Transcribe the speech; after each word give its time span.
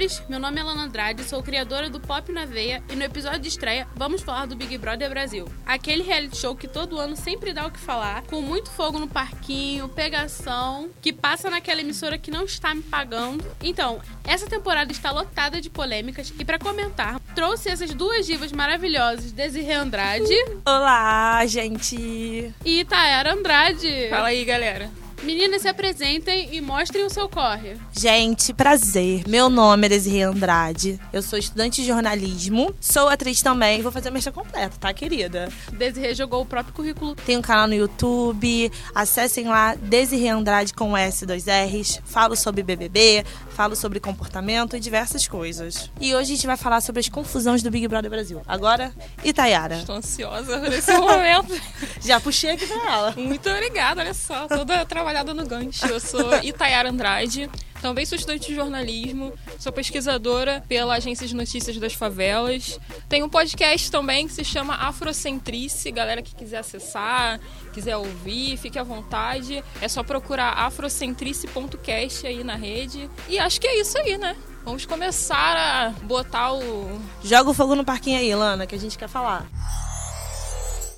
amores! 0.00 0.22
Meu 0.28 0.40
nome 0.40 0.58
é 0.58 0.62
Lana 0.62 0.84
Andrade, 0.84 1.22
sou 1.24 1.42
criadora 1.42 1.90
do 1.90 2.00
Pop 2.00 2.32
na 2.32 2.46
Veia 2.46 2.82
e 2.90 2.96
no 2.96 3.04
episódio 3.04 3.40
de 3.40 3.48
estreia 3.48 3.86
vamos 3.94 4.22
falar 4.22 4.46
do 4.46 4.56
Big 4.56 4.76
Brother 4.78 5.10
Brasil. 5.10 5.46
Aquele 5.66 6.02
reality 6.02 6.38
show 6.38 6.56
que 6.56 6.66
todo 6.66 6.98
ano 6.98 7.16
sempre 7.16 7.52
dá 7.52 7.66
o 7.66 7.70
que 7.70 7.78
falar, 7.78 8.22
com 8.22 8.40
muito 8.40 8.70
fogo 8.70 8.98
no 8.98 9.06
parquinho, 9.06 9.88
pegação, 9.88 10.88
que 11.02 11.12
passa 11.12 11.50
naquela 11.50 11.80
emissora 11.80 12.16
que 12.16 12.30
não 12.30 12.44
está 12.44 12.74
me 12.74 12.82
pagando. 12.82 13.44
Então, 13.62 14.00
essa 14.24 14.46
temporada 14.46 14.90
está 14.90 15.10
lotada 15.10 15.60
de 15.60 15.68
polêmicas 15.68 16.32
e 16.38 16.44
para 16.44 16.58
comentar, 16.58 17.20
trouxe 17.34 17.68
essas 17.68 17.92
duas 17.92 18.24
divas 18.24 18.52
maravilhosas, 18.52 19.32
Desirê 19.32 19.74
Andrade. 19.74 20.34
Olá, 20.64 21.44
gente! 21.46 22.54
E 22.64 22.84
Tayara 22.84 23.34
Andrade. 23.34 24.08
Fala 24.08 24.28
aí, 24.28 24.44
galera. 24.44 24.90
Meninas, 25.22 25.60
se 25.62 25.68
apresentem 25.68 26.48
e 26.50 26.62
mostrem 26.62 27.04
o 27.04 27.10
seu 27.10 27.28
corre. 27.28 27.76
Gente, 27.92 28.54
prazer. 28.54 29.22
Meu 29.28 29.50
nome 29.50 29.84
é 29.84 29.88
Desirê 29.90 30.22
Andrade. 30.22 30.98
Eu 31.12 31.20
sou 31.20 31.38
estudante 31.38 31.82
de 31.82 31.88
jornalismo. 31.88 32.74
Sou 32.80 33.06
atriz 33.06 33.42
também. 33.42 33.82
Vou 33.82 33.92
fazer 33.92 34.08
a 34.08 34.12
mecha 34.12 34.32
completa, 34.32 34.76
tá, 34.80 34.94
querida? 34.94 35.52
Desirê 35.72 36.14
jogou 36.14 36.40
o 36.40 36.46
próprio 36.46 36.72
currículo. 36.72 37.14
Tem 37.14 37.36
um 37.36 37.42
canal 37.42 37.68
no 37.68 37.74
YouTube. 37.74 38.72
Acessem 38.94 39.46
lá, 39.46 39.74
Desirê 39.74 40.28
Andrade 40.28 40.72
com 40.72 40.96
S, 40.96 41.26
dois 41.26 41.44
R's. 41.46 42.00
Falo 42.04 42.34
sobre 42.34 42.62
BBB, 42.62 43.22
falo 43.50 43.76
sobre 43.76 44.00
comportamento 44.00 44.74
e 44.74 44.80
diversas 44.80 45.28
coisas. 45.28 45.90
E 46.00 46.14
hoje 46.14 46.32
a 46.32 46.34
gente 46.36 46.46
vai 46.46 46.56
falar 46.56 46.80
sobre 46.80 47.00
as 47.00 47.10
confusões 47.10 47.62
do 47.62 47.70
Big 47.70 47.86
Brother 47.86 48.10
Brasil. 48.10 48.40
Agora, 48.48 48.90
Itayara. 49.22 49.80
Estou 49.80 49.96
ansiosa 49.96 50.58
nesse 50.60 50.92
momento. 50.96 51.60
Já 52.00 52.18
puxei 52.18 52.52
aqui 52.52 52.66
pra 52.66 52.92
ela. 52.92 53.14
Muito 53.18 53.50
obrigada, 53.50 54.00
olha 54.00 54.14
só. 54.14 54.48
Toda 54.48 54.86
trabalhada 55.10 55.34
no 55.34 55.46
gancho. 55.46 55.86
Eu 55.86 56.00
sou 56.00 56.34
Itayara 56.42 56.88
Andrade. 56.88 57.50
Também 57.82 58.04
sou 58.04 58.16
estudante 58.16 58.46
de 58.46 58.54
jornalismo, 58.54 59.32
sou 59.58 59.72
pesquisadora 59.72 60.62
pela 60.68 60.96
Agência 60.96 61.26
de 61.26 61.34
Notícias 61.34 61.78
das 61.78 61.94
Favelas. 61.94 62.78
Tenho 63.08 63.24
um 63.24 63.28
podcast 63.28 63.90
também 63.90 64.26
que 64.26 64.34
se 64.34 64.44
chama 64.44 64.74
Afrocentrice. 64.74 65.90
Galera 65.90 66.20
que 66.20 66.34
quiser 66.34 66.58
acessar, 66.58 67.40
quiser 67.72 67.96
ouvir, 67.96 68.58
fique 68.58 68.78
à 68.78 68.82
vontade. 68.82 69.64
É 69.80 69.88
só 69.88 70.02
procurar 70.02 70.52
afrocentrice.cast 70.58 72.26
aí 72.26 72.44
na 72.44 72.54
rede. 72.54 73.08
E 73.28 73.38
acho 73.38 73.58
que 73.58 73.66
é 73.66 73.80
isso 73.80 73.96
aí, 73.96 74.18
né? 74.18 74.36
Vamos 74.62 74.84
começar 74.84 75.56
a 75.56 75.90
botar 76.04 76.52
o. 76.52 77.00
Joga 77.24 77.48
o 77.48 77.54
fogo 77.54 77.74
no 77.74 77.84
parquinho 77.84 78.18
aí, 78.18 78.34
Lana, 78.34 78.66
que 78.66 78.74
a 78.74 78.78
gente 78.78 78.98
quer 78.98 79.08
falar. 79.08 79.46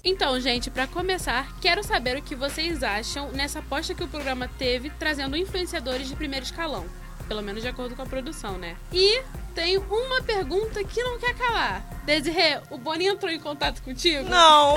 Então, 0.04 0.38
gente, 0.40 0.68
para 0.68 0.88
começar, 0.88 1.46
quero 1.60 1.84
saber 1.84 2.16
o 2.16 2.22
que 2.22 2.34
vocês 2.34 2.82
acham 2.82 3.30
nessa 3.30 3.60
aposta 3.60 3.94
que 3.94 4.02
o 4.02 4.08
programa 4.08 4.50
teve 4.58 4.90
trazendo 4.90 5.36
influenciadores 5.36 6.08
de 6.08 6.16
primeiro 6.16 6.44
escalão. 6.44 6.84
Pelo 7.28 7.40
menos 7.40 7.62
de 7.62 7.68
acordo 7.68 7.94
com 7.94 8.02
a 8.02 8.06
produção, 8.06 8.58
né? 8.58 8.76
E 8.92 9.22
tenho 9.54 9.80
uma 9.88 10.20
pergunta 10.22 10.82
que 10.82 11.00
não 11.04 11.20
quer 11.20 11.34
calar. 11.34 11.86
Desirê, 12.04 12.58
o 12.68 12.76
Boninho 12.76 13.12
entrou 13.12 13.30
em 13.30 13.38
contato 13.38 13.80
contigo? 13.80 14.28
Não. 14.28 14.74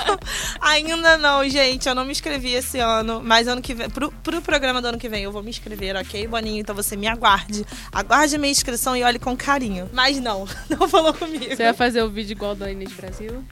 Ainda 0.60 1.16
não, 1.16 1.48
gente. 1.48 1.88
Eu 1.88 1.94
não 1.94 2.04
me 2.04 2.12
inscrevi 2.12 2.52
esse 2.52 2.78
ano. 2.78 3.22
Mas 3.24 3.48
ano 3.48 3.62
que 3.62 3.72
vem. 3.72 3.88
Pro, 3.88 4.12
pro 4.12 4.42
programa 4.42 4.82
do 4.82 4.88
ano 4.88 4.98
que 4.98 5.08
vem 5.08 5.22
eu 5.22 5.32
vou 5.32 5.42
me 5.42 5.48
inscrever, 5.48 5.96
ok, 5.96 6.26
Boninho? 6.28 6.60
Então 6.60 6.74
você 6.74 6.94
me 6.94 7.06
aguarde. 7.08 7.64
Aguarde 7.90 8.36
a 8.36 8.38
minha 8.38 8.52
inscrição 8.52 8.94
e 8.94 9.02
olhe 9.02 9.18
com 9.18 9.34
carinho. 9.34 9.88
Mas 9.94 10.20
não, 10.20 10.46
não 10.68 10.86
falou 10.86 11.14
comigo. 11.14 11.46
Você 11.46 11.64
vai 11.64 11.72
fazer 11.74 12.02
o 12.02 12.10
vídeo 12.10 12.32
igual 12.32 12.54
da 12.54 12.70
Inês 12.70 12.92
Brasil? 12.92 13.42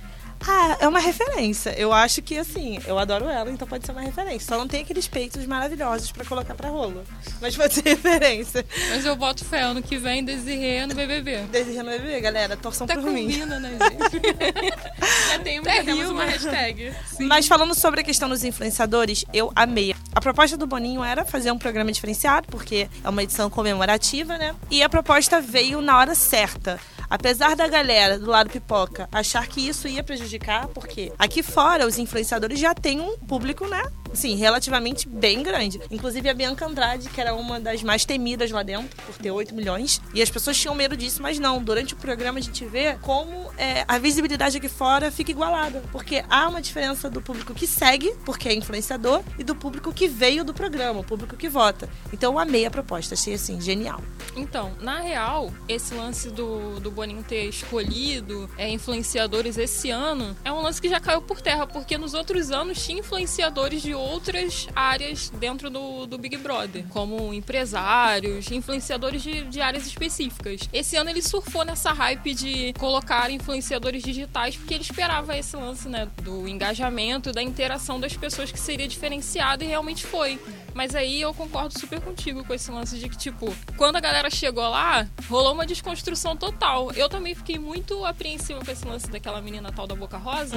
Ah, 0.46 0.76
é 0.80 0.88
uma 0.88 1.00
referência. 1.00 1.70
Eu 1.78 1.92
acho 1.92 2.22
que, 2.22 2.38
assim, 2.38 2.78
eu 2.86 2.98
adoro 2.98 3.26
ela, 3.28 3.50
então 3.50 3.66
pode 3.66 3.84
ser 3.86 3.92
uma 3.92 4.00
referência. 4.00 4.46
Só 4.48 4.58
não 4.58 4.68
tem 4.68 4.82
aqueles 4.82 5.06
peitos 5.08 5.44
maravilhosos 5.46 6.12
pra 6.12 6.24
colocar 6.24 6.54
pra 6.54 6.68
rolo. 6.68 7.02
Mas 7.40 7.56
pode 7.56 7.74
ser 7.74 7.82
referência. 7.88 8.64
Mas 8.90 9.04
eu 9.04 9.16
boto 9.16 9.44
fé 9.44 9.62
ano 9.62 9.82
que 9.82 9.96
vem 9.98 10.24
Desirê 10.24 10.86
no 10.86 10.94
BBB. 10.94 11.42
Desirê 11.50 11.82
no 11.82 11.90
BBB, 11.90 12.20
galera. 12.20 12.56
Torçam 12.56 12.84
Até 12.84 12.94
por 12.94 13.10
mim. 13.10 13.24
combina, 13.26 13.58
né, 13.58 13.70
gente? 13.70 14.16
Já, 15.30 15.38
tem, 15.40 15.62
já 15.62 15.84
temos 15.84 16.08
uma 16.10 16.24
hashtag. 16.24 16.92
Mas 17.20 17.46
falando 17.46 17.74
sobre 17.74 18.00
a 18.00 18.04
questão 18.04 18.28
dos 18.28 18.42
influenciadores, 18.44 19.24
eu 19.32 19.52
amei. 19.54 19.94
A 20.14 20.20
proposta 20.20 20.56
do 20.56 20.66
Boninho 20.66 21.02
era 21.04 21.24
fazer 21.24 21.50
um 21.50 21.58
programa 21.58 21.92
diferenciado, 21.92 22.46
porque 22.48 22.88
é 23.04 23.08
uma 23.08 23.22
edição 23.22 23.50
comemorativa, 23.50 24.36
né? 24.38 24.54
E 24.70 24.82
a 24.82 24.88
proposta 24.88 25.40
veio 25.40 25.80
na 25.80 25.98
hora 25.98 26.14
certa. 26.14 26.80
Apesar 27.08 27.54
da 27.54 27.68
galera 27.68 28.18
do 28.18 28.30
lado 28.30 28.50
pipoca 28.50 29.08
achar 29.12 29.46
que 29.46 29.66
isso 29.66 29.86
ia 29.88 30.02
prejudicar, 30.02 30.68
porque 30.68 31.12
aqui 31.18 31.42
fora 31.42 31.86
os 31.86 31.98
influenciadores 31.98 32.58
já 32.58 32.74
têm 32.74 33.00
um 33.00 33.16
público, 33.18 33.66
né? 33.66 33.82
Assim, 34.12 34.34
relativamente 34.36 35.08
bem 35.08 35.42
grande. 35.42 35.80
Inclusive 35.90 36.28
a 36.28 36.34
Bianca 36.34 36.66
Andrade, 36.66 37.08
que 37.08 37.20
era 37.20 37.34
uma 37.34 37.60
das 37.60 37.82
mais 37.82 38.04
temidas 38.04 38.50
lá 38.50 38.62
dentro, 38.62 38.96
por 39.04 39.14
ter 39.16 39.30
8 39.30 39.54
milhões. 39.54 40.00
E 40.14 40.22
as 40.22 40.30
pessoas 40.30 40.56
tinham 40.56 40.74
medo 40.74 40.96
disso, 40.96 41.22
mas 41.22 41.38
não. 41.38 41.62
Durante 41.62 41.94
o 41.94 41.96
programa 41.96 42.38
a 42.38 42.42
gente 42.42 42.64
vê 42.64 42.94
como 43.02 43.50
é, 43.56 43.84
a 43.86 43.98
visibilidade 43.98 44.56
aqui 44.56 44.68
fora 44.68 45.10
fica 45.10 45.30
igualada. 45.30 45.82
Porque 45.92 46.24
há 46.28 46.48
uma 46.48 46.60
diferença 46.60 47.08
do 47.10 47.20
público 47.20 47.54
que 47.54 47.66
segue, 47.66 48.14
porque 48.24 48.48
é 48.48 48.54
influenciador, 48.54 49.22
e 49.38 49.44
do 49.44 49.54
público 49.54 49.92
que 49.92 50.08
veio 50.08 50.44
do 50.44 50.54
programa, 50.54 51.00
o 51.00 51.04
público 51.04 51.36
que 51.36 51.48
vota. 51.48 51.88
Então 52.12 52.32
eu 52.32 52.38
amei 52.38 52.66
a 52.66 52.70
proposta, 52.70 53.14
achei 53.14 53.34
assim, 53.34 53.60
genial. 53.60 54.00
Então, 54.36 54.72
na 54.80 55.00
real, 55.00 55.52
esse 55.68 55.94
lance 55.94 56.30
do, 56.30 56.78
do 56.80 56.90
Boninho 56.90 57.22
ter 57.22 57.44
escolhido 57.44 58.48
é, 58.58 58.68
influenciadores 58.68 59.56
esse 59.56 59.90
ano 59.90 60.36
é 60.44 60.52
um 60.52 60.60
lance 60.60 60.80
que 60.80 60.88
já 60.88 61.00
caiu 61.00 61.22
por 61.22 61.40
terra, 61.40 61.66
porque 61.66 61.96
nos 61.96 62.14
outros 62.14 62.50
anos 62.50 62.84
tinha 62.84 63.00
influenciadores 63.00 63.82
de 63.82 63.94
outras 63.96 64.68
áreas 64.74 65.30
dentro 65.30 65.70
do, 65.70 66.06
do 66.06 66.18
Big 66.18 66.36
Brother, 66.36 66.84
como 66.90 67.32
empresários, 67.32 68.50
influenciadores 68.50 69.22
de, 69.22 69.44
de 69.44 69.60
áreas 69.60 69.86
específicas. 69.86 70.60
Esse 70.72 70.96
ano 70.96 71.10
ele 71.10 71.22
surfou 71.22 71.64
nessa 71.64 71.92
hype 71.92 72.34
de 72.34 72.72
colocar 72.74 73.30
influenciadores 73.30 74.02
digitais, 74.02 74.56
porque 74.56 74.74
ele 74.74 74.82
esperava 74.82 75.36
esse 75.36 75.56
lance, 75.56 75.88
né, 75.88 76.08
do 76.22 76.46
engajamento, 76.46 77.32
da 77.32 77.42
interação 77.42 77.98
das 77.98 78.16
pessoas 78.16 78.52
que 78.52 78.60
seria 78.60 78.86
diferenciado 78.86 79.64
e 79.64 79.66
realmente 79.66 80.06
foi. 80.06 80.38
Mas 80.76 80.94
aí 80.94 81.22
eu 81.22 81.32
concordo 81.32 81.76
super 81.78 81.98
contigo 82.02 82.44
com 82.44 82.52
esse 82.52 82.70
lance 82.70 82.98
de 82.98 83.08
que, 83.08 83.16
tipo, 83.16 83.50
quando 83.78 83.96
a 83.96 84.00
galera 84.00 84.28
chegou 84.28 84.68
lá, 84.68 85.08
rolou 85.26 85.54
uma 85.54 85.64
desconstrução 85.64 86.36
total. 86.36 86.92
Eu 86.92 87.08
também 87.08 87.34
fiquei 87.34 87.58
muito 87.58 88.04
apreensiva 88.04 88.62
com 88.62 88.70
esse 88.70 88.84
lance 88.84 89.10
daquela 89.10 89.40
menina 89.40 89.72
tal 89.72 89.86
da 89.86 89.94
Boca 89.94 90.18
Rosa, 90.18 90.56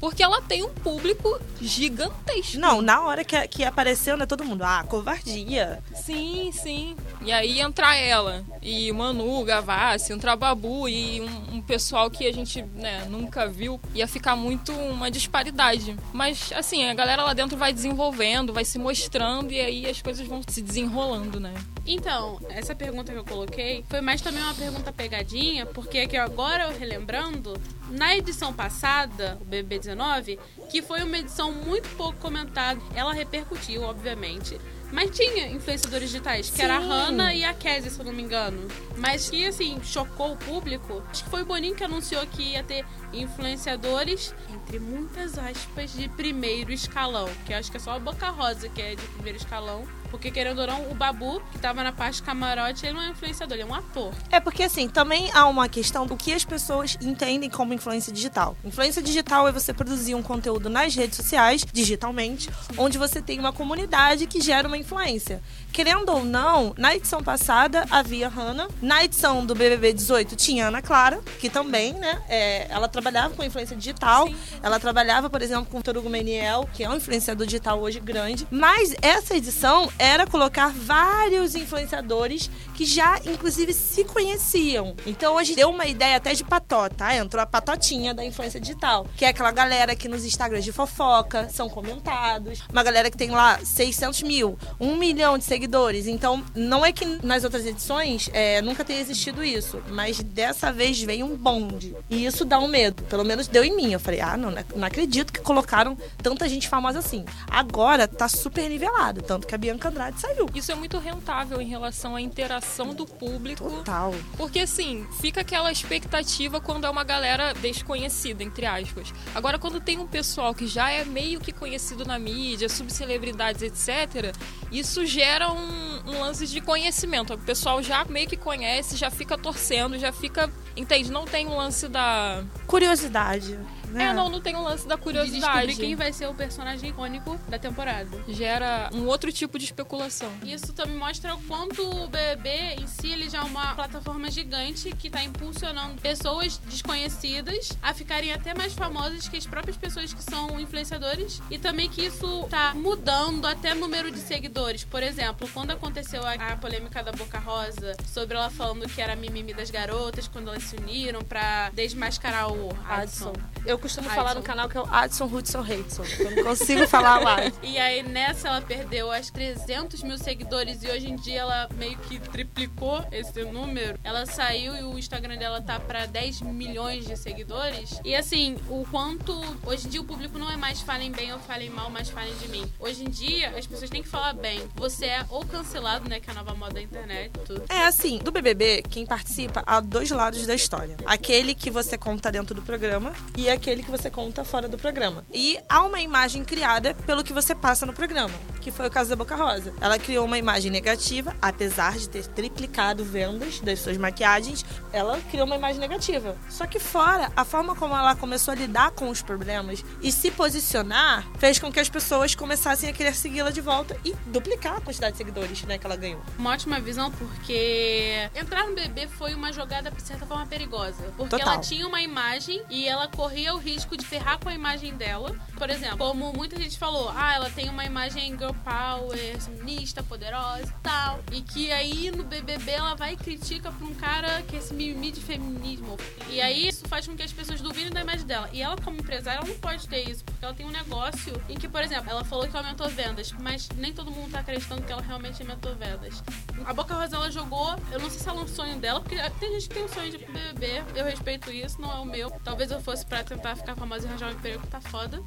porque 0.00 0.24
ela 0.24 0.42
tem 0.42 0.64
um 0.64 0.70
público 0.70 1.40
gigantesco. 1.60 2.58
Não, 2.58 2.82
na 2.82 3.02
hora 3.02 3.22
que, 3.22 3.46
que 3.46 3.62
apareceu, 3.62 4.16
né, 4.16 4.26
todo 4.26 4.44
mundo, 4.44 4.64
ah, 4.64 4.84
covardia. 4.88 5.80
Sim, 5.94 6.50
sim. 6.52 6.96
E 7.22 7.30
aí 7.30 7.60
entrar 7.60 7.94
ela, 7.94 8.44
e 8.60 8.90
Manu, 8.90 9.44
Gavassi, 9.44 10.12
entrar 10.12 10.34
Babu 10.34 10.88
e 10.88 11.20
um, 11.20 11.58
um 11.58 11.62
pessoal 11.62 12.10
que 12.10 12.26
a 12.26 12.32
gente 12.32 12.62
né, 12.74 13.06
nunca 13.08 13.46
viu, 13.46 13.80
ia 13.94 14.08
ficar 14.08 14.34
muito 14.34 14.72
uma 14.72 15.12
disparidade. 15.12 15.96
Mas, 16.12 16.50
assim, 16.56 16.88
a 16.88 16.94
galera 16.94 17.22
lá 17.22 17.34
dentro 17.34 17.56
vai 17.56 17.72
desenvolvendo, 17.72 18.52
vai 18.52 18.64
se 18.64 18.80
mostrando 18.80 19.52
e 19.52 19.59
aí 19.60 19.88
as 19.88 20.00
coisas 20.00 20.26
vão 20.26 20.40
se 20.46 20.62
desenrolando, 20.62 21.38
né? 21.38 21.54
Então, 21.86 22.38
essa 22.48 22.74
pergunta 22.74 23.12
que 23.12 23.18
eu 23.18 23.24
coloquei 23.24 23.84
foi 23.88 24.00
mais 24.00 24.20
também 24.20 24.42
uma 24.42 24.54
pergunta 24.54 24.92
pegadinha, 24.92 25.66
porque 25.66 25.98
aqui 25.98 26.16
agora 26.16 26.64
eu 26.64 26.78
relembrando, 26.78 27.54
na 27.90 28.16
edição 28.16 28.52
passada, 28.52 29.38
o 29.40 29.44
BB19, 29.44 30.38
que 30.70 30.82
foi 30.82 31.02
uma 31.02 31.18
edição 31.18 31.52
muito 31.52 31.88
pouco 31.96 32.18
comentada, 32.18 32.80
ela 32.94 33.12
repercutiu, 33.12 33.82
obviamente. 33.82 34.60
Mas 34.92 35.10
tinha 35.10 35.48
influenciadores 35.48 36.10
digitais, 36.10 36.50
que 36.50 36.60
era 36.60 36.78
a 36.78 36.80
Sim. 36.80 36.88
Hannah 36.88 37.34
e 37.34 37.44
a 37.44 37.54
Cassie, 37.54 37.90
se 37.90 37.98
eu 38.00 38.04
não 38.04 38.12
me 38.12 38.22
engano. 38.22 38.66
Mas 38.96 39.30
que, 39.30 39.46
assim, 39.46 39.80
chocou 39.82 40.32
o 40.32 40.36
público. 40.36 41.02
Acho 41.10 41.24
que 41.24 41.30
foi 41.30 41.42
o 41.42 41.46
Boninho 41.46 41.74
que 41.74 41.84
anunciou 41.84 42.26
que 42.26 42.42
ia 42.42 42.62
ter 42.64 42.84
influenciadores, 43.12 44.34
entre 44.52 44.78
muitas 44.78 45.38
aspas, 45.38 45.92
de 45.92 46.08
primeiro 46.08 46.72
escalão. 46.72 47.28
Que 47.46 47.52
eu 47.52 47.58
acho 47.58 47.70
que 47.70 47.76
é 47.76 47.80
só 47.80 47.92
a 47.92 47.98
Boca 47.98 48.30
Rosa 48.30 48.68
que 48.68 48.82
é 48.82 48.94
de 48.94 49.02
primeiro 49.02 49.38
escalão. 49.38 49.86
Porque, 50.10 50.30
querendo 50.30 50.60
ou 50.60 50.66
não, 50.66 50.90
o 50.90 50.94
Babu, 50.94 51.40
que 51.52 51.58
tava 51.58 51.82
na 51.82 51.92
parte 51.92 52.22
camarote, 52.22 52.84
ele 52.84 52.94
não 52.94 53.02
é 53.02 53.08
influenciador, 53.08 53.56
ele 53.56 53.62
é 53.62 53.66
um 53.66 53.74
ator. 53.74 54.12
É 54.30 54.40
porque, 54.40 54.62
assim, 54.62 54.88
também 54.88 55.30
há 55.32 55.46
uma 55.46 55.68
questão 55.68 56.06
do 56.06 56.16
que 56.16 56.32
as 56.32 56.44
pessoas 56.44 56.98
entendem 57.00 57.48
como 57.48 57.72
influência 57.72 58.12
digital. 58.12 58.56
Influência 58.64 59.00
digital 59.02 59.46
é 59.46 59.52
você 59.52 59.72
produzir 59.72 60.14
um 60.14 60.22
conteúdo 60.22 60.68
nas 60.68 60.94
redes 60.94 61.16
sociais, 61.16 61.64
digitalmente, 61.72 62.50
onde 62.76 62.98
você 62.98 63.22
tem 63.22 63.38
uma 63.38 63.52
comunidade 63.52 64.26
que 64.26 64.40
gera 64.40 64.66
uma 64.66 64.76
influência. 64.76 65.40
Querendo 65.72 66.10
ou 66.10 66.24
não, 66.24 66.74
na 66.76 66.94
edição 66.94 67.22
passada 67.22 67.84
havia 67.90 68.28
Hannah. 68.28 68.68
Na 68.82 69.04
edição 69.04 69.46
do 69.46 69.54
BBB 69.54 69.92
18 69.92 70.34
tinha 70.36 70.66
Ana 70.66 70.82
Clara, 70.82 71.20
que 71.38 71.48
também, 71.48 71.92
né, 71.94 72.20
é, 72.28 72.66
ela 72.68 72.88
trabalhava 72.88 73.34
com 73.34 73.44
influência 73.44 73.76
digital. 73.76 74.26
Sim. 74.26 74.36
Ela 74.62 74.80
trabalhava, 74.80 75.30
por 75.30 75.40
exemplo, 75.40 75.66
com 75.66 75.78
o 75.78 75.82
Torugo 75.82 76.10
Meniel, 76.10 76.68
que 76.74 76.82
é 76.82 76.88
um 76.88 76.96
influenciador 76.96 77.46
digital 77.46 77.80
hoje 77.80 78.00
grande. 78.00 78.46
Mas 78.50 78.94
essa 79.00 79.36
edição 79.36 79.90
era 79.98 80.26
colocar 80.26 80.72
vários 80.74 81.54
influenciadores 81.54 82.50
que 82.74 82.84
já, 82.84 83.18
inclusive, 83.24 83.72
se 83.72 84.04
conheciam. 84.04 84.96
Então 85.06 85.36
hoje 85.36 85.54
deu 85.54 85.70
uma 85.70 85.86
ideia 85.86 86.16
até 86.16 86.34
de 86.34 86.44
patota, 86.44 86.96
tá? 86.96 87.16
Entrou 87.16 87.42
a 87.42 87.46
patotinha 87.46 88.12
da 88.12 88.24
influência 88.24 88.60
digital, 88.60 89.06
que 89.16 89.24
é 89.24 89.28
aquela 89.28 89.52
galera 89.52 89.94
que 89.94 90.08
nos 90.08 90.24
Instagrams 90.24 90.64
de 90.64 90.72
fofoca 90.72 91.48
são 91.48 91.68
comentados, 91.68 92.60
uma 92.70 92.82
galera 92.82 93.10
que 93.10 93.16
tem 93.16 93.30
lá 93.30 93.58
600 93.64 94.22
mil, 94.22 94.58
um 94.78 94.96
milhão 94.96 95.38
de 95.38 95.44
seguidores. 95.44 95.59
Então 96.06 96.44
não 96.54 96.84
é 96.84 96.92
que 96.92 97.04
nas 97.24 97.44
outras 97.44 97.66
edições 97.66 98.28
é, 98.32 98.60
nunca 98.62 98.84
tenha 98.84 99.00
existido 99.00 99.42
isso, 99.42 99.82
mas 99.90 100.20
dessa 100.20 100.72
vez 100.72 101.00
veio 101.00 101.26
um 101.26 101.36
bonde. 101.36 101.94
E 102.08 102.24
isso 102.24 102.44
dá 102.44 102.58
um 102.58 102.68
medo. 102.68 103.02
Pelo 103.04 103.24
menos 103.24 103.48
deu 103.48 103.64
em 103.64 103.74
mim. 103.74 103.92
Eu 103.92 104.00
falei, 104.00 104.20
ah, 104.20 104.36
não, 104.36 104.50
não 104.50 104.86
acredito 104.86 105.32
que 105.32 105.40
colocaram 105.40 105.96
tanta 106.22 106.48
gente 106.48 106.68
famosa 106.68 106.98
assim. 106.98 107.24
Agora 107.50 108.06
tá 108.06 108.28
super 108.28 108.68
nivelado, 108.68 109.22
tanto 109.22 109.46
que 109.46 109.54
a 109.54 109.58
Bianca 109.58 109.88
Andrade 109.88 110.20
saiu. 110.20 110.46
Isso 110.54 110.72
é 110.72 110.74
muito 110.74 110.98
rentável 110.98 111.60
em 111.60 111.68
relação 111.68 112.16
à 112.16 112.20
interação 112.20 112.94
do 112.94 113.06
público. 113.06 113.68
Total. 113.68 114.14
Porque 114.36 114.60
assim, 114.60 115.06
fica 115.20 115.40
aquela 115.40 115.70
expectativa 115.70 116.60
quando 116.60 116.86
é 116.86 116.90
uma 116.90 117.04
galera 117.04 117.52
desconhecida, 117.54 118.42
entre 118.42 118.66
aspas. 118.66 119.12
Agora, 119.34 119.58
quando 119.58 119.80
tem 119.80 119.98
um 119.98 120.06
pessoal 120.06 120.54
que 120.54 120.66
já 120.66 120.90
é 120.90 121.04
meio 121.04 121.40
que 121.40 121.52
conhecido 121.52 122.04
na 122.04 122.18
mídia, 122.18 122.68
subcelebridades, 122.68 123.62
etc., 123.62 124.34
isso 124.70 125.04
gera 125.04 125.49
um, 125.50 126.10
um 126.10 126.20
lance 126.20 126.46
de 126.46 126.60
conhecimento. 126.60 127.34
O 127.34 127.38
pessoal 127.38 127.82
já 127.82 128.04
meio 128.04 128.28
que 128.28 128.36
conhece, 128.36 128.96
já 128.96 129.10
fica 129.10 129.36
torcendo, 129.36 129.98
já 129.98 130.12
fica. 130.12 130.50
Entende? 130.76 131.10
Não 131.10 131.24
tem 131.24 131.46
o 131.46 131.56
lance 131.56 131.88
da. 131.88 132.42
Curiosidade. 132.66 133.58
Né? 133.90 134.04
É, 134.04 134.12
não, 134.12 134.28
não 134.28 134.40
tem 134.40 134.56
o 134.56 134.62
lance 134.62 134.86
da 134.86 134.96
De 134.96 135.02
curiosidade. 135.02 135.66
descobrir 135.66 135.76
quem 135.76 135.94
vai 135.96 136.12
ser 136.12 136.28
o 136.28 136.34
personagem 136.34 136.90
icônico 136.90 137.38
da 137.48 137.58
temporada. 137.58 138.08
Gera 138.28 138.88
um 138.92 139.06
outro 139.06 139.32
tipo 139.32 139.58
de 139.58 139.64
especulação. 139.64 140.30
Isso 140.44 140.72
também 140.72 140.96
mostra 140.96 141.34
o 141.34 141.42
quanto 141.42 141.82
o 141.82 142.08
BBB 142.08 142.76
em 142.80 142.86
si 142.86 143.12
ele 143.12 143.28
já 143.28 143.38
é 143.38 143.42
uma 143.42 143.74
plataforma 143.74 144.30
gigante 144.30 144.90
que 144.96 145.08
está 145.08 145.22
impulsionando 145.22 146.00
pessoas 146.00 146.58
desconhecidas 146.66 147.72
a 147.82 147.92
ficarem 147.94 148.32
até 148.32 148.54
mais 148.54 148.72
famosas 148.72 149.28
que 149.28 149.36
as 149.36 149.46
próprias 149.46 149.76
pessoas 149.76 150.12
que 150.12 150.22
são 150.22 150.60
influenciadores 150.60 151.40
e 151.50 151.58
também 151.58 151.88
que 151.88 152.02
isso 152.06 152.46
tá 152.50 152.72
mudando 152.74 153.46
até 153.46 153.72
o 153.72 153.76
número 153.76 154.10
de 154.10 154.18
seguidores. 154.18 154.84
Por 154.84 155.02
exemplo, 155.02 155.48
quando 155.52 155.70
aconteceu 155.72 156.22
a, 156.26 156.32
a 156.34 156.56
polêmica 156.56 157.02
da 157.02 157.12
Boca 157.12 157.38
Rosa 157.38 157.96
sobre 158.06 158.36
ela 158.36 158.50
falando 158.50 158.88
que 158.88 159.00
era 159.00 159.16
mimimi 159.16 159.54
das 159.54 159.70
garotas 159.70 160.28
quando 160.28 160.48
elas 160.48 160.62
se 160.64 160.76
uniram 160.76 161.22
pra 161.22 161.70
desmascarar 161.70 162.52
o 162.52 162.68
Adson. 162.88 163.32
Eu 163.66 163.78
costumo 163.80 164.06
Adson. 164.08 164.20
falar 164.20 164.34
no 164.34 164.42
canal 164.42 164.68
que 164.68 164.76
é 164.76 164.80
o 164.80 164.86
Adson 164.90 165.24
Hudson 165.24 165.60
Hudson. 165.60 166.04
Eu 166.18 166.30
não 166.36 166.44
consigo 166.44 166.86
falar 166.88 167.22
mais. 167.22 167.52
E 167.62 167.78
aí 167.78 168.02
nessa 168.02 168.48
ela 168.48 168.60
perdeu 168.60 169.10
as 169.10 169.30
300 169.30 170.02
mil 170.02 170.18
seguidores 170.18 170.82
e 170.82 170.88
hoje 170.88 171.08
em 171.08 171.16
dia 171.16 171.40
ela 171.40 171.68
meio 171.76 171.96
que 171.98 172.18
triplicou 172.18 173.04
esse 173.10 173.42
número. 173.44 173.98
Ela 174.04 174.26
saiu 174.26 174.76
e 174.76 174.82
o 174.82 174.98
Instagram 174.98 175.36
dela 175.36 175.60
tá 175.62 175.78
pra 175.80 176.06
10 176.06 176.42
milhões 176.42 177.06
de 177.06 177.16
seguidores. 177.16 178.00
E 178.04 178.14
assim, 178.14 178.56
o 178.68 178.84
quanto 178.90 179.32
hoje 179.64 179.86
em 179.86 179.90
dia 179.90 180.00
o 180.00 180.04
público 180.04 180.38
não 180.38 180.50
é 180.50 180.56
mais 180.56 180.80
falem 180.80 181.10
bem 181.10 181.32
ou 181.32 181.38
falem 181.38 181.70
mal, 181.70 181.90
mas 181.90 182.10
falem 182.10 182.34
de 182.36 182.48
mim. 182.48 182.70
Hoje 182.78 183.04
em 183.04 183.10
dia 183.10 183.50
as 183.56 183.66
pessoas 183.66 183.90
têm 183.90 184.02
que 184.02 184.08
falar 184.08 184.32
bem. 184.32 184.62
Você 184.76 185.06
é 185.06 185.24
ou 185.28 185.44
cancelado, 185.44 186.08
né, 186.08 186.20
que 186.20 186.28
é 186.28 186.32
a 186.32 186.36
nova 186.36 186.54
moda 186.54 186.74
da 186.74 186.82
internet, 186.82 187.30
tudo. 187.46 187.64
É 187.68 187.84
assim, 187.86 188.18
do 188.18 188.30
BBB, 188.30 188.82
quem 188.88 189.06
participa 189.06 189.62
há 189.66 189.80
dois 189.80 190.10
lados 190.10 190.46
da 190.46 190.54
história. 190.54 190.96
Aquele 191.06 191.54
que 191.54 191.70
você 191.70 191.96
conta 191.96 192.30
dentro 192.30 192.54
do 192.54 192.62
programa 192.62 193.12
e 193.36 193.48
aquele 193.48 193.69
que 193.78 193.90
você 193.90 194.10
conta 194.10 194.44
fora 194.44 194.68
do 194.68 194.76
programa. 194.76 195.24
E 195.32 195.58
há 195.68 195.82
uma 195.82 196.00
imagem 196.00 196.44
criada 196.44 196.94
pelo 197.06 197.22
que 197.22 197.32
você 197.32 197.54
passa 197.54 197.86
no 197.86 197.92
programa, 197.92 198.34
que 198.60 198.70
foi 198.70 198.86
o 198.86 198.90
caso 198.90 199.10
da 199.10 199.16
Boca 199.16 199.36
Rosa. 199.36 199.72
Ela 199.80 199.98
criou 199.98 200.24
uma 200.24 200.38
imagem 200.38 200.70
negativa, 200.70 201.34
apesar 201.40 201.96
de 201.96 202.08
ter 202.08 202.26
triplicado 202.26 203.04
vendas 203.04 203.60
das 203.60 203.80
suas 203.80 203.96
maquiagens, 203.96 204.64
ela 204.92 205.20
criou 205.30 205.46
uma 205.46 205.56
imagem 205.56 205.80
negativa. 205.80 206.36
Só 206.48 206.66
que 206.66 206.78
fora, 206.78 207.30
a 207.36 207.44
forma 207.44 207.76
como 207.76 207.96
ela 207.96 208.14
começou 208.16 208.52
a 208.52 208.54
lidar 208.54 208.90
com 208.90 209.08
os 209.08 209.22
problemas 209.22 209.84
e 210.02 210.10
se 210.10 210.30
posicionar 210.30 211.26
fez 211.38 211.58
com 211.58 211.70
que 211.72 211.80
as 211.80 211.88
pessoas 211.88 212.34
começassem 212.34 212.88
a 212.88 212.92
querer 212.92 213.14
segui-la 213.14 213.50
de 213.50 213.60
volta 213.60 213.96
e 214.04 214.14
duplicar 214.26 214.76
a 214.76 214.80
quantidade 214.80 215.12
de 215.12 215.18
seguidores 215.18 215.62
né, 215.62 215.78
que 215.78 215.86
ela 215.86 215.96
ganhou. 215.96 216.20
Uma 216.38 216.50
ótima 216.50 216.80
visão, 216.80 217.10
porque 217.10 218.30
entrar 218.34 218.66
no 218.66 218.74
BB 218.74 219.08
foi 219.08 219.34
uma 219.34 219.52
jogada, 219.52 219.90
de 219.90 220.02
certa 220.02 220.26
forma, 220.26 220.46
perigosa. 220.46 221.12
Porque 221.16 221.36
Total. 221.36 221.54
ela 221.54 221.58
tinha 221.58 221.86
uma 221.86 222.00
imagem 222.00 222.62
e 222.68 222.88
ela 222.88 223.08
corria 223.08 223.54
o 223.54 223.58
risco 223.60 223.96
de 223.96 224.04
ferrar 224.04 224.38
com 224.38 224.48
a 224.48 224.54
imagem 224.54 224.94
dela. 224.96 225.34
Por 225.56 225.70
exemplo, 225.70 225.98
como 225.98 226.32
muita 226.32 226.56
gente 226.56 226.78
falou, 226.78 227.10
ah, 227.14 227.34
ela 227.34 227.50
tem 227.50 227.68
uma 227.68 227.84
imagem 227.84 228.36
girl 228.36 228.52
power, 228.64 229.40
feminista, 229.40 230.02
poderosa 230.02 230.64
e 230.64 230.82
tal. 230.82 231.20
E 231.32 231.42
que 231.42 231.70
aí 231.72 232.10
no 232.10 232.24
BBB 232.24 232.72
ela 232.72 232.94
vai 232.94 233.12
e 233.12 233.16
critica 233.16 233.70
pra 233.70 233.86
um 233.86 233.94
cara 233.94 234.42
que 234.42 234.56
é 234.56 234.58
esse 234.58 234.72
mimimi 234.74 235.10
de 235.10 235.20
feminismo. 235.20 235.96
E 236.28 236.40
aí 236.40 236.68
isso 236.68 236.86
faz 236.88 237.06
com 237.06 237.16
que 237.16 237.22
as 237.22 237.32
pessoas 237.32 237.60
duvidem 237.60 237.90
da 237.90 238.00
imagem 238.00 238.26
dela. 238.26 238.48
E 238.52 238.62
ela, 238.62 238.76
como 238.76 238.98
empresária, 238.98 239.38
ela 239.38 239.48
não 239.48 239.58
pode 239.58 239.88
ter 239.88 240.08
isso, 240.08 240.24
porque 240.24 240.44
ela 240.44 240.54
tem 240.54 240.66
um 240.66 240.70
negócio 240.70 241.40
em 241.48 241.56
que, 241.56 241.68
por 241.68 241.82
exemplo, 241.82 242.10
ela 242.10 242.24
falou 242.24 242.48
que 242.48 242.56
aumentou 242.56 242.88
vendas, 242.88 243.32
mas 243.32 243.68
nem 243.76 243.92
todo 243.92 244.10
mundo 244.10 244.30
tá 244.32 244.40
acreditando 244.40 244.82
que 244.82 244.92
ela 244.92 245.02
realmente 245.02 245.42
aumentou 245.42 245.74
vendas. 245.74 246.22
A 246.64 246.72
Boca 246.72 246.94
Rosa 246.94 247.16
ela 247.16 247.30
jogou, 247.30 247.76
eu 247.90 247.98
não 247.98 248.10
sei 248.10 248.20
se 248.20 248.28
ela 248.28 248.40
é 248.40 248.44
um 248.44 248.48
sonho 248.48 248.78
dela, 248.78 249.00
porque 249.00 249.16
tem 249.38 249.52
gente 249.52 249.68
que 249.68 249.74
tem 249.74 249.84
um 249.84 249.88
sonho 249.88 250.10
de 250.10 250.18
BBB, 250.18 250.84
eu 250.94 251.04
respeito 251.04 251.50
isso, 251.50 251.80
não 251.80 251.90
é 251.90 252.00
o 252.00 252.04
meu. 252.04 252.30
Talvez 252.44 252.70
eu 252.70 252.80
fosse 252.80 253.04
pra 253.04 253.24
tentar 253.24 253.49
ficar 253.56 253.74
famosa 253.76 254.06
e 254.06 254.08
arranjar 254.08 254.28
um 254.28 254.32
emprego, 254.32 254.66
tá 254.66 254.80
foda. 254.80 255.22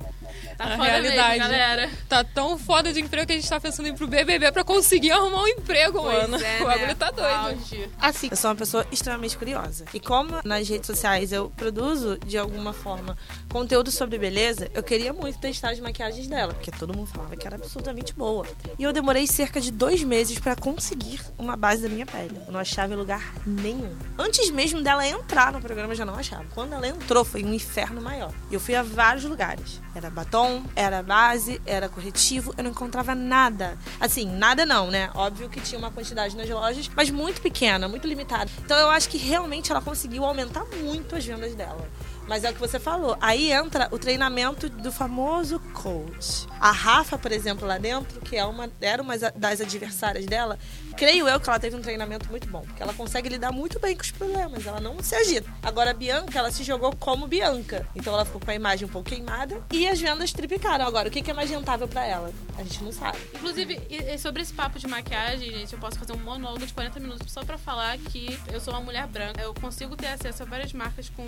Tá 0.58 0.66
A 0.66 0.78
foda 0.78 0.84
realidade. 0.84 1.30
mesmo, 1.40 1.44
galera. 1.52 1.90
Tá 2.08 2.24
tão 2.24 2.58
foda 2.58 2.92
de 2.94 3.00
emprego 3.02 3.28
que 3.28 3.34
a 3.34 3.36
gente 3.36 3.50
tá 3.50 3.60
pensando 3.60 3.88
em 3.88 3.92
ir 3.92 3.96
pro 3.96 4.08
BBB 4.08 4.52
pra 4.52 4.64
conseguir 4.64 5.12
arrumar 5.12 5.44
um 5.44 5.48
emprego, 5.48 6.04
mano. 6.04 6.38
Pois 6.38 6.42
é, 6.42 6.62
o 6.62 6.66
bagulho 6.66 6.88
né? 6.88 6.96
tá 6.96 7.12
doido. 7.12 7.34
Auge. 7.34 7.90
Assim, 8.00 8.28
eu 8.32 8.38
sou 8.38 8.50
uma 8.52 8.56
pessoa 8.56 8.86
extremamente 8.92 9.38
curiosa. 9.38 9.86
E 9.94 10.00
como 10.00 10.40
nas 10.44 10.68
redes 10.68 10.88
sociais 10.88 11.32
eu 11.32 11.50
produzo, 11.56 12.18
de 12.26 12.38
alguma 12.38 12.74
forma, 12.74 13.18
conteúdo 13.50 13.92
sobre 13.92 14.18
beleza, 14.18 14.70
eu 14.74 14.84
queria 14.84 15.14
muito 15.14 15.40
testar 15.40 15.72
as 15.72 15.80
maquiagens 15.80 16.28
dela, 16.28 16.54
porque 16.54 16.72
todo 16.72 16.96
mundo 16.96 17.08
falava 17.08 17.36
que 17.36 17.46
era 17.46 17.56
absurdamente 17.56 18.14
boa. 18.14 18.46
E 18.78 18.84
eu 18.84 18.94
demorei 18.94 19.28
cerca 19.28 19.60
de 19.60 19.72
dois 19.72 20.04
meses 20.04 20.40
pra 20.40 20.56
conseguir 20.56 21.20
uma 21.38 21.56
base 21.56 21.84
da 21.84 21.90
minha 21.90 22.06
pele. 22.06 22.40
Eu 22.46 22.54
não 22.54 22.60
achava 22.60 22.94
em 22.94 22.98
lugar 22.98 23.34
nenhum. 23.46 23.96
Antes 24.18 24.50
mesmo 24.50 24.82
dela 24.82 25.06
entrar 25.08 25.52
no 25.52 25.60
programa, 25.62 25.94
eu 25.94 25.98
já 25.98 26.06
não 26.06 26.16
achava. 26.16 26.46
Quando 26.54 26.74
ela 26.74 26.88
entrou, 26.88 27.24
foi 27.26 27.44
um 27.44 27.54
inferno 27.54 28.02
maior. 28.02 28.13
E 28.50 28.54
eu 28.54 28.60
fui 28.60 28.76
a 28.76 28.84
vários 28.84 29.24
lugares. 29.24 29.82
Era 29.96 30.10
batom, 30.10 30.64
era 30.76 31.04
base, 31.04 31.62
era 31.66 31.88
corretivo, 31.90 32.54
eu 32.58 32.64
não 32.64 32.72
encontrava 32.72 33.14
nada. 33.14 33.78
Assim, 34.00 34.26
nada 34.26 34.66
não, 34.66 34.90
né? 34.90 35.10
Óbvio 35.14 35.50
que 35.50 35.60
tinha 35.62 35.78
uma 35.78 35.92
quantidade 35.92 36.36
nas 36.36 36.50
lojas, 36.50 36.90
mas 36.96 37.10
muito 37.10 37.42
pequena, 37.42 37.88
muito 37.88 38.08
limitada. 38.08 38.50
Então 38.64 38.78
eu 38.78 38.90
acho 38.90 39.10
que 39.10 39.18
realmente 39.18 39.72
ela 39.72 39.82
conseguiu 39.82 40.26
aumentar 40.26 40.66
muito 40.82 41.16
as 41.16 41.26
vendas 41.26 41.54
dela. 41.56 41.88
Mas 42.28 42.44
é 42.44 42.50
o 42.50 42.54
que 42.54 42.60
você 42.60 42.80
falou. 42.80 43.18
Aí 43.20 43.52
entra 43.52 43.88
o 43.92 44.00
treinamento 44.00 44.70
do 44.70 44.92
famoso 44.92 45.60
coach. 45.74 46.48
A 46.60 46.72
Rafa, 46.72 47.18
por 47.18 47.32
exemplo, 47.32 47.68
lá 47.68 47.78
dentro, 47.78 48.22
que 48.22 48.36
é 48.36 48.46
uma, 48.46 48.70
era 48.80 49.02
uma 49.02 49.18
das 49.18 49.62
adversárias 49.62 50.26
dela, 50.26 50.58
creio 50.96 51.28
eu 51.28 51.40
que 51.40 51.50
ela 51.50 51.60
teve 51.60 51.76
um 51.76 51.82
treinamento 51.82 52.30
muito 52.30 52.48
bom. 52.48 52.62
Porque 52.62 52.82
ela 52.82 52.94
consegue 52.94 53.30
lidar 53.30 53.52
muito 53.52 53.80
bem 53.80 53.96
com 53.96 54.02
os 54.02 54.12
problemas. 54.12 54.66
Ela 54.66 54.80
não 54.80 55.02
se 55.02 55.16
agita. 55.16 55.50
Agora, 55.62 55.92
a 55.92 55.94
Bianca, 55.94 56.40
ela 56.40 56.52
se 56.52 56.64
jogou 56.64 56.96
como 56.96 57.28
Bianca. 57.28 57.88
Então 57.96 58.14
ela 58.14 58.26
ficou 58.26 58.40
com 58.40 58.52
a 58.52 58.56
imagem 58.56 58.88
um 58.88 58.92
pouco 58.92 59.10
queimada. 59.10 59.62
E 59.72 59.88
as 59.88 60.00
vendas 60.00 60.32
triplicaram. 60.32 60.86
Agora, 60.86 61.10
o 61.10 61.12
que 61.12 61.30
é 61.30 61.34
mais 61.34 61.50
rentável 61.50 61.88
pra 61.88 62.06
ela? 62.06 62.32
A 62.58 62.64
gente 62.64 62.84
não 62.84 62.92
sabe. 62.92 63.18
Inclusive, 63.34 63.80
sobre 64.18 64.42
esse 64.42 64.54
papo 64.54 64.80
de 64.80 64.88
maquiagem, 64.88 65.52
gente, 65.52 65.74
eu 65.74 65.80
posso 65.80 66.00
fazer 66.00 66.14
um 66.14 66.18
monólogo 66.18 66.66
de 66.66 66.74
40 66.74 67.00
minutos 67.00 67.32
só 67.32 67.44
pra 67.44 67.58
falar 67.58 67.98
que 67.98 68.40
eu 68.52 68.60
sou 68.60 68.74
uma 68.74 68.82
mulher 68.82 69.08
branca. 69.08 69.42
Eu 69.42 69.54
consigo 69.54 69.96
ter 69.96 70.08
acesso 70.08 70.44
a 70.44 70.46
várias 70.46 70.72
marcas 70.72 71.10
com 71.10 71.26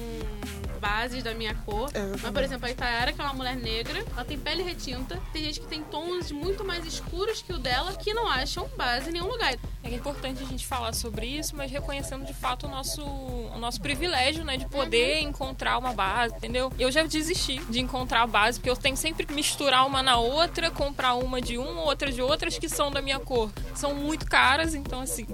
bases 0.86 1.24
da 1.24 1.34
minha 1.34 1.56
cor. 1.65 1.89
Eu 1.96 2.20
Mas, 2.22 2.32
por 2.32 2.44
exemplo, 2.44 2.68
a 2.68 2.72
Itayara, 2.72 3.12
que 3.12 3.20
é 3.20 3.24
uma 3.24 3.34
mulher 3.34 3.56
negra, 3.56 4.06
ela 4.13 4.24
tem 4.24 4.38
pele 4.38 4.62
retinta. 4.62 5.20
Tem 5.34 5.44
gente 5.44 5.60
que 5.60 5.68
tem 5.68 5.82
tons 5.82 6.32
muito 6.32 6.63
mais 6.63 6.86
escuros 6.86 7.42
que 7.42 7.51
o 7.51 7.58
dela 7.58 7.94
que 7.94 8.13
não 8.13 8.27
acham 8.27 8.70
base 8.77 9.10
em 9.10 9.13
nenhum 9.13 9.27
lugar. 9.27 9.58
É 9.84 9.94
importante 9.94 10.42
a 10.42 10.46
gente 10.46 10.65
falar 10.65 10.94
sobre 10.94 11.27
isso, 11.27 11.56
mas 11.56 11.72
reconhecendo 11.72 12.25
de 12.25 12.34
fato 12.34 12.65
o 12.65 12.70
nosso, 12.70 13.04
o 13.04 13.58
nosso 13.60 13.80
privilégio, 13.80 14.44
né? 14.44 14.58
De 14.58 14.68
poder 14.68 15.20
encontrar 15.22 15.77
uma 15.77 15.94
base, 15.94 16.36
entendeu? 16.36 16.72
Eu 16.77 16.92
já 16.92 17.04
desisti 17.04 17.60
de 17.65 17.80
encontrar 17.80 18.24
a 18.24 18.27
base, 18.27 18.60
porque 18.60 18.70
eu 18.70 18.75
tenho 18.75 18.98
sempre 18.98 19.25
que 19.25 19.34
misturar 19.34 19.86
uma 19.86 20.01
na 20.01 20.18
outra, 20.18 20.72
comprar 20.72 21.13
uma 21.15 21.39
de 21.39 21.58
uma, 21.58 21.82
outra 21.82 22.12
de 22.12 22.22
outras 22.22 22.58
que 22.58 22.68
são 22.68 22.92
da 22.92 23.01
minha 23.01 23.20
cor. 23.20 23.51
São 23.75 23.94
muito 23.94 24.25
caras, 24.25 24.74
então 24.74 25.01
assim. 25.01 25.27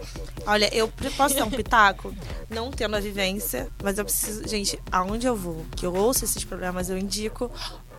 Olha, 0.45 0.73
eu 0.75 0.91
posso 1.15 1.35
dar 1.35 1.45
um 1.45 1.51
pitaco? 1.51 2.13
Não 2.49 2.71
tendo 2.71 2.95
a 2.97 2.99
vivência, 2.99 3.69
mas 3.81 3.97
eu 3.97 4.03
preciso. 4.03 4.45
Gente, 4.47 4.77
aonde 4.91 5.27
eu 5.27 5.35
vou, 5.41 5.65
que 5.75 5.85
eu 5.85 5.93
ouço 5.93 6.23
esses 6.23 6.43
programas, 6.43 6.89
eu 6.89 6.97
indico 6.97 7.51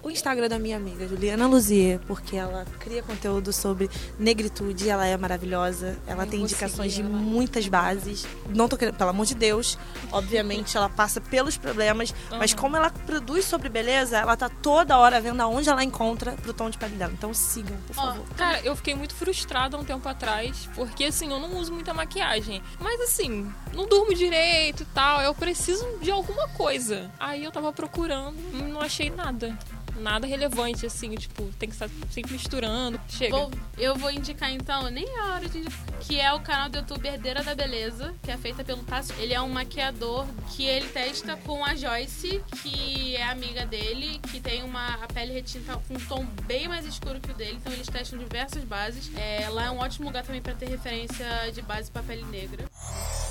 o 0.02 0.10
Instagram 0.10 0.48
da 0.48 0.58
minha 0.58 0.76
amiga, 0.76 1.06
Juliana 1.06 1.46
Luzier, 1.46 2.00
porque 2.08 2.36
ela 2.36 2.64
cria 2.80 3.02
conteúdo 3.02 3.52
sobre 3.52 3.88
negritude, 4.18 4.88
ela 4.88 5.06
é 5.06 5.16
maravilhosa, 5.16 5.96
ela 6.06 6.24
Eu 6.24 6.30
tem 6.30 6.40
vou 6.40 6.48
indicações 6.48 6.92
de 6.92 7.02
ela. 7.02 7.10
muitas 7.10 7.68
bases. 7.68 8.26
Não 8.48 8.68
tô 8.68 8.76
querendo, 8.76 8.96
pelo 8.96 9.10
amor 9.10 9.26
de 9.26 9.34
Deus, 9.34 9.78
obviamente 10.10 10.76
ela 10.76 10.88
passa 10.88 11.20
pelos 11.20 11.56
problemas, 11.56 12.12
mas 12.30 12.52
Aham. 12.52 12.60
como 12.60 12.76
ela 12.76 12.90
produz 12.90 13.44
sobre 13.44 13.68
beleza, 13.68 14.18
ela 14.18 14.36
tá 14.36 14.48
toda 14.48 14.98
hora 14.98 15.20
vendo 15.20 15.40
aonde 15.40 15.68
ela 15.68 15.84
encontra 15.84 16.32
pro 16.32 16.52
tom 16.52 16.68
de 16.68 16.78
pele 16.78 16.96
dela. 16.96 17.12
Então 17.12 17.32
sigam, 17.32 17.76
por 17.86 17.94
favor. 17.94 18.24
Cara, 18.36 18.60
eu 18.62 18.74
fiquei 18.74 18.94
muito 18.94 19.14
frustrada 19.14 19.78
um 19.78 19.84
tempo 19.84 20.08
atrás, 20.08 20.68
porque 20.74 21.04
assim, 21.04 21.30
eu 21.30 21.38
não 21.38 21.56
uso 21.58 21.72
muita 21.72 21.94
maquiagem. 21.94 22.60
Mas 22.80 23.00
assim, 23.02 23.48
não 23.72 23.86
durmo 23.86 24.12
direito 24.14 24.82
e 24.82 24.86
tal, 24.86 25.20
eu 25.20 25.32
preciso 25.34 25.86
de 26.00 26.10
alguma 26.10 26.48
coisa. 26.48 27.10
Aí 27.20 27.44
eu 27.44 27.52
tava 27.52 27.72
procurando, 27.72 28.36
não 28.52 28.80
achei 28.80 29.08
nada. 29.08 29.56
Nada 30.00 30.26
relevante, 30.26 30.86
assim, 30.86 31.14
tipo, 31.14 31.44
tem 31.58 31.68
que 31.68 31.74
estar 31.74 31.88
sempre 32.10 32.32
misturando. 32.32 33.00
Chega. 33.08 33.36
Vou- 33.36 33.50
eu 33.78 33.94
vou 33.94 34.10
indicar 34.10 34.50
então, 34.50 34.88
nem 34.90 35.06
é 35.08 35.22
hora 35.22 35.48
de 35.48 35.58
indicar, 35.58 35.84
que 36.00 36.18
é 36.20 36.32
o 36.32 36.40
canal 36.40 36.68
do 36.68 36.78
YouTube 36.78 37.06
Herdeira 37.06 37.42
da 37.42 37.54
Beleza, 37.54 38.14
que 38.22 38.30
é 38.30 38.36
feita 38.36 38.64
pelo 38.64 38.82
Tássio. 38.84 39.14
Ele 39.18 39.32
é 39.34 39.40
um 39.40 39.48
maquiador 39.48 40.26
que 40.50 40.64
ele 40.66 40.88
testa 40.88 41.36
com 41.36 41.64
a 41.64 41.74
Joyce, 41.74 42.42
que 42.62 43.16
é 43.16 43.22
amiga 43.24 43.64
dele, 43.66 44.18
que 44.30 44.40
tem 44.40 44.62
uma 44.62 44.94
a 44.94 45.06
pele 45.08 45.32
retinta 45.32 45.76
com 45.86 45.94
um 45.94 46.00
tom 46.00 46.24
bem 46.46 46.66
mais 46.68 46.84
escuro 46.86 47.20
que 47.20 47.30
o 47.30 47.34
dele, 47.34 47.58
então 47.60 47.72
eles 47.72 47.86
testam 47.86 48.18
diversas 48.18 48.64
bases. 48.64 49.10
É, 49.16 49.48
lá 49.50 49.66
é 49.66 49.70
um 49.70 49.78
ótimo 49.78 50.06
lugar 50.06 50.24
também 50.24 50.40
pra 50.42 50.54
ter 50.54 50.68
referência 50.68 51.26
de 51.52 51.62
base 51.62 51.90
pra 51.90 52.02
pele 52.02 52.24
negra. 52.24 52.64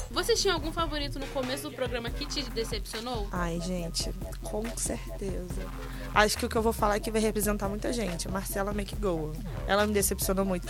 Vocês 0.10 0.42
tinham 0.42 0.56
algum 0.56 0.72
favorito 0.72 1.18
no 1.20 1.28
começo 1.28 1.70
do 1.70 1.76
programa 1.76 2.10
que 2.10 2.26
te 2.26 2.42
decepcionou? 2.50 3.28
Ai, 3.32 3.60
gente, 3.62 4.12
com 4.44 4.64
certeza. 4.78 5.66
Acho 6.14 6.38
que 6.38 6.46
o 6.46 6.50
que 6.52 6.58
eu 6.58 6.62
vou 6.62 6.74
falar 6.74 6.96
aqui 6.96 7.10
vai 7.10 7.22
representar 7.22 7.70
muita 7.70 7.92
gente. 7.94 8.30
Marcela 8.30 8.72
McGowan. 8.72 9.34
Ela 9.68 9.88
me 9.88 9.94
decepcionou 9.94 10.46
muito. 10.46 10.68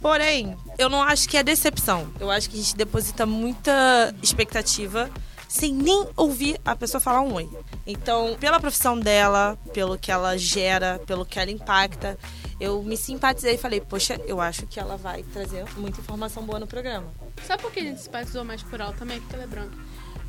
Porém, 0.00 0.56
eu 0.78 0.88
não 0.88 1.02
acho 1.02 1.28
que 1.28 1.36
é 1.36 1.42
decepção. 1.42 2.06
Eu 2.20 2.30
acho 2.30 2.48
que 2.50 2.56
a 2.56 2.62
gente 2.62 2.76
deposita 2.76 3.24
muita 3.24 4.14
expectativa 4.22 5.10
sem 5.48 5.72
nem 5.72 6.08
ouvir 6.16 6.60
a 6.64 6.74
pessoa 6.74 7.00
falar 7.00 7.20
um 7.20 7.32
oi. 7.34 7.48
Então, 7.86 8.36
pela 8.40 8.58
profissão 8.58 8.98
dela, 8.98 9.56
pelo 9.72 9.96
que 9.96 10.10
ela 10.10 10.36
gera, 10.36 11.00
pelo 11.06 11.24
que 11.24 11.38
ela 11.38 11.50
impacta, 11.50 12.18
eu 12.60 12.82
me 12.82 12.96
simpatizei 12.96 13.54
e 13.54 13.58
falei, 13.58 13.80
poxa, 13.80 14.20
eu 14.26 14.40
acho 14.40 14.66
que 14.66 14.80
ela 14.80 14.96
vai 14.96 15.22
trazer 15.22 15.64
muita 15.76 16.00
informação 16.00 16.42
boa 16.42 16.58
no 16.58 16.66
programa. 16.66 17.06
Sabe 17.46 17.62
por 17.62 17.70
que 17.70 17.80
a 17.80 17.84
gente 17.84 18.00
simpatizou 18.00 18.44
mais 18.44 18.62
por 18.62 18.80
ela 18.80 18.92
também? 18.92 19.20
Porque 19.20 19.34
ela 19.36 19.44
é 19.44 19.46
branca. 19.46 19.76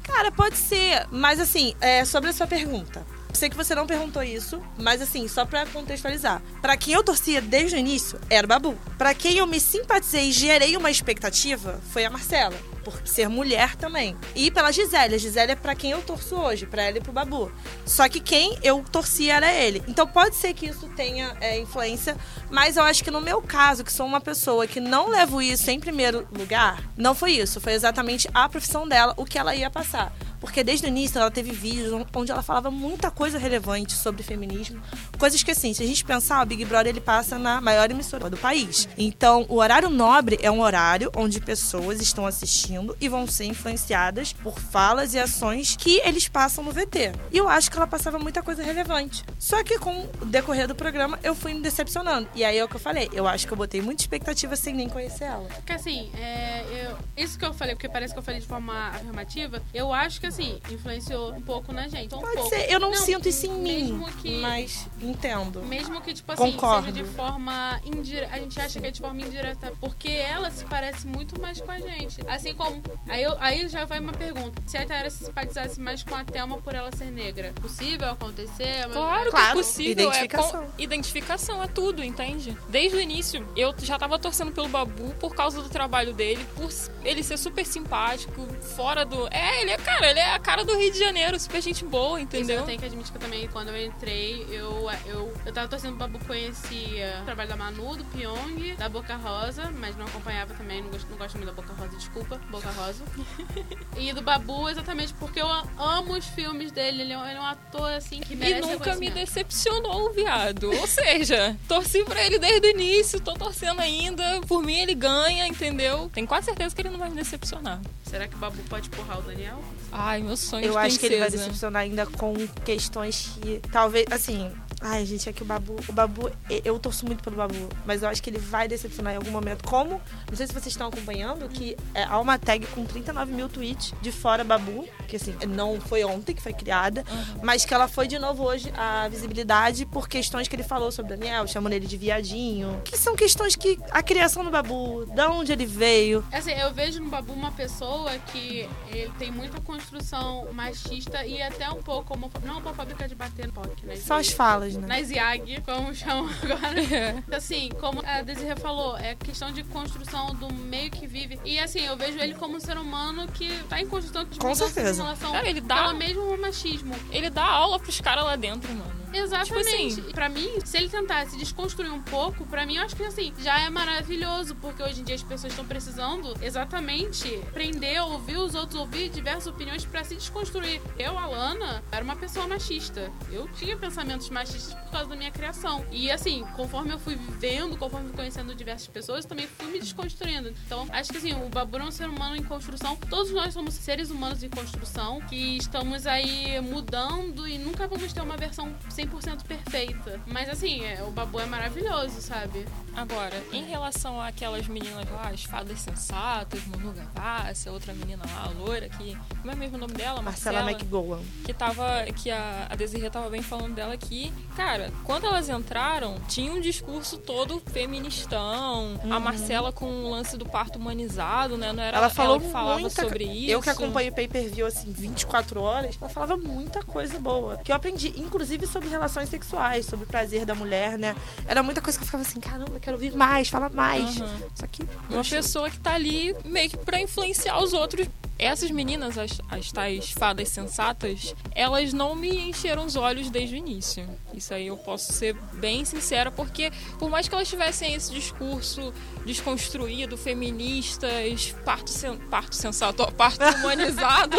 Cara, 0.03 0.31
pode 0.31 0.57
ser, 0.57 1.07
mas 1.09 1.39
assim, 1.39 1.73
é 1.81 2.05
sobre 2.05 2.29
a 2.29 2.33
sua 2.33 2.45
pergunta. 2.45 3.05
Sei 3.35 3.49
que 3.49 3.55
você 3.55 3.75
não 3.75 3.85
perguntou 3.85 4.23
isso, 4.23 4.61
mas 4.77 5.01
assim, 5.01 5.27
só 5.27 5.45
pra 5.45 5.65
contextualizar. 5.65 6.41
Pra 6.61 6.77
quem 6.77 6.93
eu 6.93 7.03
torcia 7.03 7.41
desde 7.41 7.75
o 7.75 7.79
início, 7.79 8.17
era 8.29 8.45
o 8.45 8.47
Babu. 8.47 8.77
Pra 8.97 9.13
quem 9.13 9.37
eu 9.37 9.45
me 9.45 9.59
simpatizei 9.59 10.29
e 10.29 10.31
gerei 10.31 10.77
uma 10.77 10.89
expectativa, 10.89 11.81
foi 11.91 12.05
a 12.05 12.09
Marcela. 12.09 12.55
Por 12.83 13.05
ser 13.05 13.27
mulher 13.27 13.75
também. 13.75 14.15
E 14.35 14.51
pela 14.51 14.71
Gisele. 14.71 15.15
A 15.15 15.17
Gisele 15.17 15.51
é 15.53 15.55
pra 15.55 15.75
quem 15.75 15.91
eu 15.91 16.03
torço 16.03 16.35
hoje, 16.35 16.67
pra 16.67 16.83
ela 16.83 16.99
e 16.99 17.01
pro 17.01 17.11
Babu. 17.11 17.51
Só 17.85 18.07
que 18.07 18.19
quem 18.19 18.57
eu 18.63 18.83
torcia 18.91 19.33
era 19.33 19.51
ele. 19.51 19.83
Então 19.87 20.07
pode 20.07 20.35
ser 20.35 20.53
que 20.53 20.67
isso 20.67 20.87
tenha 20.95 21.35
é, 21.41 21.59
influência, 21.59 22.15
mas 22.49 22.77
eu 22.77 22.83
acho 22.83 23.03
que 23.03 23.11
no 23.11 23.19
meu 23.19 23.41
caso, 23.41 23.83
que 23.83 23.91
sou 23.91 24.05
uma 24.05 24.21
pessoa 24.21 24.67
que 24.67 24.79
não 24.79 25.09
levo 25.09 25.41
isso 25.41 25.69
em 25.69 25.79
primeiro 25.79 26.27
lugar, 26.31 26.83
não 26.95 27.13
foi 27.13 27.31
isso. 27.33 27.59
Foi 27.59 27.73
exatamente 27.73 28.29
a 28.33 28.47
profissão 28.47 28.87
dela, 28.87 29.13
o 29.17 29.25
que 29.25 29.37
ela 29.37 29.55
ia 29.55 29.69
passar. 29.69 30.13
Porque 30.45 30.63
desde 30.63 30.85
o 30.85 30.87
início 30.87 31.17
ela 31.19 31.31
teve 31.31 31.51
vídeos 31.51 31.91
onde 32.13 32.31
ela 32.31 32.41
falava 32.43 32.69
muita 32.69 33.09
coisa 33.09 33.37
relevante 33.39 33.93
sobre 33.93 34.21
feminismo. 34.23 34.79
Coisas 35.17 35.41
que, 35.41 35.51
assim, 35.51 35.73
se 35.73 35.81
a 35.83 35.85
gente 35.87 36.05
pensar, 36.05 36.41
o 36.41 36.45
Big 36.45 36.63
Brother 36.65 36.87
ele 36.91 37.01
passa 37.01 37.37
na 37.39 37.59
maior 37.59 37.89
emissora 37.89 38.29
do 38.29 38.37
país. 38.37 38.87
Então, 38.97 39.45
o 39.49 39.55
horário 39.57 39.89
nobre 39.89 40.37
é 40.41 40.51
um 40.51 40.61
horário 40.61 41.11
onde 41.15 41.41
pessoas 41.41 41.99
estão 41.99 42.25
assistindo 42.27 42.95
e 43.01 43.09
vão 43.09 43.25
ser 43.27 43.45
influenciadas 43.45 44.31
por 44.33 44.59
falas 44.59 45.13
e 45.15 45.19
ações 45.19 45.75
que 45.75 45.99
eles 46.05 46.27
passam 46.27 46.63
no 46.63 46.71
VT. 46.71 47.11
E 47.31 47.37
eu 47.37 47.49
acho 47.49 47.71
que 47.71 47.77
ela 47.77 47.87
passava 47.87 48.19
muita 48.19 48.43
coisa 48.43 48.61
relevante. 48.61 49.23
Só 49.39 49.63
que 49.63 49.79
com 49.79 50.07
o 50.21 50.25
decorrer 50.25 50.67
do 50.67 50.75
programa, 50.75 51.17
eu 51.23 51.33
fui 51.33 51.53
me 51.55 51.61
decepcionando. 51.61 52.29
E 52.35 52.43
aí 52.45 52.57
é 52.57 52.63
o 52.63 52.67
que 52.67 52.75
eu 52.75 52.79
falei. 52.79 53.09
Eu 53.11 53.27
acho 53.27 53.47
que 53.47 53.51
eu 53.53 53.57
botei 53.57 53.81
muita 53.81 54.03
expectativa 54.03 54.55
sem 54.55 54.73
nem 54.75 54.87
conhecer 54.87 55.23
ela. 55.25 55.47
Porque 55.55 55.73
assim, 55.73 56.11
é, 56.15 56.63
eu- 56.87 56.97
isso 57.17 57.37
que 57.39 57.45
eu 57.45 57.53
falei, 57.53 57.73
porque 57.73 57.89
parece 57.89 58.13
que 58.13 58.19
eu 58.19 58.23
falei 58.23 58.39
de 58.41 58.45
forma 58.47 58.89
afirmativa, 58.89 59.61
eu 59.73 59.91
acho 59.91 60.19
que 60.19 60.27
assim, 60.27 60.34
influenciou 60.69 61.33
um 61.33 61.41
pouco 61.41 61.71
na 61.73 61.87
gente. 61.87 62.13
Um 62.15 62.19
Pode 62.19 62.33
pouco. 62.35 62.49
ser, 62.49 62.71
eu 62.71 62.79
não, 62.79 62.93
sinto 62.93 63.27
isso 63.29 63.45
em 63.45 63.49
mim. 63.51 63.83
mesmo 63.93 64.11
que- 64.21 64.37
Mas 64.41 64.87
entendo. 65.01 65.61
Mesmo 65.63 66.01
que, 66.01 66.13
tipo 66.13 66.31
assim, 66.31 66.51
Concordo. 66.51 66.87
seja 66.87 67.03
de 67.03 67.09
forma 67.15 67.79
indireta. 67.85 68.35
A 68.35 68.39
gente 68.39 68.59
acha 68.59 68.79
que 68.79 68.87
é 68.87 68.91
de 68.91 68.99
forma 69.01 69.21
indireta. 69.21 69.73
Porque 69.79 70.09
ela 70.09 70.49
se 70.51 70.65
parece 70.65 71.07
muito 71.07 71.39
mais 71.41 71.59
com 71.61 71.71
a 71.71 71.79
gente. 71.79 72.17
Assim 72.27 72.53
como. 72.53 72.81
Aí, 73.07 73.23
eu, 73.23 73.35
aí 73.39 73.67
já 73.67 73.85
vai 73.85 73.99
uma 73.99 74.13
pergunta. 74.13 74.61
Se 74.65 74.77
a 74.77 74.85
Tayara 74.85 75.09
se 75.09 75.25
simpatizasse 75.25 75.79
mais 75.79 76.03
com 76.03 76.15
a 76.15 76.23
Thelma 76.23 76.57
por 76.57 76.73
ela 76.75 76.91
ser 76.95 77.11
negra, 77.11 77.53
possível 77.61 78.09
acontecer? 78.09 78.87
Claro, 78.91 79.29
Claro, 79.31 79.31
que 79.31 79.37
é 79.37 79.53
possível. 79.63 80.05
identificação. 80.09 80.63
É 80.63 80.65
com- 80.65 80.71
identificação 80.81 81.63
é 81.63 81.67
tudo, 81.67 82.03
entende? 82.03 82.57
Desde 82.69 82.97
o 82.97 83.01
início, 83.01 83.47
eu 83.55 83.73
já 83.79 83.97
tava 83.97 84.17
torcendo 84.19 84.51
pelo 84.51 84.67
Babu 84.67 85.13
por 85.19 85.35
causa 85.35 85.61
do 85.61 85.69
trabalho 85.69 86.13
dele, 86.13 86.45
por 86.55 86.69
ele 87.03 87.23
ser 87.23 87.37
super 87.37 87.65
simpático, 87.65 88.45
fora 88.75 89.05
do. 89.05 89.27
É, 89.31 89.61
ele 89.61 89.71
é, 89.71 89.77
cara, 89.77 90.09
ele 90.09 90.19
é 90.19 90.24
a 90.33 90.39
cara 90.39 90.63
do 90.63 90.75
Rio 90.77 90.91
de 90.91 90.99
Janeiro, 90.99 91.39
super 91.39 91.61
gente 91.61 91.85
boa, 91.85 92.19
Isso 92.19 92.25
entendeu? 92.25 92.57
eu 92.57 92.65
tenho 92.65 92.79
que 92.79 92.85
admitir 92.85 93.11
que 93.11 93.17
eu 93.17 93.21
também, 93.21 93.47
quando 93.47 93.69
eu 93.69 93.85
entrei, 93.85 94.45
eu, 94.49 94.89
eu, 95.05 95.33
eu 95.45 95.53
tava 95.53 95.67
torcendo 95.67 95.95
Babu 95.95 96.19
conhecia 96.25 97.19
o 97.21 97.25
trabalho 97.25 97.49
da 97.49 97.55
Manu, 97.55 97.95
do 97.95 98.05
Pyong, 98.05 98.75
da 98.77 98.89
Boca 98.89 99.15
Rosa, 99.15 99.71
mas 99.79 99.95
não 99.95 100.05
acompanhava 100.05 100.53
também, 100.53 100.81
não 100.81 100.89
gosto, 100.89 101.09
não 101.09 101.17
gosto 101.17 101.37
muito 101.37 101.47
da 101.47 101.53
Boca 101.53 101.73
Rosa, 101.73 101.95
desculpa, 101.95 102.39
Boca 102.49 102.69
Rosa. 102.71 103.03
e 103.97 104.11
do 104.13 104.21
Babu, 104.21 104.69
exatamente 104.69 105.13
porque 105.13 105.41
eu 105.41 105.47
amo 105.47 106.13
os 106.13 106.25
filmes 106.25 106.71
dele, 106.71 107.01
ele 107.03 107.13
é 107.13 107.17
um, 107.17 107.25
ele 107.25 107.37
é 107.37 107.41
um 107.41 107.45
ator, 107.45 107.91
assim, 107.91 108.19
que 108.19 108.33
E 108.33 108.35
merece 108.35 108.61
nunca 108.61 108.95
me 108.95 109.09
decepcionou 109.09 110.09
o 110.09 110.13
viado. 110.13 110.71
Ou 110.71 110.87
seja, 110.87 111.55
torci 111.67 112.03
pra 112.03 112.23
ele 112.23 112.39
desde 112.39 112.67
o 112.67 112.71
início, 112.71 113.19
tô 113.19 113.33
torcendo 113.33 113.79
ainda. 113.79 114.41
Por 114.47 114.61
mim 114.63 114.77
ele 114.77 114.95
ganha, 114.95 115.47
entendeu? 115.47 116.09
Tenho 116.13 116.27
quase 116.27 116.45
certeza 116.45 116.75
que 116.75 116.81
ele 116.81 116.89
não 116.89 116.99
vai 116.99 117.09
me 117.09 117.15
decepcionar. 117.15 117.81
Será 118.03 118.27
que 118.27 118.35
o 118.35 118.37
Babu 118.37 118.61
pode 118.69 118.89
porrar 118.89 119.19
o 119.19 119.21
Daniel? 119.21 119.61
Ai, 120.07 120.21
meu 120.21 120.37
sonho 120.37 120.63
Eu 120.63 120.77
acho 120.77 120.99
que 120.99 121.07
ele 121.07 121.17
vai 121.17 121.31
decepcionar 121.31 121.81
ainda 121.81 122.05
com 122.05 122.35
questões 122.63 123.31
que 123.41 123.59
talvez, 123.71 124.05
assim. 124.11 124.51
Ai, 124.81 125.05
gente, 125.05 125.29
é 125.29 125.33
que 125.33 125.41
o 125.41 125.45
Babu. 125.45 125.75
O 125.87 125.93
Babu, 125.93 126.31
eu 126.63 126.77
torço 126.79 127.05
muito 127.05 127.23
pelo 127.23 127.35
Babu, 127.35 127.69
mas 127.85 128.03
eu 128.03 128.09
acho 128.09 128.21
que 128.21 128.29
ele 128.29 128.39
vai 128.39 128.67
decepcionar 128.67 129.13
em 129.13 129.17
algum 129.17 129.31
momento. 129.31 129.63
Como? 129.67 130.01
Não 130.29 130.35
sei 130.35 130.47
se 130.47 130.53
vocês 130.53 130.67
estão 130.67 130.87
acompanhando, 130.87 131.47
que 131.49 131.75
é, 131.93 132.03
há 132.03 132.19
uma 132.19 132.37
tag 132.37 132.65
com 132.67 132.85
39 132.85 133.33
mil 133.33 133.49
tweets 133.49 133.93
de 134.01 134.11
fora 134.11 134.43
Babu, 134.43 134.87
que 135.07 135.15
assim, 135.15 135.35
não 135.47 135.79
foi 135.79 136.03
ontem 136.03 136.33
que 136.35 136.41
foi 136.41 136.53
criada, 136.53 137.03
mas 137.41 137.65
que 137.65 137.73
ela 137.73 137.87
foi 137.87 138.07
de 138.07 138.19
novo 138.19 138.43
hoje 138.43 138.71
a 138.77 139.07
visibilidade 139.07 139.85
por 139.85 140.07
questões 140.07 140.47
que 140.47 140.55
ele 140.55 140.63
falou 140.63 140.91
sobre 140.91 141.13
o 141.13 141.17
Daniel, 141.17 141.47
chamando 141.47 141.73
ele 141.73 141.87
de 141.87 141.97
viadinho. 141.97 142.81
Que 142.83 142.97
são 142.97 143.15
questões 143.15 143.55
que 143.55 143.79
a 143.91 144.03
criação 144.03 144.43
do 144.43 144.51
Babu, 144.51 145.05
da 145.07 145.29
onde 145.29 145.51
ele 145.51 145.65
veio. 145.65 146.23
Assim, 146.31 146.51
eu 146.51 146.73
vejo 146.73 146.99
no 147.01 147.09
Babu 147.09 147.33
uma 147.33 147.51
pessoa 147.51 148.11
que 148.31 148.67
ele 148.89 149.11
tem 149.17 149.31
muita 149.31 149.59
construção 149.61 150.47
machista 150.53 151.25
e 151.25 151.41
até 151.41 151.69
um 151.69 151.81
pouco 151.81 152.13
homofóbica. 152.13 152.47
Não 152.47 152.57
homofóbica 152.57 153.07
de 153.07 153.15
bater 153.15 153.47
no 153.47 153.53
POC, 153.53 153.85
né? 153.85 153.95
Só 153.95 154.19
as 154.19 154.29
falas, 154.29 154.64
né? 154.73 154.87
Nas 154.87 155.09
IAG, 155.11 155.61
como 155.61 155.93
chamam 155.93 156.29
agora. 156.43 157.23
Assim, 157.37 157.69
como 157.79 158.01
a 158.05 158.21
Desirê 158.21 158.55
falou, 158.55 158.97
é 158.97 159.15
questão 159.15 159.51
de 159.51 159.63
construção 159.63 160.33
do 160.35 160.51
meio 160.53 160.89
que 160.91 161.05
vive. 161.07 161.39
E 161.45 161.59
assim, 161.59 161.81
eu 161.85 161.95
vejo 161.95 162.17
ele 162.19 162.33
como 162.33 162.57
um 162.57 162.59
ser 162.59 162.77
humano 162.77 163.27
que 163.27 163.47
tá 163.69 163.79
em 163.79 163.85
constante 163.87 164.39
Com 164.39 164.47
mudança 164.47 164.67
certeza. 164.69 164.99
em 165.01 165.03
relação 165.03 165.31
Cara, 165.31 165.47
ele 165.49 165.61
dá- 165.61 165.83
pelo 165.85 165.97
mesmo 165.97 166.37
machismo. 166.41 166.95
Ele 167.11 167.29
dá 167.29 167.45
aula 167.45 167.79
pros 167.79 167.99
caras 168.01 168.23
lá 168.25 168.35
dentro, 168.35 168.69
mano. 168.73 169.04
Exatamente. 169.17 169.95
Tipo 169.95 170.01
assim- 170.01 170.11
Pra 170.13 170.29
mim, 170.29 170.49
se 170.63 170.77
ele 170.77 170.89
tentasse 170.89 171.37
desconstruir 171.37 171.91
um 171.91 172.01
pouco, 172.01 172.45
pra 172.45 172.65
mim 172.65 172.75
eu 172.77 172.83
acho 172.83 172.95
que 172.95 173.03
assim, 173.03 173.33
já 173.39 173.59
é 173.59 173.69
maravilhoso, 173.69 174.55
porque 174.55 174.81
hoje 174.81 175.01
em 175.01 175.03
dia 175.03 175.15
as 175.15 175.23
pessoas 175.23 175.51
estão 175.53 175.65
precisando 175.65 176.33
exatamente 176.41 177.35
aprender, 177.49 177.99
ouvir 178.01 178.37
os 178.37 178.55
outros, 178.55 178.79
ouvir 178.79 179.09
diversas 179.09 179.47
opiniões 179.47 179.85
pra 179.85 180.03
se 180.03 180.15
desconstruir. 180.15 180.81
Eu, 180.97 181.17
Alana, 181.17 181.83
era 181.91 182.03
uma 182.03 182.15
pessoa 182.15 182.47
machista. 182.47 183.11
Eu 183.31 183.47
tinha 183.49 183.77
pensamentos 183.77 184.29
machistas 184.29 184.73
por 184.73 184.91
causa 184.91 185.09
da 185.09 185.15
minha 185.15 185.31
criação. 185.31 185.85
E 185.91 186.09
assim, 186.11 186.43
conforme 186.55 186.91
eu 186.93 186.99
fui 186.99 187.15
vivendo, 187.15 187.77
conforme 187.77 188.07
fui 188.07 188.15
conhecendo 188.17 188.53
diversas 188.55 188.87
pessoas, 188.87 189.25
também 189.25 189.47
fui 189.47 189.71
me 189.71 189.79
desconstruindo. 189.79 190.49
Então, 190.65 190.87
acho 190.91 191.11
que 191.11 191.17
assim, 191.17 191.33
o 191.33 191.49
Babu 191.49 191.77
é 191.77 191.83
um 191.83 191.91
ser 191.91 192.07
humano 192.09 192.35
em 192.35 192.43
construção. 192.43 192.95
Todos 193.09 193.31
nós 193.31 193.53
somos 193.53 193.73
seres 193.73 194.09
humanos 194.09 194.43
em 194.43 194.49
construção 194.49 195.19
que 195.29 195.57
estamos 195.57 196.05
aí 196.07 196.59
mudando 196.61 197.47
e 197.47 197.57
nunca 197.57 197.87
vamos 197.87 198.11
ter 198.13 198.21
uma 198.21 198.37
versão 198.37 198.73
100% 198.89 199.04
perfeita. 199.45 200.19
Mas 200.27 200.49
assim, 200.49 200.83
é, 200.83 201.03
o 201.03 201.11
Babu 201.11 201.39
é 201.39 201.45
maravilhoso, 201.45 202.21
sabe? 202.21 202.65
Agora, 202.95 203.35
em 203.51 203.65
relação 203.65 204.21
àquelas 204.21 204.67
meninas 204.67 205.09
lá, 205.09 205.29
as 205.29 205.43
fadas 205.43 205.79
sensatas, 205.79 206.65
Manu 206.67 206.93
Gavassi, 206.93 207.69
outra 207.69 207.93
menina 207.93 208.23
lá, 208.25 208.45
a 208.45 208.49
loira, 208.49 208.87
que. 208.89 209.17
Como 209.41 209.51
é 209.51 209.55
mesmo 209.55 209.77
o 209.77 209.79
nome 209.79 209.93
dela? 209.93 210.21
Marcela, 210.21 210.61
Marcela 210.61 210.79
McGowan. 210.79 211.19
que 211.43 211.53
tava 211.53 212.05
que 212.15 212.31
a, 212.31 212.67
a 212.69 212.75
Desirê 212.75 213.09
tava 213.09 213.29
bem 213.29 213.41
falando 213.41 213.73
dela 213.75 213.93
aqui. 213.93 214.31
Cara, 214.55 214.91
quando 215.03 215.25
elas 215.25 215.49
entraram, 215.49 216.15
tinha 216.27 216.51
um 216.51 216.61
discurso 216.61 217.17
todo 217.17 217.61
feministão. 217.71 218.99
A 219.09 219.19
Marcela 219.19 219.71
com 219.71 219.85
o 219.85 220.09
lance 220.09 220.37
do 220.37 220.45
parto 220.45 220.77
humanizado, 220.79 221.57
né? 221.57 221.71
Não 221.71 221.83
era 221.83 221.95
Uhum. 221.95 222.03
Ela 222.03 222.09
falou 222.09 222.39
que 222.39 222.49
falava 222.49 222.79
muita 222.79 223.01
sobre 223.01 223.23
isso. 223.23 223.51
Eu 223.51 223.61
que 223.61 223.69
acompanho 223.69 224.11
o 224.11 224.15
pay-per-view 224.15 224.65
assim 224.65 224.91
24 224.91 225.61
horas, 225.61 225.97
ela 225.99 226.09
falava 226.09 226.37
muita 226.37 226.83
coisa 226.83 227.19
boa. 227.19 227.57
Que 227.57 227.71
eu 227.71 227.75
aprendi, 227.75 228.13
inclusive 228.17 228.67
sobre 228.67 228.84
relações 228.89 229.29
sexuais, 229.29 229.85
sobre 229.85 230.05
o 230.05 230.07
prazer 230.07 230.45
da 230.45 230.55
mulher, 230.55 230.97
né? 230.97 231.15
Era 231.47 231.61
muita 231.63 231.81
coisa 231.81 231.97
que 231.97 232.03
eu 232.03 232.05
ficava 232.05 232.23
assim, 232.23 232.39
caramba, 232.39 232.71
eu 232.73 232.79
quero 232.79 232.95
ouvir 232.95 233.15
mais, 233.15 233.49
fala 233.49 233.69
mais. 233.69 234.19
Aham. 234.21 234.37
Só 234.55 234.67
que 234.67 234.83
Uma 235.09 235.23
pessoa 235.23 235.69
que 235.69 235.79
tá 235.79 235.93
ali 235.93 236.35
meio 236.45 236.69
que 236.69 236.77
pra 236.77 236.99
influenciar 236.99 237.59
os 237.59 237.73
outros. 237.73 238.07
Essas 238.37 238.69
meninas, 238.69 239.17
as, 239.17 239.39
as 239.49 239.71
tais 239.71 240.11
fadas 240.11 240.49
sensatas, 240.49 241.33
elas 241.53 241.93
não 241.93 242.15
me 242.15 242.49
encheram 242.49 242.85
os 242.85 242.95
olhos 242.95 243.29
desde 243.29 243.55
o 243.55 243.57
início. 243.57 244.07
Isso 244.33 244.53
aí 244.53 244.67
eu 244.67 244.77
posso 244.77 245.13
ser 245.13 245.33
bem 245.53 245.85
sincera, 245.85 246.29
porque 246.29 246.71
por 246.99 247.09
mais 247.09 247.27
que 247.27 247.33
elas 247.33 247.47
tivessem 247.47 247.93
esse 247.93 248.11
discurso 248.13 248.93
desconstruído, 249.25 250.17
feministas, 250.17 251.55
parto, 251.63 251.89
sen, 251.89 252.17
parto 252.29 252.55
sensato, 252.55 253.03
ó, 253.03 253.11
parto 253.11 253.43
humanizado. 253.59 254.37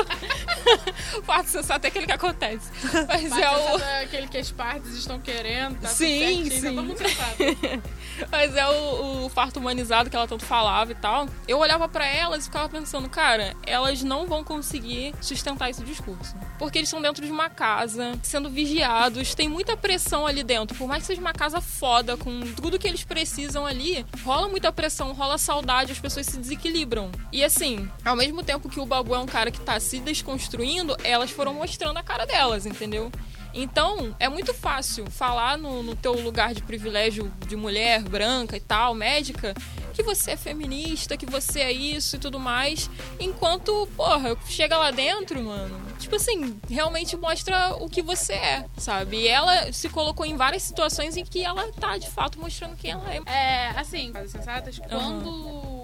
parto 1.26 1.48
sensato 1.48 1.86
é 1.86 1.88
aquele 1.88 2.06
que 2.06 2.12
acontece. 2.12 2.70
Mas 3.08 3.32
é 3.32 3.50
o. 3.50 3.78
Parte 3.78 4.04
aquele 4.04 4.28
que 4.28 4.38
as 4.38 4.50
partes 4.50 4.92
estão 4.92 5.18
querendo, 5.20 5.80
tá 5.80 5.88
Sim, 5.88 6.18
certinho, 6.18 6.50
tá 6.50 6.56
sim. 6.56 6.76
todo 6.76 6.84
mundo. 6.84 7.82
Mas 8.30 8.54
é 8.56 8.66
o, 8.68 9.26
o 9.26 9.30
humanizado 9.56 10.08
que 10.10 10.16
ela 10.16 10.26
tanto 10.26 10.44
falava 10.44 10.92
e 10.92 10.94
tal. 10.94 11.28
Eu 11.46 11.58
olhava 11.58 11.88
pra 11.88 12.06
elas 12.06 12.44
e 12.44 12.46
ficava 12.46 12.68
pensando, 12.68 13.08
cara, 13.08 13.54
elas 13.66 14.02
não 14.02 14.26
vão 14.26 14.42
conseguir 14.42 15.14
sustentar 15.20 15.70
esse 15.70 15.82
discurso. 15.82 16.34
Porque 16.58 16.78
eles 16.78 16.88
estão 16.88 17.00
dentro 17.00 17.24
de 17.24 17.30
uma 17.30 17.50
casa, 17.50 18.18
sendo 18.22 18.48
vigiados, 18.48 19.34
tem 19.34 19.48
muita 19.48 19.76
pressão 19.76 20.26
ali 20.26 20.42
dentro. 20.42 20.76
Por 20.76 20.88
mais 20.88 21.02
que 21.02 21.08
seja 21.08 21.20
uma 21.20 21.32
casa 21.32 21.60
foda, 21.60 22.16
com 22.16 22.40
tudo 22.54 22.78
que 22.78 22.88
eles 22.88 23.04
precisam 23.04 23.66
ali, 23.66 24.04
rola 24.24 24.48
muita 24.48 24.72
pressão, 24.72 25.12
rola 25.12 25.38
saudade, 25.38 25.92
as 25.92 25.98
pessoas 25.98 26.26
se 26.26 26.38
desequilibram. 26.38 27.10
E 27.32 27.44
assim, 27.44 27.88
ao 28.04 28.16
mesmo 28.16 28.42
tempo 28.42 28.68
que 28.68 28.80
o 28.80 28.86
Babu 28.86 29.14
é 29.14 29.18
um 29.18 29.26
cara 29.26 29.50
que 29.50 29.60
tá 29.60 29.78
se 29.78 30.00
desconstruindo, 30.00 30.96
elas 31.02 31.30
foram 31.30 31.54
mostrando 31.54 31.98
a 31.98 32.02
cara 32.02 32.24
delas, 32.26 32.66
entendeu? 32.66 33.10
Então, 33.58 34.14
é 34.20 34.28
muito 34.28 34.52
fácil 34.52 35.10
falar 35.10 35.56
no, 35.56 35.82
no 35.82 35.96
teu 35.96 36.12
lugar 36.12 36.52
de 36.52 36.62
privilégio 36.62 37.32
de 37.48 37.56
mulher 37.56 38.02
branca 38.02 38.54
e 38.54 38.60
tal, 38.60 38.94
médica, 38.94 39.54
que 39.94 40.02
você 40.02 40.32
é 40.32 40.36
feminista, 40.36 41.16
que 41.16 41.24
você 41.24 41.60
é 41.60 41.72
isso 41.72 42.16
e 42.16 42.18
tudo 42.18 42.38
mais. 42.38 42.90
Enquanto, 43.18 43.88
porra, 43.96 44.36
chega 44.46 44.76
lá 44.76 44.90
dentro, 44.90 45.42
mano, 45.42 45.80
tipo 45.98 46.16
assim, 46.16 46.60
realmente 46.68 47.16
mostra 47.16 47.74
o 47.76 47.88
que 47.88 48.02
você 48.02 48.34
é, 48.34 48.66
sabe? 48.76 49.20
E 49.20 49.28
ela 49.28 49.72
se 49.72 49.88
colocou 49.88 50.26
em 50.26 50.36
várias 50.36 50.62
situações 50.62 51.16
em 51.16 51.24
que 51.24 51.42
ela 51.42 51.72
tá, 51.72 51.96
de 51.96 52.10
fato, 52.10 52.38
mostrando 52.38 52.76
quem 52.76 52.90
ela 52.90 53.10
é. 53.10 53.22
É, 53.24 53.68
assim, 53.70 54.12
sensatas, 54.28 54.78
quando 54.78 55.75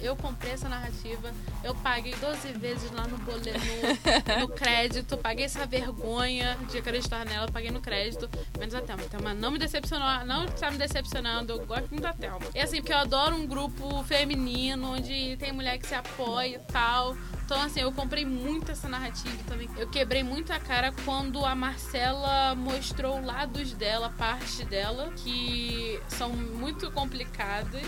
eu 0.00 0.14
comprei 0.16 0.52
essa 0.52 0.68
narrativa, 0.68 1.32
eu 1.64 1.74
paguei 1.76 2.14
12 2.14 2.52
vezes 2.52 2.90
lá 2.92 3.06
no 3.06 3.18
boleto, 3.18 3.58
no, 3.58 4.40
no 4.40 4.48
crédito, 4.54 5.16
paguei 5.16 5.44
essa 5.44 5.66
vergonha 5.66 6.56
de 6.70 6.78
acreditar 6.78 7.24
nela, 7.24 7.50
paguei 7.50 7.70
no 7.70 7.80
crédito, 7.80 8.28
menos 8.58 8.74
a 8.74 8.80
Thelma. 8.80 9.02
A 9.04 9.08
Thelma 9.08 9.34
não 9.34 9.50
me 9.50 9.58
decepcionou, 9.58 10.24
não 10.26 10.44
está 10.44 10.70
me 10.70 10.78
decepcionando, 10.78 11.52
eu 11.52 11.66
gosto 11.66 11.88
muito 11.88 12.02
da 12.02 12.12
Thelma. 12.12 12.46
E 12.54 12.60
assim, 12.60 12.76
porque 12.76 12.92
eu 12.92 12.98
adoro 12.98 13.36
um 13.36 13.46
grupo 13.46 14.02
feminino, 14.04 14.92
onde 14.92 15.36
tem 15.38 15.52
mulher 15.52 15.78
que 15.78 15.86
se 15.86 15.94
apoia 15.94 16.56
e 16.56 16.72
tal. 16.72 17.16
Então, 17.46 17.62
assim, 17.62 17.80
eu 17.80 17.92
comprei 17.92 18.24
muito 18.24 18.72
essa 18.72 18.88
narrativa 18.88 19.36
também. 19.46 19.68
Eu 19.76 19.88
quebrei 19.88 20.24
muito 20.24 20.52
a 20.52 20.58
cara 20.58 20.92
quando 21.04 21.44
a 21.44 21.54
Marcela 21.54 22.56
mostrou 22.56 23.24
lados 23.24 23.72
dela, 23.72 24.12
partes 24.18 24.66
dela, 24.66 25.12
que 25.16 26.00
são 26.08 26.30
muito 26.30 26.90
complicadas. 26.90 27.86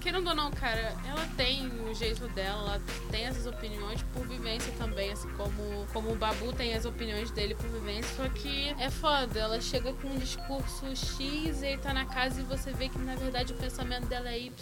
Querendo 0.00 0.28
ou 0.28 0.34
não, 0.34 0.50
cara, 0.50 0.94
ela 1.06 1.26
tem 1.36 1.66
o 1.66 1.94
jeito 1.94 2.28
dela, 2.28 2.74
ela 2.74 2.82
tem 3.10 3.24
essas 3.24 3.46
opiniões 3.46 4.02
por 4.14 4.26
vivência 4.26 4.72
também, 4.78 5.10
assim 5.12 5.28
como, 5.30 5.86
como 5.92 6.12
o 6.12 6.14
Babu 6.14 6.52
tem 6.52 6.74
as 6.74 6.84
opiniões 6.84 7.30
dele 7.30 7.54
por 7.54 7.68
vivência, 7.68 8.14
só 8.16 8.28
que 8.28 8.74
é 8.78 8.90
foda, 8.90 9.38
ela 9.38 9.60
chega 9.60 9.92
com 9.94 10.08
um 10.08 10.18
discurso 10.18 10.86
X 10.94 11.62
e 11.62 11.66
aí 11.66 11.78
tá 11.78 11.92
na 11.92 12.04
casa 12.04 12.40
e 12.40 12.44
você 12.44 12.72
vê 12.72 12.88
que 12.88 12.98
na 12.98 13.16
verdade 13.16 13.52
o 13.52 13.56
pensamento 13.56 14.06
dela 14.06 14.30
é 14.30 14.38
Y. 14.38 14.52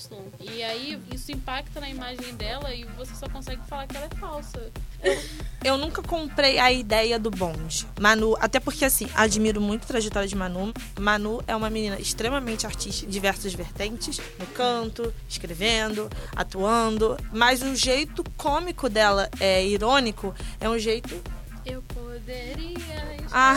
E 0.40 0.62
aí 0.62 1.00
isso 1.12 1.32
impacta 1.32 1.80
na 1.80 1.88
imagem 1.88 2.34
dela 2.34 2.72
e 2.74 2.84
você 2.96 3.14
só 3.14 3.28
consegue 3.28 3.64
falar 3.66 3.86
que 3.86 3.96
ela 3.96 4.06
é 4.06 4.16
falsa. 4.16 4.72
Eu 5.64 5.76
nunca 5.76 6.00
comprei 6.00 6.58
a 6.60 6.70
ideia 6.70 7.18
do 7.18 7.28
bonde. 7.30 7.86
Manu, 8.00 8.36
até 8.38 8.60
porque 8.60 8.84
assim, 8.84 9.08
admiro 9.16 9.60
muito 9.60 9.82
a 9.82 9.86
trajetória 9.86 10.28
de 10.28 10.36
Manu. 10.36 10.72
Manu 11.00 11.42
é 11.46 11.56
uma 11.56 11.68
menina 11.68 11.98
extremamente 11.98 12.64
artística, 12.66 13.06
em 13.08 13.10
diversas 13.10 13.52
vertentes, 13.52 14.20
no 14.38 14.46
canto, 14.48 15.12
escrevendo, 15.28 16.08
atuando, 16.36 17.16
mas 17.32 17.62
o 17.62 17.74
jeito 17.74 18.22
cômico 18.36 18.88
dela 18.88 19.28
é 19.40 19.66
irônico, 19.66 20.32
é 20.60 20.68
um 20.68 20.78
jeito 20.78 21.20
Eu 21.64 21.82
poderia. 21.82 22.76
ah, 23.32 23.56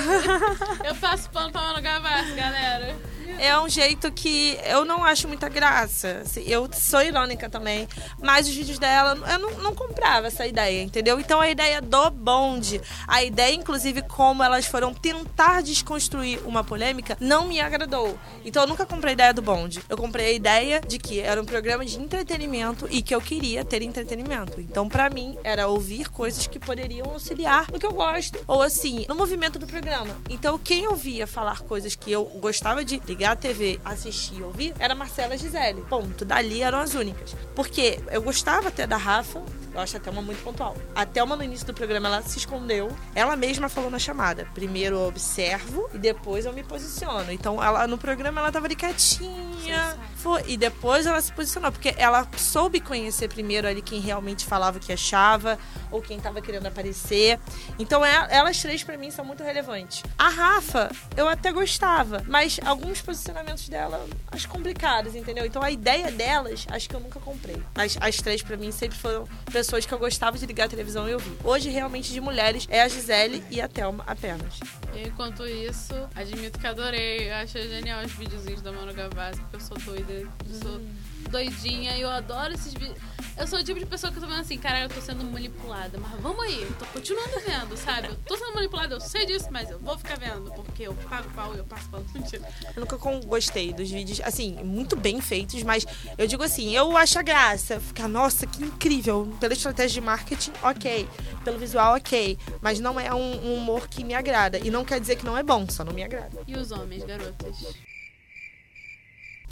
Eu 0.83 0.95
passo 0.95 1.29
pano 1.29 1.51
pra 1.51 1.61
Manu 1.61 1.81
Gavassi, 1.81 2.31
galera. 2.33 2.97
É 3.37 3.59
um 3.59 3.69
jeito 3.69 4.11
que 4.11 4.57
eu 4.65 4.85
não 4.85 5.03
acho 5.03 5.27
muita 5.27 5.49
graça. 5.49 6.21
Assim, 6.23 6.43
Eu 6.47 6.69
sou 6.73 7.01
irônica 7.01 7.49
também, 7.49 7.87
mas 8.21 8.47
os 8.47 8.55
vídeos 8.55 8.79
dela, 8.79 9.17
eu 9.31 9.39
não, 9.39 9.51
não 9.59 9.75
comprava 9.75 10.27
essa 10.27 10.45
ideia, 10.47 10.81
entendeu? 10.81 11.19
Então 11.19 11.39
a 11.39 11.49
ideia 11.49 11.81
do 11.81 12.09
bonde, 12.09 12.81
a 13.07 13.23
ideia, 13.23 13.53
inclusive, 13.53 14.01
como 14.03 14.43
elas 14.43 14.65
foram 14.65 14.93
tentar 14.93 15.61
desconstruir 15.61 16.39
uma 16.45 16.63
polêmica, 16.63 17.17
não 17.19 17.47
me 17.47 17.59
agradou. 17.59 18.17
Então 18.43 18.63
eu 18.63 18.67
nunca 18.67 18.85
comprei 18.85 19.11
a 19.11 19.13
ideia 19.13 19.33
do 19.33 19.41
bonde. 19.41 19.81
Eu 19.87 19.97
comprei 19.97 20.27
a 20.27 20.31
ideia 20.31 20.81
de 20.81 20.97
que 20.97 21.19
era 21.19 21.41
um 21.41 21.45
programa 21.45 21.85
de 21.85 21.99
entretenimento 21.99 22.87
e 22.89 23.01
que 23.01 23.13
eu 23.13 23.21
queria 23.21 23.63
ter 23.65 23.81
entretenimento. 23.81 24.59
Então, 24.59 24.87
pra 24.87 25.09
mim, 25.09 25.37
era 25.43 25.67
ouvir 25.67 26.09
coisas 26.09 26.47
que 26.47 26.59
poderiam 26.59 27.09
auxiliar 27.11 27.67
no 27.71 27.79
que 27.79 27.85
eu 27.85 27.93
gosto. 27.93 28.39
Ou 28.47 28.61
assim, 28.61 29.05
no 29.07 29.15
movimento 29.15 29.59
do 29.59 29.67
programa. 29.67 30.15
Então, 30.29 30.57
quem 30.57 30.87
ouvia 30.87 31.27
falar 31.27 31.61
coisas 31.61 31.95
que 31.95 32.11
eu 32.11 32.25
gostava 32.25 32.83
de 32.83 32.99
ligar 33.19 33.33
a 33.33 33.35
TV, 33.35 33.81
assistir 33.83 34.37
e 34.37 34.43
ouvir, 34.43 34.73
era 34.79 34.95
Marcela 34.95 35.37
Gisele. 35.37 35.81
Ponto. 35.89 36.23
Dali 36.23 36.61
eram 36.61 36.79
as 36.79 36.93
únicas. 36.93 37.35
Porque 37.53 37.99
eu 38.11 38.21
gostava 38.21 38.69
até 38.69 38.87
da 38.87 38.95
Rafa, 38.95 39.43
eu 39.73 39.81
acho 39.81 39.97
a 39.97 39.99
Thelma 39.99 40.21
muito 40.21 40.41
pontual. 40.41 40.77
A 40.95 41.05
Thelma, 41.05 41.35
no 41.35 41.43
início 41.43 41.67
do 41.67 41.73
programa, 41.73 42.07
ela 42.07 42.21
se 42.21 42.37
escondeu. 42.37 42.89
Ela 43.13 43.35
mesma 43.35 43.67
falou 43.67 43.91
na 43.91 43.99
chamada. 43.99 44.47
Primeiro 44.53 44.95
eu 44.95 45.07
observo 45.07 45.89
e 45.93 45.97
depois 45.97 46.45
eu 46.45 46.53
me 46.53 46.63
posiciono. 46.63 47.29
Então, 47.29 47.61
ela 47.61 47.85
no 47.87 47.97
programa, 47.97 48.39
ela 48.39 48.53
tava 48.53 48.67
ali 48.67 48.75
quietinha. 48.75 49.97
Foi. 50.19 50.43
E 50.47 50.57
depois 50.57 51.05
ela 51.05 51.21
se 51.21 51.31
posicionou. 51.31 51.71
Porque 51.71 51.93
ela 51.97 52.27
soube 52.37 52.79
conhecer 52.79 53.27
primeiro 53.29 53.67
ali 53.67 53.81
quem 53.81 53.99
realmente 53.99 54.45
falava 54.45 54.77
o 54.77 54.81
que 54.81 54.91
achava. 54.93 55.57
Ou 55.91 56.01
quem 56.01 56.19
tava 56.19 56.41
querendo 56.41 56.65
aparecer. 56.67 57.39
Então, 57.77 58.03
é- 58.05 58.27
elas 58.29 58.61
três, 58.61 58.83
pra 58.83 58.97
mim, 58.97 59.09
são 59.11 59.23
muito 59.25 59.43
relevantes. 59.43 60.03
A 60.17 60.29
Rafa, 60.29 60.91
eu 61.15 61.27
até 61.27 61.51
gostava. 61.51 62.23
Mas 62.27 62.59
alguns 62.65 63.01
posicionamentos 63.01 63.67
dela, 63.69 64.05
acho 64.31 64.47
complicados, 64.49 65.15
entendeu? 65.15 65.45
Então, 65.45 65.61
a 65.63 65.71
ideia 65.71 66.11
delas, 66.11 66.65
acho 66.69 66.89
que 66.89 66.95
eu 66.95 66.99
nunca 66.99 67.19
comprei. 67.19 67.61
As, 67.75 67.97
as 68.01 68.17
três, 68.17 68.41
pra 68.43 68.57
mim, 68.57 68.71
sempre 68.71 68.97
foram 68.97 69.27
pessoas 69.51 69.85
que 69.85 69.93
eu 69.93 69.97
gostava 69.99 70.37
de 70.37 70.45
ligar 70.45 70.65
a 70.65 70.69
televisão 70.69 71.07
e 71.09 71.13
ouvir. 71.13 71.37
Hoje, 71.43 71.69
realmente, 71.69 72.11
de 72.11 72.19
mulheres, 72.21 72.67
é 72.69 72.81
a 72.81 72.87
Gisele 72.87 73.43
e 73.49 73.61
a 73.61 73.67
Thelma 73.67 74.03
apenas. 74.05 74.59
Enquanto 75.05 75.45
isso, 75.47 75.93
admito 76.15 76.59
que 76.59 76.67
adorei. 76.67 77.29
Eu 77.29 77.35
achei 77.35 77.67
genial 77.69 78.03
os 78.03 78.11
videozinhos 78.11 78.61
da 78.61 78.71
Manu 78.71 78.93
Gavassi, 78.93 79.39
porque 79.41 79.55
eu 79.55 79.59
sou 79.61 79.77
doida. 79.77 80.08
Eu 80.13 80.61
sou 80.61 80.81
doidinha 81.29 81.95
e 81.95 82.01
eu 82.01 82.09
adoro 82.09 82.53
esses 82.53 82.73
vídeos. 82.73 82.97
Eu 83.37 83.47
sou 83.47 83.59
o 83.59 83.63
tipo 83.63 83.79
de 83.79 83.85
pessoa 83.85 84.11
que 84.11 84.17
eu 84.17 84.21
tô 84.21 84.27
vendo 84.27 84.41
assim, 84.41 84.57
caralho, 84.57 84.85
eu 84.85 84.89
tô 84.89 84.99
sendo 84.99 85.23
manipulada. 85.23 85.97
Mas 85.97 86.19
vamos 86.19 86.43
aí, 86.43 86.61
eu 86.61 86.73
tô 86.73 86.85
continuando 86.87 87.39
vendo, 87.39 87.77
sabe? 87.77 88.09
Eu 88.09 88.15
tô 88.25 88.35
sendo 88.35 88.53
manipulada, 88.53 88.95
eu 88.95 88.99
sei 88.99 89.25
disso, 89.25 89.47
mas 89.49 89.69
eu 89.69 89.79
vou 89.79 89.97
ficar 89.97 90.19
vendo, 90.19 90.51
porque 90.51 90.83
eu 90.83 90.93
pago 90.93 91.29
pau 91.29 91.55
e 91.55 91.59
eu 91.59 91.63
passo 91.63 91.87
pau. 91.89 92.03
Mentira. 92.13 92.45
Eu 92.75 92.81
nunca 92.81 92.97
gostei 92.97 93.71
dos 93.71 93.89
vídeos, 93.89 94.19
assim, 94.25 94.61
muito 94.61 94.97
bem 94.97 95.21
feitos, 95.21 95.63
mas 95.63 95.85
eu 96.17 96.27
digo 96.27 96.43
assim, 96.43 96.75
eu 96.75 96.97
acho 96.97 97.17
a 97.17 97.21
graça. 97.21 97.79
Ficar, 97.79 98.09
nossa, 98.09 98.45
que 98.45 98.61
incrível. 98.61 99.33
Pela 99.39 99.53
estratégia 99.53 100.01
de 100.01 100.01
marketing, 100.01 100.51
ok. 100.61 101.07
Pelo 101.45 101.57
visual, 101.57 101.95
ok. 101.95 102.37
Mas 102.61 102.81
não 102.81 102.99
é 102.99 103.13
um, 103.13 103.45
um 103.45 103.55
humor 103.55 103.87
que 103.87 104.03
me 104.03 104.13
agrada. 104.13 104.59
E 104.59 104.69
não 104.69 104.83
quer 104.83 104.99
dizer 104.99 105.15
que 105.15 105.25
não 105.25 105.37
é 105.37 105.43
bom, 105.43 105.65
só 105.69 105.85
não 105.85 105.93
me 105.93 106.03
agrada. 106.03 106.41
E 106.45 106.57
os 106.57 106.71
homens, 106.71 107.05
garotas? 107.05 107.55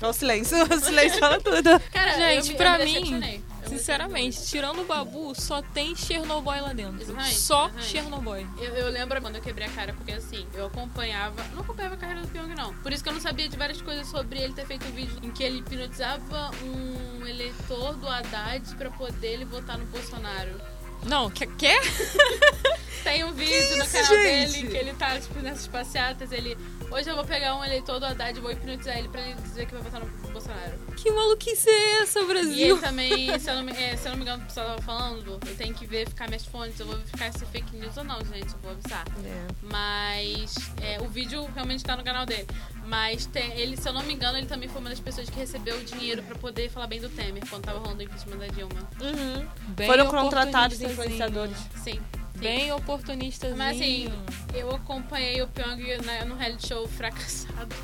Olha 0.01 0.09
o 0.09 0.13
silêncio, 0.13 0.57
o 0.63 0.79
silêncio 0.79 1.19
fala 1.19 1.39
tudo. 1.39 1.79
Cara, 1.91 2.13
Gente, 2.13 2.51
eu, 2.51 2.57
pra 2.57 2.79
eu 2.79 2.85
me 2.85 3.01
mim- 3.01 3.43
Sinceramente, 3.67 4.45
tirando 4.45 4.81
o 4.81 4.85
Babu, 4.85 5.33
só 5.35 5.61
tem 5.61 5.93
Chernobyl 5.93 6.63
lá 6.63 6.71
dentro. 6.71 7.01
Exatamente, 7.01 7.35
Só 7.35 7.65
exatamente. 7.65 7.89
Chernobyl. 7.89 8.47
Eu, 8.59 8.73
eu 8.75 8.89
lembro 8.89 9.21
quando 9.21 9.35
eu 9.35 9.41
quebrei 9.41 9.67
a 9.67 9.69
cara, 9.71 9.93
porque 9.93 10.13
assim, 10.13 10.47
eu 10.53 10.67
acompanhava. 10.67 11.43
Não 11.53 11.61
acompanhava 11.61 11.95
a 11.95 11.97
carreira 11.97 12.21
do 12.21 12.27
Pyong, 12.29 12.55
não. 12.55 12.73
Por 12.75 12.93
isso 12.93 13.03
que 13.03 13.09
eu 13.09 13.13
não 13.13 13.19
sabia 13.19 13.49
de 13.49 13.57
várias 13.57 13.81
coisas 13.81 14.07
sobre 14.07 14.39
ele 14.39 14.53
ter 14.53 14.65
feito 14.65 14.85
um 14.87 14.91
vídeo 14.91 15.19
em 15.21 15.31
que 15.31 15.43
ele 15.43 15.57
hipnotizava 15.59 16.51
um 16.63 17.27
eleitor 17.27 17.93
do 17.95 18.07
Haddad 18.07 18.73
pra 18.75 18.89
poder 18.89 19.33
ele 19.33 19.45
votar 19.45 19.77
no 19.77 19.85
Bolsonaro. 19.87 20.61
Não, 21.03 21.29
quer? 21.29 21.47
quer? 21.57 21.81
Tem 23.03 23.23
um 23.23 23.31
vídeo 23.33 23.77
no 23.77 23.83
isso, 23.83 23.91
canal 23.93 24.11
gente? 24.23 24.51
dele 24.53 24.67
que 24.69 24.77
ele 24.77 24.93
tá, 24.93 25.19
tipo, 25.19 25.39
nessas 25.39 25.67
passeatas, 25.67 26.31
ele. 26.31 26.57
Hoje 26.89 27.09
eu 27.09 27.15
vou 27.15 27.25
pegar 27.25 27.53
um 27.57 27.65
eleitor 27.65 27.99
do 27.99 28.05
Haddad 28.05 28.37
e 28.37 28.41
vou 28.41 28.49
hipnotizar 28.49 28.97
ele 28.97 29.09
pra 29.09 29.21
ele 29.21 29.33
dizer 29.41 29.65
que 29.65 29.73
vai 29.73 29.81
votar 29.83 29.99
no 29.99 30.07
Bolsonaro. 30.31 30.77
Que 30.95 31.11
maluquice 31.11 31.69
é 31.69 32.01
essa, 32.01 32.19
E 32.19 32.21
ele 32.23 32.33
Brasil? 32.33 32.77
também, 32.81 33.37
se 33.39 33.49
eu 33.49 33.55
não 33.55 33.63
me, 33.63 33.71
é, 33.73 33.97
se 33.97 34.07
eu 34.07 34.11
não 34.11 34.17
me 34.17 34.23
engano, 34.23 34.43
o 34.43 34.45
pessoal 34.45 34.67
tava 34.67 34.81
falando, 34.81 35.39
eu 35.45 35.55
tenho 35.55 35.73
que 35.73 35.85
verificar 35.85 36.27
minhas 36.29 36.45
fontes, 36.45 36.79
eu 36.79 36.85
vou 36.85 36.95
verificar 36.95 37.33
se 37.33 37.43
é 37.43 37.47
fake 37.47 37.75
news 37.75 37.97
ou 37.97 38.05
não, 38.05 38.19
gente, 38.23 38.53
eu 38.53 38.59
vou 38.63 38.71
avisar. 38.71 39.03
É. 39.25 39.47
Mas 39.63 40.55
é, 40.81 41.01
o 41.01 41.07
vídeo 41.09 41.45
realmente 41.53 41.83
tá 41.83 41.95
no 41.97 42.03
canal 42.03 42.25
dele. 42.25 42.47
Mas 42.85 43.25
tem- 43.25 43.51
ele, 43.59 43.75
se 43.75 43.87
eu 43.87 43.91
não 43.91 44.01
me 44.03 44.13
engano, 44.13 44.37
ele 44.37 44.47
também 44.47 44.69
foi 44.69 44.79
uma 44.79 44.89
das 44.89 44.99
pessoas 45.01 45.29
que 45.29 45.37
recebeu 45.37 45.77
o 45.77 45.83
dinheiro 45.83 46.23
pra 46.23 46.35
poder 46.37 46.69
falar 46.69 46.87
bem 46.87 47.01
do 47.01 47.09
Temer 47.09 47.43
quando 47.49 47.63
tava 47.65 47.79
rolando 47.79 47.99
o 47.99 48.03
impeachment 48.03 48.37
da 48.37 48.47
Dilma. 48.47 48.89
Uhum. 49.01 49.45
Bem 49.75 49.87
Foram 49.87 50.07
contratados 50.07 50.79
influenciadores. 50.81 51.57
Sim. 51.83 51.99
Bem 52.39 52.71
oportunistazinho. 52.71 53.57
Mas 53.57 53.77
assim, 53.77 54.07
eu 54.53 54.69
acompanhei 54.75 55.41
o 55.41 55.47
Pyong 55.47 55.97
na- 56.05 56.25
no 56.25 56.35
reality 56.35 56.67
show 56.67 56.87
fracassado 56.87 57.75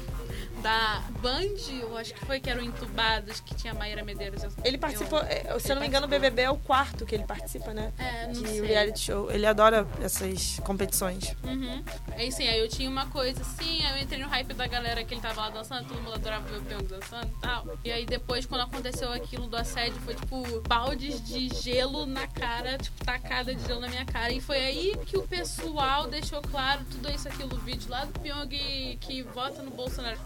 da 0.64 1.04
Band, 1.22 1.42
eu 1.82 1.98
acho 1.98 2.14
que 2.14 2.26
foi 2.26 2.40
que 2.40 2.50
eram 2.50 2.64
entubados, 2.64 3.42
que 3.42 3.54
tinha 3.54 3.74
Maíra 3.74 4.04
Medeiros. 4.04 4.42
eu- 4.44 4.52
Ele 4.64 4.78
participou, 4.78 5.20
eu- 5.20 5.26
é, 5.56 5.60
se 5.60 5.70
eu 5.70 5.76
não 5.76 5.82
me 5.82 5.88
engano, 5.88 6.06
o. 6.06 6.10
BBB 6.10 6.42
é 6.44 6.50
o 6.50 6.56
quarto 6.58 7.06
que 7.06 7.14
ele 7.14 7.26
participa, 7.26 7.74
né? 7.74 7.92
É, 7.98 8.28
não 8.28 8.34
De 8.42 8.48
sei. 8.48 8.62
reality 8.66 9.00
show. 9.00 9.30
Ele 9.30 9.46
adora 9.46 9.86
essas 10.02 10.60
competições. 10.62 11.36
Uhum. 11.44 11.84
Aí 12.16 12.32
sim, 12.32 12.48
aí 12.48 12.60
eu 12.60 12.70
tinha 12.70 12.90
uma 12.90 13.08
coisa 13.08 13.42
assim, 13.42 13.86
aí 13.86 13.98
eu 14.00 14.04
entrei 14.04 14.22
no 14.24 14.30
hype 14.30 14.54
da 14.54 14.66
galera 14.66 15.04
que 15.04 15.14
ele 15.14 15.22
tava 15.22 15.42
lá 15.42 15.50
dançando, 15.50 15.88
todo 15.88 16.02
mundo 16.02 16.14
adorava 16.14 16.48
ver 16.48 16.58
o 16.58 16.62
Pyong 16.62 16.84
dançando 16.88 17.28
e 17.28 17.42
tal. 17.42 17.68
E 17.84 17.92
aí 17.92 18.06
depois, 18.06 18.46
quando 18.46 18.62
aconteceu 18.62 19.12
aquilo 19.12 19.48
do 19.48 19.58
assédio, 19.58 20.00
foi 20.02 20.16
tipo 20.16 20.62
baldes 20.68 21.22
de 21.26 21.50
gelo 21.50 22.06
na 22.06 22.26
cara, 22.28 22.78
tipo, 22.78 23.04
tacada 23.04 23.54
de 23.54 23.62
gelo 23.68 23.82
na 23.82 23.90
minha 23.90 24.06
cara. 24.06 24.32
E 24.32 24.40
foi 24.40 24.58
aí 24.64 24.98
que 25.06 25.18
o 25.18 25.28
pessoal 25.28 26.08
deixou 26.08 26.42
claro 26.42 26.86
tudo 26.90 27.12
isso, 27.12 27.28
aquilo, 27.28 27.54
o 27.56 27.60
vídeo 27.60 27.90
lá 27.90 28.06
do 28.06 28.18
Pyong 28.22 28.98
que 29.02 29.22
vota 29.24 29.62
no 29.62 29.72
Bolsonaro. 29.72 30.18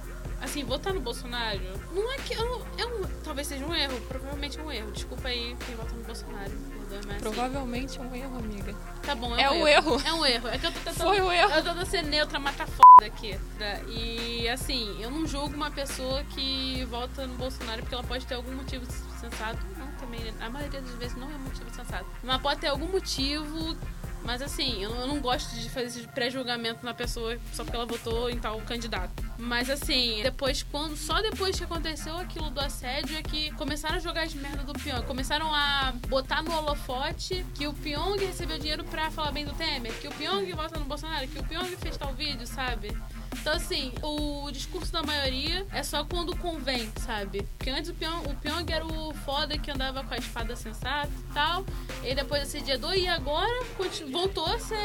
Assim, 0.42 0.64
votar 0.64 0.94
no 0.94 1.00
Bolsonaro 1.02 1.60
não 1.92 2.12
é 2.12 2.18
que. 2.18 2.34
eu 2.34 2.46
um, 2.56 3.08
talvez 3.24 3.48
seja 3.48 3.66
um 3.66 3.74
erro, 3.74 4.00
provavelmente 4.08 4.60
é 4.60 4.62
um 4.62 4.72
erro. 4.72 4.92
Desculpa 4.92 5.28
aí 5.28 5.56
quem 5.66 5.76
vota 5.76 5.94
no 5.96 6.04
Bolsonaro. 6.04 6.52
mas, 6.90 6.94
assim, 7.10 7.20
Provavelmente 7.20 7.98
é 7.98 8.02
um 8.02 8.16
erro, 8.16 8.38
amiga. 8.38 8.76
Tá 9.02 9.16
bom, 9.16 9.36
É 9.36 9.42
é, 9.44 9.50
um 9.50 9.68
erro. 9.68 9.96
erro. 9.96 10.02
É 10.06 10.14
um 10.14 10.26
erro. 10.26 10.48
É 10.50 10.58
que 10.58 10.66
eu 10.68 10.72
tô 10.72 10.80
tentando. 10.80 11.08
Foi 11.08 11.22
um 11.22 11.32
erro. 11.32 11.52
Eu 11.52 11.64
tô 11.64 11.70
tentando 11.70 11.86
ser 11.88 12.04
neutra, 12.04 12.40
mas 12.40 12.56
tá 12.56 12.68
foda 12.68 13.06
aqui. 13.08 13.38
né? 13.60 13.84
E 13.88 14.48
assim, 14.50 14.96
eu 15.02 15.10
não 15.10 15.26
julgo 15.26 15.56
uma 15.56 15.72
pessoa 15.72 16.24
que 16.26 16.86
vota 16.86 17.26
no 17.26 17.34
Bolsonaro 17.36 17.82
porque 17.82 17.96
ela 17.96 18.04
pode 18.04 18.26
ter 18.26 18.36
algum 18.36 18.54
motivo 18.54 18.86
sensato. 19.20 19.60
Não, 19.78 19.88
também. 20.00 20.22
A 20.40 20.50
maioria 20.50 20.82
das 20.82 20.92
vezes 20.92 21.18
não 21.18 21.30
é 21.30 21.38
motivo 21.38 21.74
sensato. 21.74 22.06
Mas 22.24 22.42
pode 22.42 22.60
ter 22.62 22.68
algum 22.68 22.88
motivo. 22.88 23.76
Mas 24.24 24.42
assim, 24.42 24.84
eu 24.84 24.94
não, 24.94 25.20
gosto 25.20 25.56
de 25.56 25.70
fazer 25.70 25.88
esse 25.88 26.08
pré-julgamento 26.08 26.86
na 26.86 26.94
pessoa 26.94 27.38
só 27.54 27.64
porque 27.64 27.76
ela 27.76 27.86
votou 27.86 28.30
em 28.30 28.38
tal 28.40 28.60
candidato. 28.62 29.24
Mas 29.38 29.70
assim, 29.70 30.22
depois, 30.24 30.64
quando. 30.64 30.96
Só 30.98 31.22
depois 31.22 31.58
que 31.58 31.64
aconteceu 31.64 32.18
aquilo 32.18 32.50
do 32.50 32.60
assédio 32.60 33.18
é 33.18 33.24
que 33.24 33.52
começaram 33.52 33.96
a 33.96 34.00
jogar 34.00 34.24
as 34.24 34.34
merda 34.34 34.64
do 34.64 34.74
Pyong. 34.74 35.06
Começaram 35.06 35.54
a 35.54 35.94
botar 36.08 36.42
no 36.42 36.52
holofote 36.52 37.46
que 37.56 37.68
o 37.68 37.74
Pyong 37.74 38.18
recebeu 38.18 38.58
dinheiro 38.58 38.84
pra 38.84 39.10
falar 39.12 39.32
bem 39.32 39.46
do 39.46 39.54
Temer, 39.54 39.94
que 39.94 40.08
o 40.08 40.12
Pyong 40.12 40.52
vota 40.54 40.78
no 40.80 40.86
Bolsonaro, 40.86 41.28
que 41.28 41.40
o 41.40 41.44
Pyong 41.44 41.76
fez 41.78 41.96
tal 41.96 42.14
vídeo, 42.14 42.46
sabe? 42.46 42.96
Então, 43.34 43.54
assim, 43.54 43.94
o 44.02 44.50
discurso 44.52 44.92
da 44.92 45.02
maioria 45.04 45.66
é 45.72 45.84
só 45.84 46.04
quando 46.04 46.36
convém, 46.36 46.92
sabe? 47.06 47.44
Porque 47.58 47.70
antes 47.70 47.90
o 47.90 47.94
Pyong, 47.94 48.28
o 48.28 48.36
Pyong 48.36 48.72
era 48.72 48.86
o 48.86 49.14
foda 49.14 49.58
que 49.58 49.72
andava 49.72 50.04
com 50.04 50.14
a 50.14 50.18
espada 50.18 50.56
sensata 50.56 51.10
e 51.10 51.34
tal. 51.34 51.66
E 52.04 52.14
depois 52.14 52.44
assediador, 52.44 52.94
e 52.94 53.08
agora 53.08 53.66
voltou 54.12 54.46
a 54.46 54.60
ser 54.60 54.76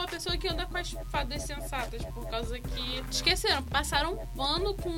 a 0.00 0.06
pessoa 0.08 0.36
que 0.36 0.48
anda 0.48 0.66
com 0.66 0.76
as 0.76 0.88
espadas 0.92 1.42
sensatas. 1.42 2.04
Por 2.06 2.28
causa 2.28 2.58
que. 2.58 3.02
Esqueceram, 3.10 3.62
passaram 3.62 4.14
um 4.14 4.26
pano 4.36 4.74
com. 4.74 4.90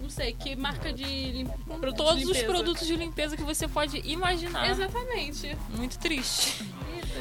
Não 0.00 0.08
sei, 0.08 0.32
que 0.32 0.56
marca 0.56 0.92
de 0.92 1.04
lim... 1.04 1.46
Todos 1.96 2.20
de 2.20 2.30
os 2.30 2.42
produtos 2.42 2.86
de 2.86 2.96
limpeza 2.96 3.36
que 3.36 3.42
você 3.42 3.68
pode 3.68 3.98
imaginar. 4.08 4.70
Exatamente. 4.70 5.56
Muito 5.70 5.98
triste. 5.98 6.64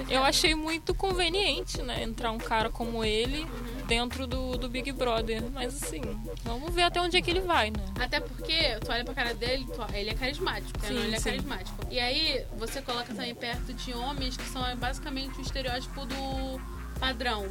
Eu 0.10 0.24
achei 0.24 0.56
muito 0.56 0.94
conveniente, 0.94 1.82
né? 1.82 2.04
Entrar 2.04 2.32
um 2.32 2.38
cara 2.38 2.70
como 2.70 3.04
ele 3.04 3.46
dentro 3.88 4.26
do, 4.26 4.58
do 4.58 4.70
Big 4.70 4.81
Brother. 4.92 5.44
Mas 5.52 5.84
assim, 5.84 6.02
vamos 6.44 6.74
ver 6.74 6.84
até 6.84 7.02
onde 7.02 7.18
é 7.18 7.22
que 7.22 7.30
ele 7.30 7.42
vai, 7.42 7.70
né? 7.70 7.84
Até 8.00 8.20
porque 8.20 8.78
tu 8.84 8.92
olha 8.92 9.04
pra 9.04 9.14
cara 9.14 9.34
dele, 9.34 9.66
tu- 9.66 9.94
ele 9.96 10.10
é 10.10 10.14
carismático, 10.14 10.80
né? 10.82 10.88
Sim, 10.88 10.94
Não, 10.96 11.02
ele 11.04 11.16
é 11.16 11.20
sim. 11.20 11.30
carismático. 11.32 11.88
E 11.92 12.00
aí 12.00 12.46
você 12.58 12.82
coloca 12.82 13.14
também 13.14 13.36
perto 13.36 13.74
de 13.74 13.94
homens 13.94 14.38
que 14.38 14.46
são 14.50 14.64
basicamente 14.78 15.38
o 15.38 15.42
estereótipo 15.42 16.06
do 16.06 16.62
padrão. 17.00 17.46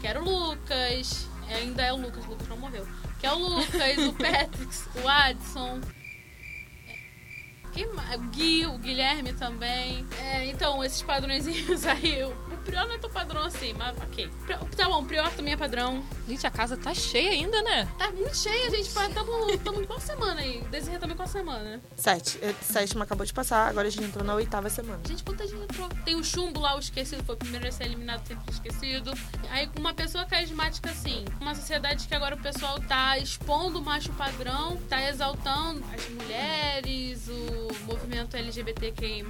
Que 0.00 0.06
era 0.08 0.20
o 0.20 0.24
Lucas, 0.24 1.28
ainda 1.48 1.82
é 1.82 1.92
o 1.92 1.96
Lucas, 1.96 2.24
o 2.24 2.28
Lucas 2.30 2.48
não 2.48 2.56
morreu. 2.56 2.86
Que 3.20 3.26
é 3.26 3.32
o 3.32 3.38
Lucas, 3.38 3.98
o 3.98 4.12
Patrick, 4.18 4.74
o 5.04 5.08
Adson. 5.08 5.80
Quem 7.72 7.86
o 7.86 8.18
Gui, 8.32 8.66
o 8.66 8.76
Guilherme 8.78 9.32
também. 9.32 10.04
É, 10.20 10.44
então, 10.46 10.84
esses 10.84 11.00
padrõezinhos 11.02 11.86
aí. 11.86 12.18
Prior 12.64 12.86
não 12.86 12.94
é 12.94 12.98
tão 12.98 13.10
padrão 13.10 13.42
assim, 13.44 13.72
mas 13.74 13.96
ok. 13.98 14.30
Prior- 14.44 14.60
Tá 14.76 14.88
bom, 14.88 15.04
Prior 15.04 15.30
também 15.32 15.54
é 15.54 15.56
padrão. 15.56 16.02
Gente, 16.26 16.46
a 16.46 16.50
casa 16.50 16.76
tá 16.76 16.94
cheia 16.94 17.30
ainda, 17.30 17.60
né? 17.62 17.88
Tá 17.98 18.10
muito 18.10 18.36
cheia, 18.36 18.70
gente. 18.70 18.88
Estamos 18.88 19.80
em 19.82 19.84
qual 19.86 20.00
semana 20.00 20.40
aí? 20.40 20.62
Desirê 20.70 20.98
também 20.98 21.16
qual 21.16 21.28
semana? 21.28 21.80
Sete. 21.96 22.38
A 22.44 22.52
sétima 22.64 23.04
acabou 23.04 23.24
de 23.26 23.32
passar, 23.32 23.68
agora 23.68 23.88
a 23.88 23.90
gente 23.90 24.04
entrou 24.04 24.24
na 24.24 24.34
oitava 24.34 24.68
semana. 24.70 25.00
Gente, 25.06 25.22
quanta 25.22 25.46
gente 25.46 25.62
entrou? 25.62 25.88
Tem 26.04 26.14
o 26.16 26.24
chumbo 26.24 26.60
lá, 26.60 26.76
o 26.76 26.78
esquecido, 26.78 27.22
foi 27.24 27.34
o 27.34 27.38
primeiro 27.38 27.66
a 27.68 27.72
ser 27.72 27.84
eliminado, 27.84 28.26
sempre 28.26 28.44
esquecido. 28.52 29.12
Aí, 29.50 29.66
com 29.66 29.78
uma 29.80 29.94
pessoa 29.94 30.24
carismática 30.24 30.90
assim, 30.90 31.24
uma 31.40 31.54
sociedade 31.54 32.06
que 32.08 32.14
agora 32.14 32.34
o 32.34 32.38
pessoal 32.40 32.80
tá 32.80 33.18
expondo 33.18 33.78
o 33.80 33.84
macho 33.84 34.12
padrão, 34.14 34.76
tá 34.88 35.08
exaltando 35.08 35.82
as 35.94 36.08
mulheres, 36.08 37.28
o 37.28 37.68
movimento 37.86 38.36
LGBTQI. 38.36 39.22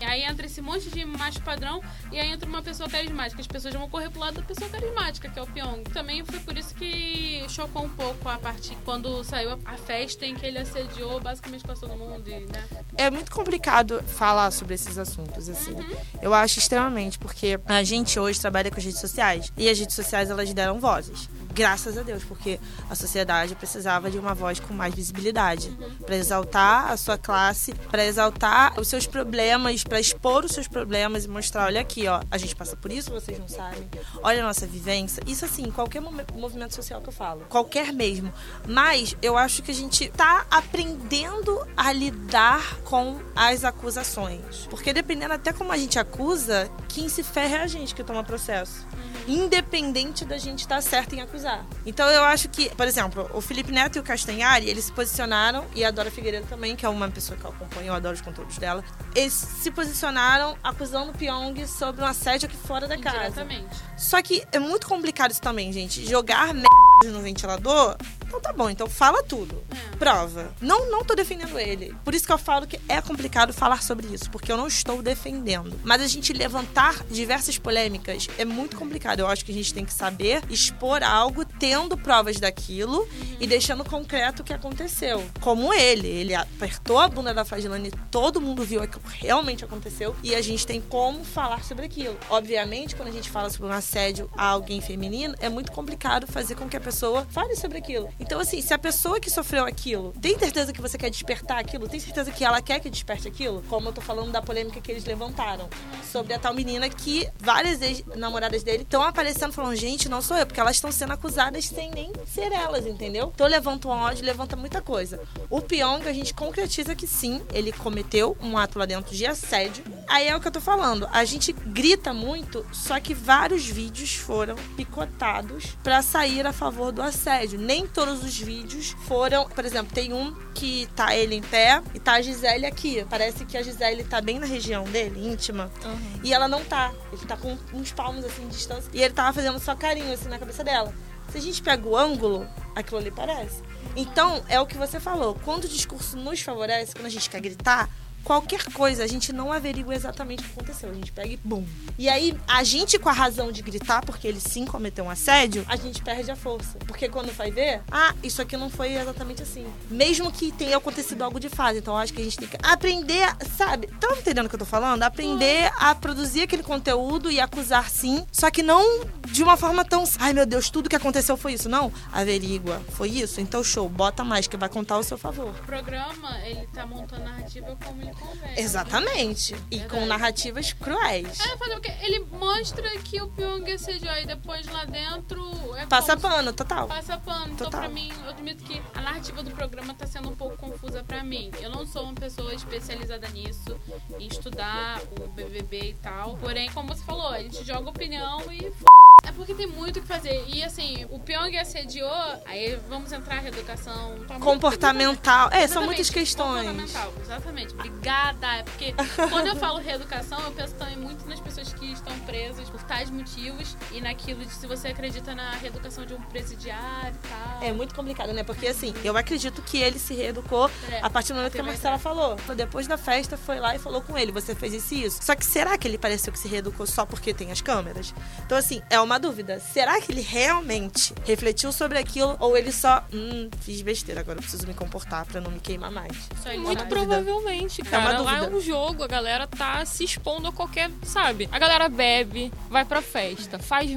E 0.00 0.04
aí 0.04 0.22
entra 0.24 0.46
esse 0.46 0.60
monte 0.60 0.90
de 0.90 1.04
macho 1.04 1.40
padrão 1.42 1.80
e 2.12 2.18
aí 2.18 2.30
entra 2.30 2.48
uma 2.48 2.53
pessoa 2.62 2.88
carismática. 2.88 3.40
As 3.40 3.46
pessoas 3.46 3.74
vão 3.74 3.88
correr 3.88 4.10
pro 4.10 4.20
lado 4.20 4.34
da 4.34 4.42
pessoa 4.42 4.68
carismática, 4.70 5.28
que 5.28 5.38
é 5.38 5.42
o 5.42 5.46
Pyong. 5.46 5.82
Também 5.92 6.24
foi 6.24 6.38
por 6.40 6.56
isso 6.56 6.74
que 6.74 7.44
chocou 7.48 7.84
um 7.84 7.88
pouco 7.88 8.28
a 8.28 8.38
parte 8.38 8.76
quando 8.84 9.22
saiu 9.24 9.52
a- 9.64 9.74
festa 9.84 10.24
em 10.24 10.34
que 10.34 10.46
ele 10.46 10.58
assediou 10.58 11.20
basicamente 11.20 11.62
quase 11.64 11.80
todo 11.82 11.94
mundo, 11.96 12.22
né? 12.24 12.64
É 12.96 13.10
muito 13.10 13.30
complicado 13.30 14.02
falar 14.06 14.50
sobre 14.50 14.74
esses 14.74 14.96
assuntos, 14.98 15.48
assim. 15.48 15.76
Eu 16.22 16.32
acho 16.32 16.58
extremamente, 16.58 17.18
porque 17.18 17.58
a 17.66 17.82
gente 17.82 18.18
hoje 18.18 18.40
trabalha 18.40 18.70
com 18.70 18.78
as 18.78 18.84
redes 18.84 19.00
sociais. 19.00 19.52
E 19.56 19.68
as 19.68 19.78
redes 19.78 19.94
sociais, 19.94 20.30
elas 20.30 20.52
deram 20.54 20.80
vozes. 20.80 21.28
Graças 21.54 21.96
a 21.96 22.02
Deus, 22.02 22.24
porque 22.24 22.58
a 22.90 22.96
sociedade 22.96 23.54
precisava 23.54 24.10
de 24.10 24.18
uma 24.18 24.34
voz 24.34 24.58
com 24.58 24.74
mais 24.74 24.92
visibilidade. 24.92 25.70
Pra 26.04 26.16
exaltar 26.16 26.90
a 26.90 26.96
sua 26.96 27.16
classe, 27.16 27.72
pra 27.92 28.04
exaltar 28.04 28.78
os 28.78 28.88
seus 28.88 29.06
problemas, 29.06 29.84
pra 29.84 30.00
expor 30.00 30.44
os 30.44 30.50
seus 30.50 30.66
problemas 30.66 31.24
e 31.24 31.28
mostrar, 31.28 31.66
olha 31.66 31.80
aqui, 31.80 32.08
ó, 32.08 32.20
a 32.28 32.36
gente 32.38 32.56
passa 32.56 32.76
por 32.76 32.90
isso, 32.90 33.12
vocês 33.12 33.38
não 33.38 33.46
sabem. 33.46 33.88
Olha 34.20 34.42
a 34.42 34.46
nossa 34.46 34.66
vivência. 34.66 35.22
Isso 35.28 35.44
assim, 35.44 35.70
qualquer 35.70 36.00
movimento 36.00 36.74
social 36.74 37.00
que 37.00 37.08
eu 37.08 37.12
falo. 37.12 37.46
Qualquer 37.48 37.92
mesmo. 37.92 38.32
Mas 38.68 39.16
eu 39.22 39.38
acho 39.38 39.62
que 39.62 39.70
a 39.70 39.74
gente 39.74 40.08
tá 40.08 40.46
aprendendo 40.50 41.64
a 41.76 41.92
lidar 41.92 42.80
com 42.80 43.20
as 43.36 43.62
acusações. 43.62 44.66
Porque 44.68 44.92
dependendo 44.92 45.34
até 45.34 45.52
como 45.52 45.70
a 45.70 45.76
gente 45.76 46.00
acusa, 46.00 46.68
quem 46.88 47.08
se 47.08 47.22
ferra 47.22 47.58
é 47.58 47.62
a 47.62 47.66
gente 47.68 47.94
que 47.94 48.02
toma 48.02 48.24
processo. 48.24 48.84
Independente 49.28 50.24
da 50.24 50.36
gente 50.36 50.60
estar 50.60 50.82
certo 50.82 51.14
em 51.14 51.22
acusar. 51.22 51.43
Então 51.84 52.08
eu 52.08 52.24
acho 52.24 52.48
que, 52.48 52.70
por 52.74 52.86
exemplo, 52.86 53.30
o 53.34 53.40
Felipe 53.40 53.70
Neto 53.70 53.96
e 53.96 54.00
o 54.00 54.02
Castanhari, 54.02 54.68
eles 54.68 54.84
se 54.86 54.92
posicionaram, 54.92 55.64
e 55.74 55.84
a 55.84 55.90
Dora 55.90 56.10
Figueiredo 56.10 56.46
também, 56.46 56.74
que 56.74 56.84
é 56.84 56.88
uma 56.88 57.08
pessoa 57.08 57.38
que 57.38 57.44
eu 57.44 57.50
acompanho, 57.50 57.88
eu 57.88 57.94
adoro 57.94 58.14
os 58.14 58.20
conteúdos 58.20 58.58
dela, 58.58 58.84
eles 59.14 59.32
se 59.32 59.70
posicionaram 59.70 60.56
acusando 60.62 61.10
o 61.10 61.14
Pyong 61.14 61.66
sobre 61.66 62.02
um 62.02 62.06
assédio 62.06 62.48
aqui 62.48 62.56
fora 62.56 62.86
da 62.86 62.98
casa. 62.98 63.16
Indiretamente. 63.16 63.82
Só 63.96 64.20
que 64.22 64.42
é 64.52 64.58
muito 64.58 64.86
complicado 64.86 65.30
isso 65.30 65.40
também, 65.40 65.72
gente. 65.72 66.04
Jogar 66.06 66.54
merda 66.54 66.68
no 67.12 67.20
ventilador 67.20 67.96
Então 68.34 68.40
tá 68.40 68.52
bom, 68.52 68.68
então 68.68 68.88
fala 68.88 69.22
tudo. 69.22 69.62
É. 69.70 69.96
Prova. 69.96 70.52
Não, 70.60 70.90
não 70.90 71.04
tô 71.04 71.14
defendendo 71.14 71.56
ele. 71.56 71.94
Por 72.04 72.14
isso 72.14 72.26
que 72.26 72.32
eu 72.32 72.38
falo 72.38 72.66
que 72.66 72.80
é 72.88 73.00
complicado 73.00 73.52
falar 73.52 73.80
sobre 73.80 74.08
isso, 74.08 74.28
porque 74.28 74.50
eu 74.50 74.56
não 74.56 74.66
estou 74.66 75.00
defendendo. 75.00 75.78
Mas 75.84 76.02
a 76.02 76.08
gente 76.08 76.32
levantar 76.32 77.04
diversas 77.08 77.58
polêmicas 77.58 78.26
é 78.36 78.44
muito 78.44 78.76
complicado. 78.76 79.20
Eu 79.20 79.28
acho 79.28 79.44
que 79.44 79.52
a 79.52 79.54
gente 79.54 79.72
tem 79.72 79.84
que 79.84 79.94
saber 79.94 80.42
expor 80.50 81.04
algo 81.04 81.44
tendo 81.44 81.96
provas 81.96 82.40
daquilo 82.40 83.08
e 83.38 83.46
deixando 83.46 83.84
concreto 83.84 84.42
o 84.42 84.44
que 84.44 84.52
aconteceu. 84.52 85.24
Como 85.40 85.72
ele. 85.72 86.08
Ele 86.08 86.34
apertou 86.34 86.98
a 86.98 87.06
bunda 87.06 87.32
da 87.32 87.44
Fagilane, 87.44 87.92
todo 88.10 88.40
mundo 88.40 88.64
viu 88.64 88.82
o 88.82 88.88
que 88.88 88.98
realmente 89.20 89.64
aconteceu 89.64 90.16
e 90.24 90.34
a 90.34 90.42
gente 90.42 90.66
tem 90.66 90.80
como 90.80 91.24
falar 91.24 91.62
sobre 91.62 91.86
aquilo. 91.86 92.18
Obviamente, 92.28 92.96
quando 92.96 93.10
a 93.10 93.12
gente 93.12 93.30
fala 93.30 93.48
sobre 93.48 93.68
um 93.68 93.72
assédio 93.72 94.28
a 94.36 94.46
alguém 94.46 94.80
feminino, 94.80 95.36
é 95.38 95.48
muito 95.48 95.70
complicado 95.70 96.26
fazer 96.26 96.56
com 96.56 96.68
que 96.68 96.76
a 96.76 96.80
pessoa 96.80 97.24
fale 97.30 97.54
sobre 97.54 97.78
aquilo. 97.78 98.12
Então, 98.24 98.40
assim, 98.40 98.62
se 98.62 98.72
a 98.72 98.78
pessoa 98.78 99.20
que 99.20 99.30
sofreu 99.30 99.66
aquilo 99.66 100.14
tem 100.18 100.38
certeza 100.38 100.72
que 100.72 100.80
você 100.80 100.96
quer 100.96 101.10
despertar 101.10 101.58
aquilo, 101.58 101.86
tem 101.86 102.00
certeza 102.00 102.30
que 102.30 102.42
ela 102.42 102.62
quer 102.62 102.80
que 102.80 102.88
desperte 102.88 103.28
aquilo, 103.28 103.62
como 103.68 103.90
eu 103.90 103.92
tô 103.92 104.00
falando 104.00 104.32
da 104.32 104.40
polêmica 104.40 104.80
que 104.80 104.90
eles 104.90 105.04
levantaram 105.04 105.68
sobre 106.10 106.32
a 106.32 106.38
tal 106.38 106.54
menina 106.54 106.88
que 106.88 107.28
várias 107.38 107.82
ex-namoradas 107.82 108.62
dele 108.62 108.82
estão 108.82 109.02
aparecendo 109.02 109.52
falando, 109.52 109.76
gente, 109.76 110.08
não 110.08 110.22
sou 110.22 110.38
eu, 110.38 110.46
porque 110.46 110.58
elas 110.58 110.76
estão 110.76 110.90
sendo 110.90 111.12
acusadas 111.12 111.66
sem 111.66 111.90
nem 111.90 112.10
ser 112.26 112.50
elas, 112.50 112.86
entendeu? 112.86 113.30
Então 113.34 113.46
levanta 113.46 113.88
um 113.88 113.90
ódio, 113.90 114.24
levanta 114.24 114.56
muita 114.56 114.80
coisa. 114.80 115.20
O 115.50 115.60
Pyong, 115.60 116.08
a 116.08 116.12
gente 116.14 116.32
concretiza 116.32 116.94
que 116.94 117.06
sim, 117.06 117.42
ele 117.52 117.72
cometeu 117.72 118.38
um 118.40 118.56
ato 118.56 118.78
lá 118.78 118.86
dentro 118.86 119.14
de 119.14 119.26
assédio. 119.26 119.84
Aí 120.08 120.28
é 120.28 120.34
o 120.34 120.40
que 120.40 120.48
eu 120.48 120.52
tô 120.52 120.62
falando. 120.62 121.06
A 121.12 121.26
gente 121.26 121.52
grita 121.52 122.14
muito, 122.14 122.64
só 122.72 122.98
que 122.98 123.12
vários 123.12 123.66
vídeos 123.66 124.14
foram 124.14 124.56
picotados 124.76 125.76
pra 125.82 126.00
sair 126.00 126.46
a 126.46 126.52
favor 126.54 126.90
do 126.90 127.02
assédio. 127.02 127.58
Nem 127.58 127.86
todos 127.86 128.13
os 128.22 128.38
vídeos 128.38 128.94
foram. 129.06 129.48
Por 129.48 129.64
exemplo, 129.64 129.92
tem 129.94 130.12
um 130.12 130.34
que 130.54 130.86
tá 130.94 131.16
ele 131.16 131.34
em 131.34 131.42
pé 131.42 131.82
e 131.94 131.98
tá 131.98 132.14
a 132.14 132.22
Gisele 132.22 132.66
aqui. 132.66 133.04
Parece 133.10 133.44
que 133.44 133.56
a 133.56 133.62
Gisele 133.62 134.04
tá 134.04 134.20
bem 134.20 134.38
na 134.38 134.46
região 134.46 134.84
dele, 134.84 135.26
íntima. 135.26 135.70
Uhum. 135.84 136.20
E 136.22 136.32
ela 136.32 136.46
não 136.46 136.64
tá. 136.64 136.92
Ele 137.12 137.24
tá 137.26 137.36
com 137.36 137.56
uns 137.72 137.92
palmos 137.92 138.24
assim 138.24 138.46
de 138.46 138.54
distância. 138.54 138.90
E 138.92 139.02
ele 139.02 139.14
tava 139.14 139.32
fazendo 139.32 139.58
só 139.58 139.74
carinho 139.74 140.12
assim 140.12 140.28
na 140.28 140.38
cabeça 140.38 140.62
dela. 140.62 140.92
Se 141.30 141.38
a 141.38 141.40
gente 141.40 141.62
pega 141.62 141.88
o 141.88 141.96
ângulo, 141.96 142.46
aquilo 142.76 142.98
ali 142.98 143.10
parece. 143.10 143.62
Então, 143.96 144.44
é 144.48 144.60
o 144.60 144.66
que 144.66 144.76
você 144.76 145.00
falou. 145.00 145.38
Quando 145.44 145.64
o 145.64 145.68
discurso 145.68 146.16
nos 146.16 146.40
favorece, 146.40 146.94
quando 146.94 147.06
a 147.06 147.10
gente 147.10 147.30
quer 147.30 147.40
gritar, 147.40 147.88
qualquer 148.24 148.64
coisa, 148.72 149.04
a 149.04 149.06
gente 149.06 149.32
não 149.32 149.52
averigua 149.52 149.94
exatamente 149.94 150.40
o 150.42 150.46
que 150.46 150.52
aconteceu. 150.52 150.90
A 150.90 150.94
gente 150.94 151.12
pega 151.12 151.28
e 151.28 151.36
bum. 151.44 151.64
E 151.98 152.08
aí, 152.08 152.36
a 152.48 152.64
gente 152.64 152.98
com 152.98 153.08
a 153.08 153.12
razão 153.12 153.52
de 153.52 153.62
gritar, 153.62 154.04
porque 154.04 154.26
ele 154.26 154.40
sim 154.40 154.64
cometeu 154.64 155.04
um 155.04 155.10
assédio, 155.10 155.64
a 155.68 155.76
gente 155.76 156.02
perde 156.02 156.30
a 156.30 156.36
força. 156.36 156.78
Porque 156.86 157.08
quando 157.08 157.32
vai 157.32 157.50
ver, 157.50 157.82
ah, 157.90 158.14
isso 158.22 158.40
aqui 158.42 158.56
não 158.56 158.70
foi 158.70 158.94
exatamente 158.94 159.42
assim. 159.42 159.66
Mesmo 159.90 160.32
que 160.32 160.50
tenha 160.50 160.76
acontecido 160.76 161.22
algo 161.22 161.38
de 161.38 161.48
fase. 161.48 161.78
Então, 161.78 161.96
acho 161.96 162.12
que 162.12 162.20
a 162.20 162.24
gente 162.24 162.38
tem 162.38 162.48
que 162.48 162.56
aprender, 162.62 163.22
a- 163.24 163.36
sabe? 163.56 163.88
Estão 163.92 164.16
entendendo 164.16 164.46
o 164.46 164.48
que 164.48 164.54
eu 164.54 164.58
tô 164.60 164.64
falando? 164.64 165.02
Aprender 165.02 165.70
a 165.76 165.94
produzir 165.94 166.42
aquele 166.42 166.62
conteúdo 166.62 167.30
e 167.30 167.38
acusar 167.38 167.90
sim. 167.90 168.24
Só 168.32 168.50
que 168.50 168.62
não 168.62 169.04
de 169.28 169.42
uma 169.42 169.56
forma 169.56 169.84
tão. 169.84 170.04
Ai, 170.18 170.32
meu 170.32 170.46
Deus, 170.46 170.70
tudo 170.70 170.88
que 170.88 170.96
aconteceu 170.96 171.36
foi 171.36 171.52
isso. 171.54 171.68
Não. 171.68 171.92
Averigua. 172.12 172.80
Foi 172.92 173.08
isso? 173.10 173.40
Então, 173.40 173.62
show. 173.62 173.88
Bota 173.88 174.24
mais, 174.24 174.46
que 174.46 174.56
vai 174.56 174.68
contar 174.68 174.94
ao 174.94 175.02
seu 175.02 175.18
favor. 175.18 175.50
O 175.50 175.66
programa, 175.66 176.38
ele 176.46 176.66
tá 176.72 176.86
montando 176.86 177.24
narrativa 177.24 177.76
como 177.84 178.00
ele 178.02 178.13
Exatamente. 178.56 179.54
E 179.70 179.80
com 179.80 180.04
narrativas 180.06 180.72
cruéis. 180.72 181.38
É, 181.40 181.56
fazer 181.56 181.76
o 181.76 181.80
quê? 181.80 181.92
Ele 182.02 182.20
mostra 182.32 182.88
que 182.98 183.20
o 183.20 183.28
Pyong 183.28 183.70
assediou 183.72 184.14
e 184.16 184.26
depois 184.26 184.66
lá 184.68 184.84
dentro 184.84 185.42
é 185.76 185.86
Passa 185.86 186.16
como 186.16 186.32
pano, 186.34 186.52
total. 186.52 186.86
Passa 186.88 187.18
pano. 187.18 187.44
Então, 187.46 187.66
Total. 187.66 187.80
pra 187.80 187.88
mim, 187.88 188.12
eu 188.24 188.30
admito 188.30 188.62
que 188.64 188.80
a 188.94 189.00
narrativa 189.00 189.42
do 189.42 189.50
programa 189.50 189.94
tá 189.94 190.06
sendo 190.06 190.28
um 190.30 190.36
pouco 190.36 190.56
confusa 190.56 191.02
pra 191.02 191.22
mim. 191.22 191.50
Eu 191.60 191.70
não 191.70 191.86
sou 191.86 192.04
uma 192.04 192.14
pessoa 192.14 192.54
especializada 192.54 193.28
nisso, 193.28 193.76
em 194.18 194.26
estudar 194.26 195.00
o 195.20 195.28
BBB 195.28 195.90
e 195.90 195.94
tal. 195.94 196.36
Porém, 196.36 196.70
como 196.72 196.88
você 196.94 197.02
falou, 197.04 197.28
a 197.28 197.40
gente 197.40 197.64
joga 197.64 197.90
opinião 197.90 198.40
e 198.52 198.66
f... 198.66 198.84
É 199.26 199.32
porque 199.32 199.54
tem 199.54 199.66
muito 199.66 199.98
o 200.00 200.02
que 200.02 200.06
fazer. 200.08 200.44
E 200.48 200.62
assim, 200.62 201.06
o 201.08 201.18
Pyong 201.18 201.56
assediou, 201.56 202.10
aí 202.44 202.78
vamos 202.90 203.10
entrar 203.10 203.38
em 203.38 203.42
reeducação. 203.42 204.10
tá 204.28 204.34
muito- 204.34 204.40
Comportamental. 204.44 205.48
É, 205.50 205.66
são 205.66 205.82
muitas 205.84 206.10
questões. 206.10 206.66
comportamental, 206.66 207.12
Exatamente. 207.22 207.72
Obrigada. 207.72 208.03
É 208.06 208.62
porque 208.62 208.94
quando 209.30 209.46
eu 209.46 209.56
falo 209.56 209.78
reeducação, 209.78 210.38
eu 210.40 210.52
penso 210.52 210.74
também 210.74 210.96
muito 210.96 211.26
nas 211.26 211.40
pessoas 211.40 211.72
que 211.72 211.92
estão 211.92 212.16
presas 212.20 212.68
por 212.68 212.82
tais 212.82 213.08
motivos 213.10 213.76
e 213.92 214.00
naquilo 214.00 214.44
de 214.44 214.52
se 214.52 214.66
você 214.66 214.88
acredita 214.88 215.34
na 215.34 215.52
reeducação 215.52 216.04
de 216.04 216.12
um 216.12 216.20
presidiário 216.20 217.14
e 217.24 217.28
tal. 217.28 217.62
É 217.62 217.72
muito 217.72 217.94
complicado, 217.94 218.32
né? 218.34 218.44
Porque 218.44 218.66
assim, 218.66 218.92
eu 219.02 219.16
acredito 219.16 219.62
que 219.62 219.78
ele 219.78 219.98
se 219.98 220.12
reeducou 220.12 220.70
É, 220.90 221.00
a 221.02 221.08
partir 221.08 221.32
do 221.32 221.36
momento 221.36 221.52
que 221.52 221.60
a 221.60 221.64
Marcela 221.64 221.98
falou. 221.98 222.36
Depois 222.54 222.86
da 222.86 222.98
festa, 222.98 223.36
foi 223.38 223.58
lá 223.58 223.74
e 223.74 223.78
falou 223.78 224.02
com 224.02 224.18
ele: 224.18 224.30
você 224.32 224.54
fez 224.54 224.74
isso 224.74 224.94
e 224.94 225.04
isso. 225.04 225.20
Só 225.22 225.34
que 225.34 225.44
será 225.44 225.76
que 225.78 225.88
ele 225.88 225.96
pareceu 225.96 226.32
que 226.32 226.38
se 226.38 226.46
reeducou 226.48 226.86
só 226.86 227.06
porque 227.06 227.32
tem 227.32 227.50
as 227.50 227.60
câmeras? 227.62 228.14
Então, 228.44 228.58
assim, 228.58 228.82
é 228.90 229.00
uma 229.00 229.18
dúvida. 229.18 229.58
Será 229.60 229.98
que 230.00 230.12
ele 230.12 230.20
realmente 230.20 231.14
refletiu 231.24 231.72
sobre 231.72 231.98
aquilo 231.98 232.36
ou 232.38 232.56
ele 232.56 232.70
só, 232.70 233.02
hum, 233.12 233.48
fiz 233.60 233.80
besteira, 233.80 234.20
agora 234.20 234.38
eu 234.38 234.42
preciso 234.42 234.66
me 234.66 234.74
comportar 234.74 235.24
pra 235.24 235.40
não 235.40 235.50
me 235.50 235.60
queimar 235.60 235.90
mais? 235.90 236.28
Muito 236.58 236.84
provavelmente, 236.88 237.82
É 237.93 237.93
cara. 238.00 238.22
uma 238.22 238.30
Lá 238.32 238.38
é 238.38 238.48
um 238.48 238.60
jogo, 238.60 239.02
a 239.02 239.06
galera 239.06 239.46
tá 239.46 239.84
se 239.84 240.04
expondo 240.04 240.48
a 240.48 240.52
qualquer, 240.52 240.90
sabe? 241.02 241.48
A 241.50 241.58
galera 241.58 241.88
bebe, 241.88 242.52
vai 242.68 242.84
pra 242.84 243.02
festa, 243.02 243.58
faz. 243.58 243.94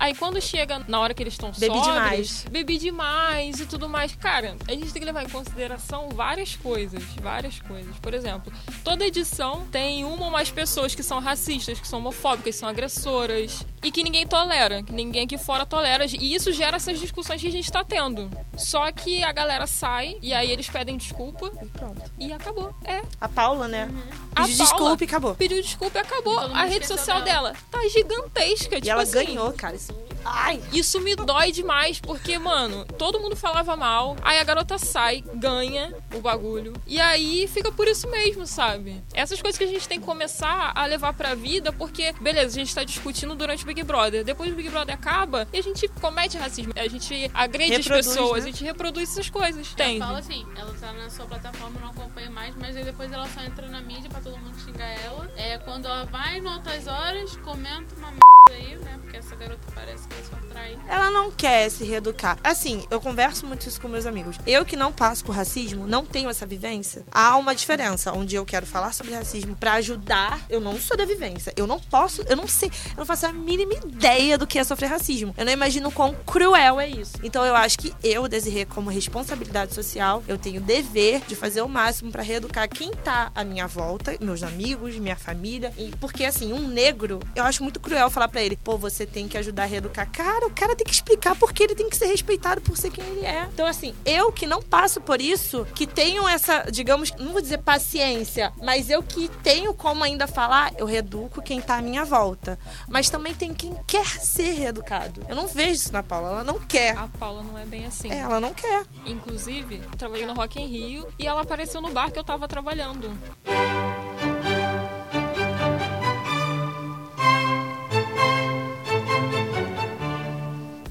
Aí 0.00 0.14
quando 0.14 0.40
chega 0.40 0.80
na 0.86 1.00
hora 1.00 1.12
que 1.12 1.22
eles 1.22 1.34
estão 1.34 1.50
Bebi 1.50 1.74
sóbrios, 1.74 1.84
demais. 1.92 2.44
bebi 2.50 2.78
demais 2.78 3.60
e 3.60 3.66
tudo 3.66 3.88
mais. 3.88 4.14
Cara, 4.14 4.56
a 4.68 4.72
gente 4.72 4.92
tem 4.92 5.00
que 5.00 5.04
levar 5.06 5.24
em 5.24 5.28
consideração 5.28 6.08
várias 6.10 6.54
coisas, 6.54 7.02
várias 7.20 7.58
coisas. 7.60 7.96
Por 7.98 8.14
exemplo, 8.14 8.52
toda 8.84 9.04
edição 9.04 9.66
tem 9.72 10.04
uma 10.04 10.26
ou 10.26 10.30
mais 10.30 10.50
pessoas 10.50 10.94
que 10.94 11.02
são 11.02 11.18
racistas, 11.20 11.80
que 11.80 11.86
são 11.88 11.98
homofóbicas, 11.98 12.54
que 12.54 12.60
são 12.60 12.68
agressoras 12.68 13.66
e 13.82 13.90
que 13.90 14.02
ninguém 14.04 14.24
tolera, 14.26 14.82
que 14.84 14.92
ninguém 14.92 15.24
aqui 15.24 15.36
fora 15.36 15.66
tolera. 15.66 16.06
E 16.06 16.34
isso 16.34 16.52
gera 16.52 16.76
essas 16.76 16.98
discussões 17.00 17.40
que 17.40 17.48
a 17.48 17.52
gente 17.52 17.70
tá 17.70 17.82
tendo. 17.84 18.30
Só 18.56 18.90
que 18.92 19.22
a 19.24 19.32
galera 19.32 19.66
sai 19.66 20.16
e 20.22 20.32
aí 20.32 20.50
eles 20.50 20.68
pedem 20.68 20.96
desculpa 20.96 21.50
E 21.60 21.66
pronto. 21.66 22.02
e 22.18 22.32
acabou. 22.32 22.72
É. 22.84 23.02
A 23.20 23.28
Paula, 23.28 23.66
né? 23.66 23.90
A 24.34 24.42
Pediu 24.42 24.56
Paula 24.58 24.68
desculpa 24.68 25.04
e 25.04 25.06
acabou. 25.06 25.34
Pediu 25.34 25.60
desculpa 25.60 25.98
e 25.98 26.02
acabou. 26.02 26.38
A 26.38 26.64
rede 26.64 26.86
social 26.86 27.22
dela. 27.22 27.50
dela 27.52 27.56
tá 27.70 27.80
gigantesca. 27.88 28.76
E 28.76 28.80
tipo 28.80 28.90
ela 28.90 29.02
assim, 29.02 29.12
ganhou, 29.12 29.52
cara. 29.52 29.74
Isso... 29.76 29.87
Ai! 30.24 30.60
Isso 30.72 31.00
me 31.00 31.14
dói 31.16 31.52
demais, 31.52 32.00
porque, 32.00 32.38
mano, 32.38 32.84
todo 32.84 33.20
mundo 33.20 33.36
falava 33.36 33.76
mal, 33.76 34.16
aí 34.22 34.38
a 34.38 34.44
garota 34.44 34.76
sai, 34.76 35.22
ganha 35.34 35.94
o 36.14 36.20
bagulho, 36.20 36.74
e 36.86 37.00
aí 37.00 37.46
fica 37.48 37.70
por 37.72 37.86
isso 37.86 38.08
mesmo, 38.10 38.46
sabe? 38.46 39.02
Essas 39.14 39.40
coisas 39.40 39.56
que 39.56 39.64
a 39.64 39.68
gente 39.68 39.88
tem 39.88 39.98
que 40.00 40.04
começar 40.04 40.72
a 40.74 40.84
levar 40.86 41.14
pra 41.14 41.34
vida, 41.34 41.72
porque, 41.72 42.12
beleza, 42.20 42.48
a 42.56 42.60
gente 42.60 42.74
tá 42.74 42.84
discutindo 42.84 43.34
durante 43.34 43.62
o 43.64 43.66
Big 43.66 43.82
Brother, 43.82 44.24
depois 44.24 44.52
o 44.52 44.54
Big 44.54 44.68
Brother 44.68 44.94
acaba 44.94 45.48
e 45.52 45.58
a 45.58 45.62
gente 45.62 45.88
comete 45.88 46.36
racismo, 46.36 46.72
a 46.76 46.88
gente 46.88 47.30
agride 47.32 47.76
Reproduz, 47.76 48.06
as 48.06 48.14
pessoas, 48.14 48.44
né? 48.44 48.50
a 48.50 48.52
gente 48.52 48.64
reproduz 48.64 49.10
essas 49.10 49.30
coisas, 49.30 49.66
Ela 49.78 49.88
entende? 49.88 49.98
fala 50.04 50.18
assim, 50.18 50.46
ela 50.56 50.74
tá 50.74 50.92
na 50.92 51.08
sua 51.10 51.26
plataforma, 51.26 51.80
não 51.80 51.88
acompanha 51.88 52.30
mais, 52.30 52.54
mas 52.56 52.76
aí 52.76 52.84
depois 52.84 53.10
ela 53.12 53.26
só 53.28 53.40
entra 53.42 53.66
na 53.68 53.80
mídia 53.80 54.10
pra 54.10 54.20
todo 54.20 54.36
mundo 54.38 54.58
xingar 54.60 54.88
ela. 55.04 55.30
É 55.36 55.58
quando 55.58 55.86
ela 55.86 56.04
vai 56.04 56.40
no 56.40 56.50
Altas 56.50 56.86
Horas, 56.86 57.36
comenta 57.38 57.94
uma 57.96 58.10
merda 58.10 58.22
aí, 58.50 58.76
né? 58.76 58.98
Porque 59.02 59.16
essa 59.16 59.34
garota 59.36 59.70
parece 59.78 60.08
que 60.08 60.14
atrai. 60.58 60.76
Ela 60.88 61.10
não 61.10 61.30
quer 61.30 61.70
se 61.70 61.84
reeducar. 61.84 62.38
Assim, 62.42 62.84
eu 62.90 63.00
converso 63.00 63.46
muito 63.46 63.68
isso 63.68 63.80
com 63.80 63.88
meus 63.88 64.06
amigos. 64.06 64.36
Eu 64.46 64.64
que 64.64 64.76
não 64.76 64.92
passo 64.92 65.24
por 65.24 65.34
racismo, 65.34 65.86
não 65.86 66.04
tenho 66.04 66.28
essa 66.28 66.44
vivência. 66.44 67.04
Há 67.12 67.36
uma 67.36 67.54
diferença 67.54 68.12
onde 68.12 68.34
eu 68.34 68.44
quero 68.44 68.66
falar 68.66 68.92
sobre 68.92 69.14
racismo 69.14 69.54
pra 69.54 69.74
ajudar. 69.74 70.40
Eu 70.50 70.60
não 70.60 70.78
sou 70.80 70.96
da 70.96 71.04
vivência. 71.04 71.52
Eu 71.56 71.66
não 71.66 71.78
posso, 71.78 72.22
eu 72.22 72.36
não 72.36 72.48
sei, 72.48 72.70
eu 72.90 72.98
não 72.98 73.06
faço 73.06 73.26
a 73.26 73.32
mínima 73.32 73.74
ideia 73.74 74.36
do 74.36 74.46
que 74.46 74.58
é 74.58 74.64
sofrer 74.64 74.88
racismo. 74.88 75.34
Eu 75.36 75.44
não 75.44 75.52
imagino 75.52 75.92
quão 75.92 76.14
cruel 76.26 76.80
é 76.80 76.88
isso. 76.88 77.12
Então 77.22 77.44
eu 77.44 77.54
acho 77.54 77.78
que 77.78 77.94
eu, 78.02 78.26
Desirê, 78.28 78.64
como 78.64 78.90
responsabilidade 78.90 79.74
social, 79.74 80.22
eu 80.26 80.38
tenho 80.38 80.60
dever 80.60 81.22
de 81.26 81.36
fazer 81.36 81.62
o 81.62 81.68
máximo 81.68 82.10
pra 82.10 82.22
reeducar 82.22 82.68
quem 82.68 82.90
tá 82.90 83.30
à 83.34 83.44
minha 83.44 83.66
volta, 83.66 84.16
meus 84.20 84.42
amigos, 84.42 84.96
minha 84.96 85.16
família. 85.16 85.72
E 85.78 85.92
porque 86.00 86.24
assim, 86.24 86.52
um 86.52 86.66
negro, 86.66 87.20
eu 87.34 87.44
acho 87.44 87.62
muito 87.62 87.80
cruel 87.80 88.10
falar 88.10 88.28
pra 88.28 88.42
ele, 88.42 88.56
pô, 88.56 88.76
você 88.76 89.06
tem 89.06 89.28
que 89.28 89.38
ajudar 89.38 89.67
reeducar. 89.68 90.10
Cara, 90.10 90.46
o 90.46 90.50
cara 90.50 90.74
tem 90.74 90.86
que 90.86 90.92
explicar 90.92 91.36
porque 91.36 91.62
ele 91.62 91.74
tem 91.74 91.88
que 91.88 91.96
ser 91.96 92.06
respeitado 92.06 92.60
por 92.60 92.76
ser 92.76 92.90
quem 92.90 93.04
ele 93.04 93.24
é. 93.24 93.48
Então, 93.52 93.66
assim, 93.66 93.94
eu 94.04 94.32
que 94.32 94.46
não 94.46 94.62
passo 94.62 95.00
por 95.00 95.20
isso, 95.20 95.66
que 95.74 95.86
tenho 95.86 96.26
essa, 96.28 96.70
digamos, 96.70 97.12
não 97.18 97.32
vou 97.32 97.40
dizer 97.40 97.58
paciência, 97.58 98.52
mas 98.62 98.90
eu 98.90 99.02
que 99.02 99.28
tenho 99.42 99.74
como 99.74 100.02
ainda 100.02 100.26
falar, 100.26 100.72
eu 100.76 100.86
reeduco 100.86 101.42
quem 101.42 101.60
tá 101.60 101.76
à 101.76 101.82
minha 101.82 102.04
volta. 102.04 102.58
Mas 102.88 103.10
também 103.10 103.34
tem 103.34 103.54
quem 103.54 103.74
quer 103.86 104.06
ser 104.06 104.52
reeducado. 104.52 105.24
Eu 105.28 105.36
não 105.36 105.46
vejo 105.46 105.72
isso 105.72 105.92
na 105.92 106.02
Paula, 106.02 106.30
ela 106.30 106.44
não 106.44 106.58
quer. 106.58 106.96
A 106.96 107.08
Paula 107.08 107.42
não 107.42 107.58
é 107.58 107.64
bem 107.64 107.86
assim. 107.86 108.10
É, 108.10 108.18
ela 108.18 108.40
não 108.40 108.54
quer. 108.54 108.84
Inclusive, 109.06 109.82
eu 109.90 109.98
trabalhei 109.98 110.26
no 110.26 110.34
Rock 110.34 110.60
in 110.60 110.66
Rio 110.66 111.08
e 111.18 111.26
ela 111.26 111.42
apareceu 111.42 111.80
no 111.80 111.90
bar 111.90 112.10
que 112.10 112.18
eu 112.18 112.24
tava 112.24 112.48
trabalhando. 112.48 113.10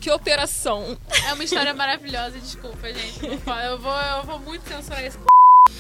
Que 0.08 0.12
operação. 0.12 0.98
É 1.28 1.34
uma 1.34 1.43
história 1.43 1.74
maravilhosa, 1.74 2.39
desculpa, 2.39 2.93
gente. 2.93 3.26
Eu 3.26 3.78
vou, 3.78 3.93
eu 3.93 4.24
vou 4.24 4.39
muito 4.39 4.65
censurar 4.65 5.04
esse 5.04 5.17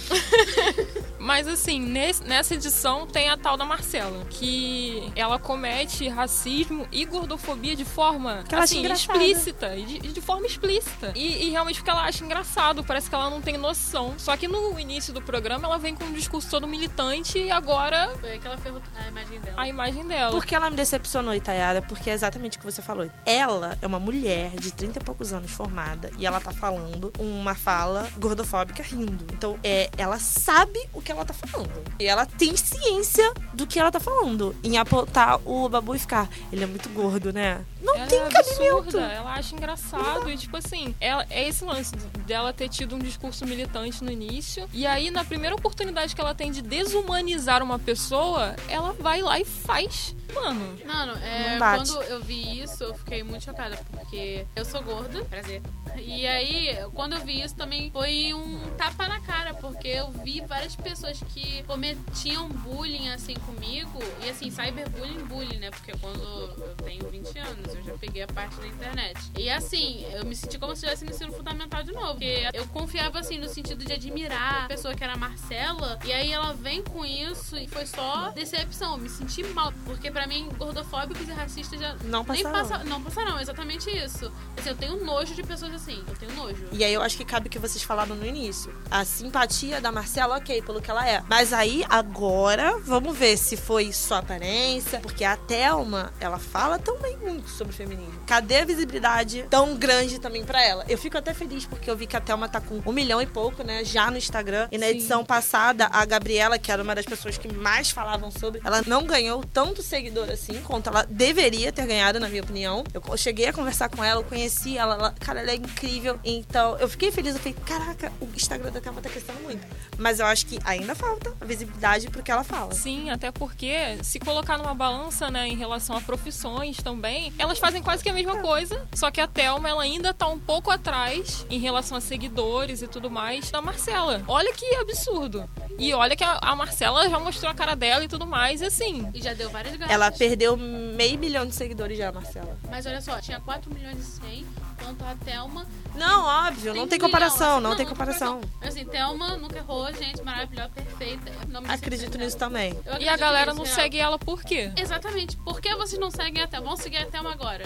Mas 1.19 1.47
assim, 1.47 1.79
nesse, 1.79 2.23
nessa 2.23 2.53
edição 2.53 3.05
tem 3.05 3.29
a 3.29 3.37
tal 3.37 3.57
da 3.57 3.65
Marcela, 3.65 4.25
que 4.29 5.11
ela 5.15 5.39
comete 5.39 6.07
racismo 6.07 6.87
e 6.91 7.03
gordofobia 7.05 7.75
de 7.75 7.83
forma 7.83 8.43
assim, 8.53 8.85
explícita. 8.85 9.75
De, 9.75 9.99
de, 9.99 10.21
forma 10.21 10.45
explícita. 10.45 11.11
E, 11.15 11.47
e, 11.47 11.49
realmente 11.49 11.77
porque 11.79 11.89
ela 11.89 12.03
acha 12.03 12.23
engraçado, 12.23 12.83
parece 12.83 13.09
que 13.09 13.15
ela 13.15 13.29
não 13.29 13.41
tem 13.41 13.57
noção. 13.57 14.13
Só 14.17 14.37
que 14.37 14.47
no 14.47 14.79
início 14.79 15.13
do 15.13 15.21
programa 15.21 15.67
ela 15.67 15.77
vem 15.77 15.95
com 15.95 16.05
um 16.05 16.13
discurso 16.13 16.49
todo 16.49 16.67
militante 16.67 17.37
e 17.37 17.51
agora. 17.51 18.15
Foi 18.19 18.31
aí 18.31 18.39
que 18.39 18.47
ela 18.47 18.57
ferrou 18.57 18.81
a 18.95 19.07
imagem 19.07 19.39
dela. 19.39 19.61
A 19.61 19.67
imagem 19.67 20.07
dela. 20.07 20.31
Porque 20.31 20.55
ela 20.55 20.69
me 20.69 20.75
decepcionou, 20.75 21.33
Itayara, 21.33 21.81
porque 21.81 22.09
é 22.09 22.13
exatamente 22.13 22.57
o 22.57 22.59
que 22.59 22.65
você 22.65 22.81
falou. 22.81 23.09
Ela 23.25 23.77
é 23.81 23.87
uma 23.87 23.99
mulher 23.99 24.51
de 24.51 24.71
30 24.71 24.99
e 24.99 25.03
poucos 25.03 25.33
anos 25.33 25.51
formada 25.51 26.11
e 26.17 26.25
ela 26.25 26.39
tá 26.39 26.51
falando 26.51 27.11
uma 27.19 27.55
fala 27.55 28.07
gordofóbica 28.17 28.83
rindo. 28.83 29.25
Então, 29.33 29.57
é, 29.63 29.89
ela 29.97 30.19
sabe 30.19 30.79
o 30.93 31.01
que 31.01 31.11
ela 31.11 31.25
tá 31.25 31.33
falando. 31.33 31.71
E 31.99 32.05
ela 32.05 32.25
tem 32.25 32.55
ciência 32.55 33.33
do 33.53 33.65
que 33.65 33.79
ela 33.79 33.91
tá 33.91 33.99
falando. 33.99 34.55
Em 34.63 34.77
apontar 34.77 35.39
o 35.45 35.67
babu 35.67 35.95
e 35.95 35.99
ficar, 35.99 36.29
ele 36.51 36.63
é 36.63 36.67
muito 36.67 36.87
gordo, 36.89 37.33
né? 37.33 37.65
Não 37.81 37.95
ela 37.95 38.07
tem 38.07 38.19
é 38.19 38.29
cabimento. 38.29 38.77
Absurda. 38.77 39.01
Ela 39.01 39.33
acha 39.33 39.55
engraçado. 39.55 40.29
E, 40.29 40.37
tipo 40.37 40.57
assim, 40.57 40.95
ela, 40.99 41.25
é 41.29 41.47
esse 41.47 41.63
lance 41.63 41.95
dela 42.25 42.53
ter 42.53 42.69
tido 42.69 42.95
um 42.95 42.99
discurso 42.99 43.45
militante 43.45 44.03
no 44.03 44.11
início. 44.11 44.67
E 44.73 44.85
aí, 44.85 45.09
na 45.09 45.23
primeira 45.23 45.55
oportunidade 45.55 46.13
que 46.13 46.21
ela 46.21 46.35
tem 46.35 46.51
de 46.51 46.61
desumanizar 46.61 47.63
uma 47.63 47.79
pessoa, 47.79 48.55
ela 48.67 48.93
vai 48.93 49.21
lá 49.21 49.39
e 49.39 49.45
faz. 49.45 50.15
Mano. 50.33 50.77
Mano, 50.85 51.13
é, 51.23 51.57
quando 51.57 52.01
eu 52.03 52.21
vi 52.21 52.61
isso, 52.61 52.83
eu 52.83 52.93
fiquei 52.93 53.23
muito 53.23 53.45
chocada, 53.45 53.79
porque 53.91 54.45
eu 54.55 54.65
sou 54.65 54.83
gorda, 54.83 55.23
prazer. 55.25 55.61
E 55.97 56.27
aí, 56.27 56.77
quando 56.93 57.13
eu 57.13 57.21
vi 57.21 57.41
isso 57.41 57.55
também 57.55 57.89
foi 57.91 58.33
um 58.33 58.59
tapa 58.77 59.07
na 59.07 59.19
cara, 59.21 59.53
porque 59.53 59.86
eu 59.87 60.11
vi 60.11 60.41
várias 60.41 60.75
pessoas 60.75 61.19
que 61.33 61.63
cometiam 61.63 62.49
bullying 62.49 63.09
assim 63.09 63.35
comigo, 63.35 63.99
e 64.23 64.29
assim, 64.29 64.49
cyberbullying, 64.49 65.23
bullying, 65.25 65.57
né? 65.57 65.71
Porque 65.71 65.93
quando 65.99 66.21
eu 66.21 66.75
tenho 66.83 67.09
20 67.09 67.39
anos, 67.39 67.75
eu 67.75 67.83
já 67.83 67.93
peguei 67.93 68.23
a 68.23 68.27
parte 68.27 68.55
da 68.57 68.67
internet. 68.67 69.19
E 69.37 69.49
assim, 69.49 70.05
eu 70.13 70.25
me 70.25 70.35
senti 70.35 70.57
como 70.59 70.75
se 70.75 70.85
estivesse 70.85 71.05
no 71.05 71.11
ensino 71.11 71.31
fundamental 71.31 71.83
de 71.83 71.91
novo, 71.91 72.13
porque 72.13 72.49
eu 72.53 72.65
confiava 72.67 73.19
assim 73.19 73.37
no 73.37 73.47
sentido 73.47 73.83
de 73.83 73.93
admirar 73.93 74.65
a 74.65 74.67
pessoa 74.67 74.93
que 74.93 75.03
era 75.03 75.13
a 75.13 75.17
Marcela, 75.17 75.99
e 76.05 76.11
aí 76.11 76.31
ela 76.31 76.53
vem 76.53 76.81
com 76.83 77.05
isso 77.05 77.57
e 77.57 77.67
foi 77.67 77.85
só 77.85 78.29
decepção. 78.31 78.93
Eu 78.93 78.97
me 78.97 79.09
senti 79.09 79.43
mal, 79.43 79.73
porque 79.85 80.11
para 80.11 80.27
mim, 80.27 80.49
gordofóbicos 80.57 81.27
e 81.27 81.31
racistas 81.31 81.79
já 81.79 81.95
não 82.03 82.23
passaram. 82.25 82.51
Passa, 82.51 82.83
não 82.83 83.01
passarão, 83.01 83.39
exatamente 83.39 83.89
isso. 83.89 84.31
Assim, 84.57 84.69
eu 84.69 84.75
tenho 84.75 85.03
nojo 85.05 85.33
de 85.33 85.43
pessoas 85.43 85.73
assim, 85.73 86.03
eu 86.07 86.15
tenho 86.15 86.33
nojo. 86.33 86.65
E 86.71 86.83
aí 86.83 86.93
eu 86.93 87.01
acho 87.01 87.17
que 87.17 87.25
cabe 87.25 87.47
o 87.47 87.49
que 87.49 87.59
vocês 87.59 87.83
falaram 87.83 88.15
no 88.15 88.25
início. 88.25 88.73
A 88.89 89.05
simpatia 89.05 89.76
da 89.79 89.91
Marcela, 89.91 90.37
ok, 90.37 90.61
pelo 90.61 90.81
que 90.81 90.89
ela 90.89 91.07
é. 91.07 91.23
Mas 91.27 91.53
aí, 91.53 91.83
agora, 91.89 92.77
vamos 92.79 93.17
ver 93.17 93.37
se 93.37 93.57
foi 93.57 93.91
só 93.91 94.15
aparência, 94.15 94.99
porque 94.99 95.23
a 95.23 95.35
Thelma, 95.35 96.11
ela 96.19 96.39
fala 96.39 96.79
também 96.79 97.17
muito 97.17 97.49
sobre 97.49 97.73
feminismo. 97.73 98.19
Cadê 98.25 98.57
a 98.57 98.65
visibilidade 98.65 99.45
tão 99.49 99.75
grande 99.75 100.19
também 100.19 100.43
para 100.43 100.63
ela? 100.63 100.85
Eu 100.87 100.97
fico 100.97 101.17
até 101.17 101.33
feliz 101.33 101.65
porque 101.65 101.89
eu 101.89 101.95
vi 101.95 102.07
que 102.07 102.15
a 102.15 102.21
Thelma 102.21 102.49
tá 102.49 102.61
com 102.61 102.81
um 102.85 102.91
milhão 102.91 103.21
e 103.21 103.25
pouco, 103.25 103.63
né, 103.63 103.83
já 103.83 104.09
no 104.09 104.17
Instagram. 104.17 104.67
E 104.71 104.77
na 104.77 104.87
Sim. 104.87 104.91
edição 104.93 105.25
passada, 105.25 105.89
a 105.91 106.05
Gabriela, 106.05 106.57
que 106.57 106.71
era 106.71 106.81
uma 106.81 106.95
das 106.95 107.05
pessoas 107.05 107.37
que 107.37 107.53
mais 107.53 107.91
falavam 107.91 108.31
sobre, 108.31 108.61
ela 108.63 108.81
não 108.85 109.05
ganhou 109.05 109.43
tanto 109.53 109.81
seguidor 109.81 110.29
assim, 110.29 110.61
quanto 110.61 110.89
ela 110.89 111.05
deveria 111.09 111.71
ter 111.71 111.85
ganhado, 111.85 112.19
na 112.19 112.29
minha 112.29 112.41
opinião. 112.41 112.83
Eu 112.93 113.17
cheguei 113.17 113.47
a 113.47 113.53
conversar 113.53 113.89
com 113.89 114.03
ela, 114.03 114.21
eu 114.21 114.25
conheci 114.25 114.77
ela, 114.77 114.95
ela 114.95 115.15
cara, 115.19 115.41
ela 115.41 115.51
é 115.51 115.55
incrível. 115.55 116.19
Então, 116.23 116.77
eu 116.77 116.87
fiquei 116.87 117.11
feliz, 117.11 117.33
eu 117.35 117.39
falei, 117.39 117.55
caraca, 117.65 118.11
o 118.21 118.25
Instagram 118.35 118.71
da 118.71 118.79
Thelma 118.79 119.01
tá 119.01 119.09
crescendo 119.09 119.39
muito. 119.41 119.66
Mas 119.97 120.19
eu 120.19 120.25
acho 120.25 120.45
que 120.45 120.59
ainda 120.63 120.93
falta 120.93 121.33
a 121.41 121.45
visibilidade 121.45 122.09
pro 122.09 122.21
que 122.21 122.31
ela 122.31 122.43
fala. 122.43 122.73
Sim, 122.73 123.09
até 123.09 123.31
porque 123.31 123.97
se 124.03 124.19
colocar 124.19 124.57
numa 124.57 124.73
balança, 124.73 125.31
né, 125.31 125.47
em 125.47 125.55
relação 125.55 125.97
a 125.97 126.01
profissões 126.01 126.77
também, 126.77 127.33
elas 127.39 127.57
fazem 127.57 127.81
quase 127.81 128.03
que 128.03 128.09
a 128.09 128.13
mesma 128.13 128.37
coisa, 128.37 128.85
só 128.93 129.09
que 129.09 129.19
a 129.19 129.27
Thelma, 129.27 129.69
ela 129.69 129.83
ainda 129.83 130.13
tá 130.13 130.27
um 130.27 130.39
pouco 130.39 130.69
atrás 130.69 131.45
em 131.49 131.59
relação 131.59 131.97
a 131.97 132.01
seguidores 132.01 132.81
e 132.81 132.87
tudo 132.87 133.09
mais 133.09 133.49
da 133.49 133.61
Marcela. 133.61 134.23
Olha 134.27 134.53
que 134.53 134.75
absurdo. 134.75 135.49
E 135.79 135.93
olha 135.93 136.15
que 136.15 136.23
a, 136.23 136.39
a 136.41 136.55
Marcela 136.55 137.09
já 137.09 137.19
mostrou 137.19 137.51
a 137.51 137.53
cara 137.53 137.75
dela 137.75 138.03
e 138.03 138.07
tudo 138.07 138.25
mais, 138.25 138.61
e 138.61 138.65
assim. 138.65 139.07
E 139.13 139.21
já 139.21 139.33
deu 139.33 139.49
várias 139.49 139.77
ela 139.89 140.11
perdeu 140.11 140.57
meio 140.57 141.19
milhão 141.19 141.45
de 141.45 141.53
seguidores 141.53 141.97
já, 141.97 142.11
Marcela. 142.11 142.57
Mas 142.69 142.85
olha 142.85 143.01
só, 143.01 143.19
tinha 143.19 143.39
4 143.39 143.73
milhões 143.73 143.99
e 143.99 144.03
100, 144.03 144.45
enquanto 144.79 145.01
a 145.03 145.15
Thelma. 145.15 145.65
Não, 145.95 146.25
óbvio, 146.25 146.71
tem 146.71 146.81
não 146.81 146.87
tem 146.87 146.99
comparação, 146.99 147.53
assim, 147.53 147.63
não, 147.63 147.69
não, 147.69 147.77
tem 147.77 147.85
comparação. 147.85 148.41
Mas 148.59 148.69
assim, 148.69 148.85
Thelma 148.85 149.35
nunca 149.37 149.57
errou, 149.57 149.91
gente, 149.93 150.21
maravilhosa, 150.21 150.69
perfeita. 150.69 151.31
Acredito 151.67 152.17
nisso 152.17 152.37
também. 152.37 152.77
E 152.99 153.09
a 153.09 153.17
galera 153.17 153.53
não 153.53 153.65
segue 153.65 153.97
ela 153.97 154.19
por 154.19 154.43
quê? 154.43 154.71
Exatamente. 154.77 155.35
Por 155.37 155.59
que 155.59 155.75
vocês 155.75 155.99
não 155.99 156.11
seguem 156.11 156.43
a 156.43 156.47
Thelma? 156.47 156.65
Vamos 156.67 156.81
seguir 156.81 156.97
a 156.97 157.05
Thelma 157.05 157.31
agora. 157.31 157.65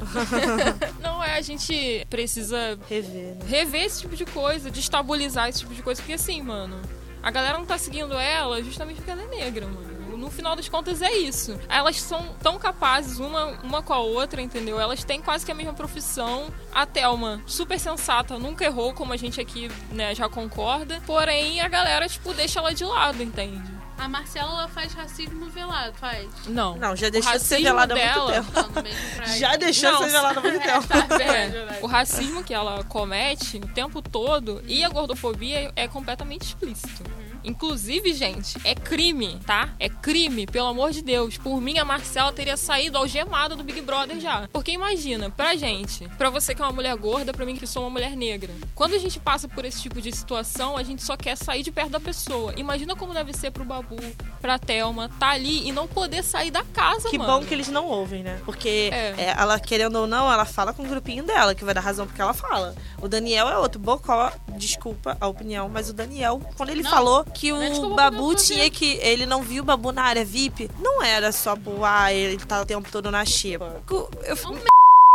não 1.01 1.23
é, 1.23 1.37
a 1.37 1.41
gente 1.41 2.05
precisa 2.09 2.79
rever, 2.89 3.35
né? 3.35 3.45
rever 3.47 3.83
esse 3.83 4.01
tipo 4.01 4.15
de 4.15 4.25
coisa, 4.25 4.71
destabilizar 4.71 5.49
esse 5.49 5.59
tipo 5.59 5.73
de 5.73 5.83
coisa, 5.83 6.01
porque 6.01 6.13
assim, 6.13 6.41
mano. 6.41 6.79
A 7.23 7.29
galera 7.29 7.59
não 7.59 7.67
tá 7.67 7.77
seguindo 7.77 8.15
ela 8.15 8.63
justamente 8.63 8.95
porque 8.95 9.11
ela 9.11 9.21
é 9.21 9.27
negra, 9.27 9.67
mano 9.67 9.90
no 9.90 9.90
final 10.41 10.55
das 10.55 10.67
contas 10.67 11.01
é 11.01 11.13
isso. 11.13 11.57
Elas 11.69 12.01
são 12.01 12.35
tão 12.41 12.57
capazes 12.57 13.19
uma, 13.19 13.45
uma 13.63 13.81
com 13.83 13.93
a 13.93 13.99
outra, 13.99 14.41
entendeu? 14.41 14.79
Elas 14.79 15.03
têm 15.03 15.21
quase 15.21 15.45
que 15.45 15.51
a 15.51 15.55
mesma 15.55 15.73
profissão. 15.73 16.47
A 16.73 16.85
Thelma, 16.85 17.41
super 17.45 17.79
sensata, 17.79 18.39
nunca 18.39 18.65
errou, 18.65 18.93
como 18.93 19.13
a 19.13 19.17
gente 19.17 19.39
aqui, 19.39 19.69
né, 19.91 20.15
já 20.15 20.27
concorda. 20.27 21.01
Porém, 21.05 21.61
a 21.61 21.67
galera, 21.67 22.09
tipo, 22.09 22.33
deixa 22.33 22.59
ela 22.59 22.73
de 22.73 22.83
lado, 22.83 23.21
entende? 23.21 23.81
A 23.99 24.07
Marcela 24.07 24.51
ela 24.51 24.67
faz 24.67 24.93
racismo 24.93 25.47
velado, 25.47 25.93
faz? 25.93 26.27
Não. 26.47 26.75
Não, 26.75 26.95
já 26.95 27.09
deixou 27.09 27.33
de 27.33 27.39
ser 27.39 27.61
velada 27.61 27.93
dela... 27.93 28.39
há 28.39 28.63
muito 28.63 28.73
tempo. 28.81 29.29
já 29.37 29.55
deixou 29.57 29.91
de 29.91 29.97
ser 30.05 30.09
velada 30.09 30.39
há 30.39 30.43
muito 30.43 30.59
tempo. 30.59 31.13
É, 31.21 31.79
o 31.83 31.85
racismo 31.85 32.43
que 32.43 32.51
ela 32.51 32.83
comete 32.85 33.57
o 33.57 33.67
tempo 33.67 34.01
todo 34.01 34.63
e 34.65 34.83
a 34.83 34.89
gordofobia 34.89 35.71
é 35.75 35.87
completamente 35.87 36.47
explícito. 36.47 37.03
Inclusive, 37.43 38.13
gente, 38.13 38.57
é 38.63 38.75
crime, 38.75 39.39
tá? 39.45 39.69
É 39.79 39.89
crime, 39.89 40.45
pelo 40.45 40.67
amor 40.67 40.91
de 40.91 41.01
Deus. 41.01 41.37
Por 41.37 41.59
mim, 41.61 41.77
a 41.77 41.85
Marcela 41.85 42.31
teria 42.31 42.57
saído 42.57 42.97
algemada 42.97 43.55
do 43.55 43.63
Big 43.63 43.81
Brother 43.81 44.19
já. 44.19 44.47
Porque 44.51 44.71
imagina, 44.71 45.29
pra 45.29 45.55
gente, 45.55 46.07
pra 46.17 46.29
você 46.29 46.53
que 46.53 46.61
é 46.61 46.65
uma 46.65 46.71
mulher 46.71 46.95
gorda, 46.95 47.33
pra 47.33 47.45
mim 47.45 47.55
que 47.55 47.67
sou 47.67 47.83
uma 47.83 47.89
mulher 47.89 48.15
negra. 48.15 48.53
Quando 48.75 48.93
a 48.93 48.99
gente 48.99 49.19
passa 49.19 49.47
por 49.47 49.65
esse 49.65 49.81
tipo 49.81 50.01
de 50.01 50.11
situação, 50.11 50.77
a 50.77 50.83
gente 50.83 51.03
só 51.03 51.17
quer 51.17 51.35
sair 51.35 51.63
de 51.63 51.71
perto 51.71 51.91
da 51.91 51.99
pessoa. 51.99 52.53
Imagina 52.57 52.95
como 52.95 53.13
deve 53.13 53.33
ser 53.33 53.51
pro 53.51 53.65
Babu, 53.65 53.97
pra 54.39 54.59
Thelma, 54.59 55.09
tá 55.19 55.29
ali 55.29 55.67
e 55.67 55.71
não 55.71 55.87
poder 55.87 56.23
sair 56.23 56.51
da 56.51 56.63
casa, 56.63 57.09
que 57.09 57.17
mano. 57.17 57.39
bom 57.39 57.45
que 57.45 57.53
eles 57.53 57.67
não 57.67 57.85
ouvem, 57.87 58.23
né? 58.23 58.39
Porque 58.45 58.89
é. 58.91 59.15
É, 59.17 59.35
ela, 59.37 59.59
querendo 59.59 59.95
ou 59.95 60.07
não, 60.07 60.31
ela 60.31 60.45
fala 60.45 60.73
com 60.73 60.83
o 60.83 60.87
grupinho 60.87 61.23
dela, 61.23 61.53
que 61.55 61.63
vai 61.63 61.73
dar 61.73 61.81
razão 61.81 62.05
porque 62.05 62.21
ela 62.21 62.33
fala. 62.33 62.75
O 63.01 63.07
Daniel 63.07 63.49
é 63.49 63.57
outro. 63.57 63.79
Bocó, 63.79 64.31
desculpa 64.57 65.17
a 65.19 65.27
opinião, 65.27 65.67
mas 65.69 65.89
o 65.89 65.93
Daniel, 65.93 66.39
quando 66.55 66.69
ele 66.69 66.83
não. 66.83 66.89
falou 66.89 67.25
que 67.33 67.51
o 67.51 67.95
Babu 67.95 68.35
tinha 68.35 68.69
que. 68.69 68.97
Ele 69.01 69.25
não 69.25 69.41
viu 69.41 69.63
o 69.63 69.65
Babu 69.65 69.91
na 69.91 70.03
área 70.03 70.25
VIP. 70.25 70.69
Não 70.79 71.01
era 71.01 71.31
só 71.31 71.55
por, 71.55 71.83
ah, 71.83 72.13
ele 72.13 72.37
tá 72.37 72.61
o 72.61 72.65
tempo 72.65 72.91
todo 72.91 73.09
na 73.09 73.25
xepa. 73.25 73.81
Eu, 73.89 74.09
eu, 74.23 74.35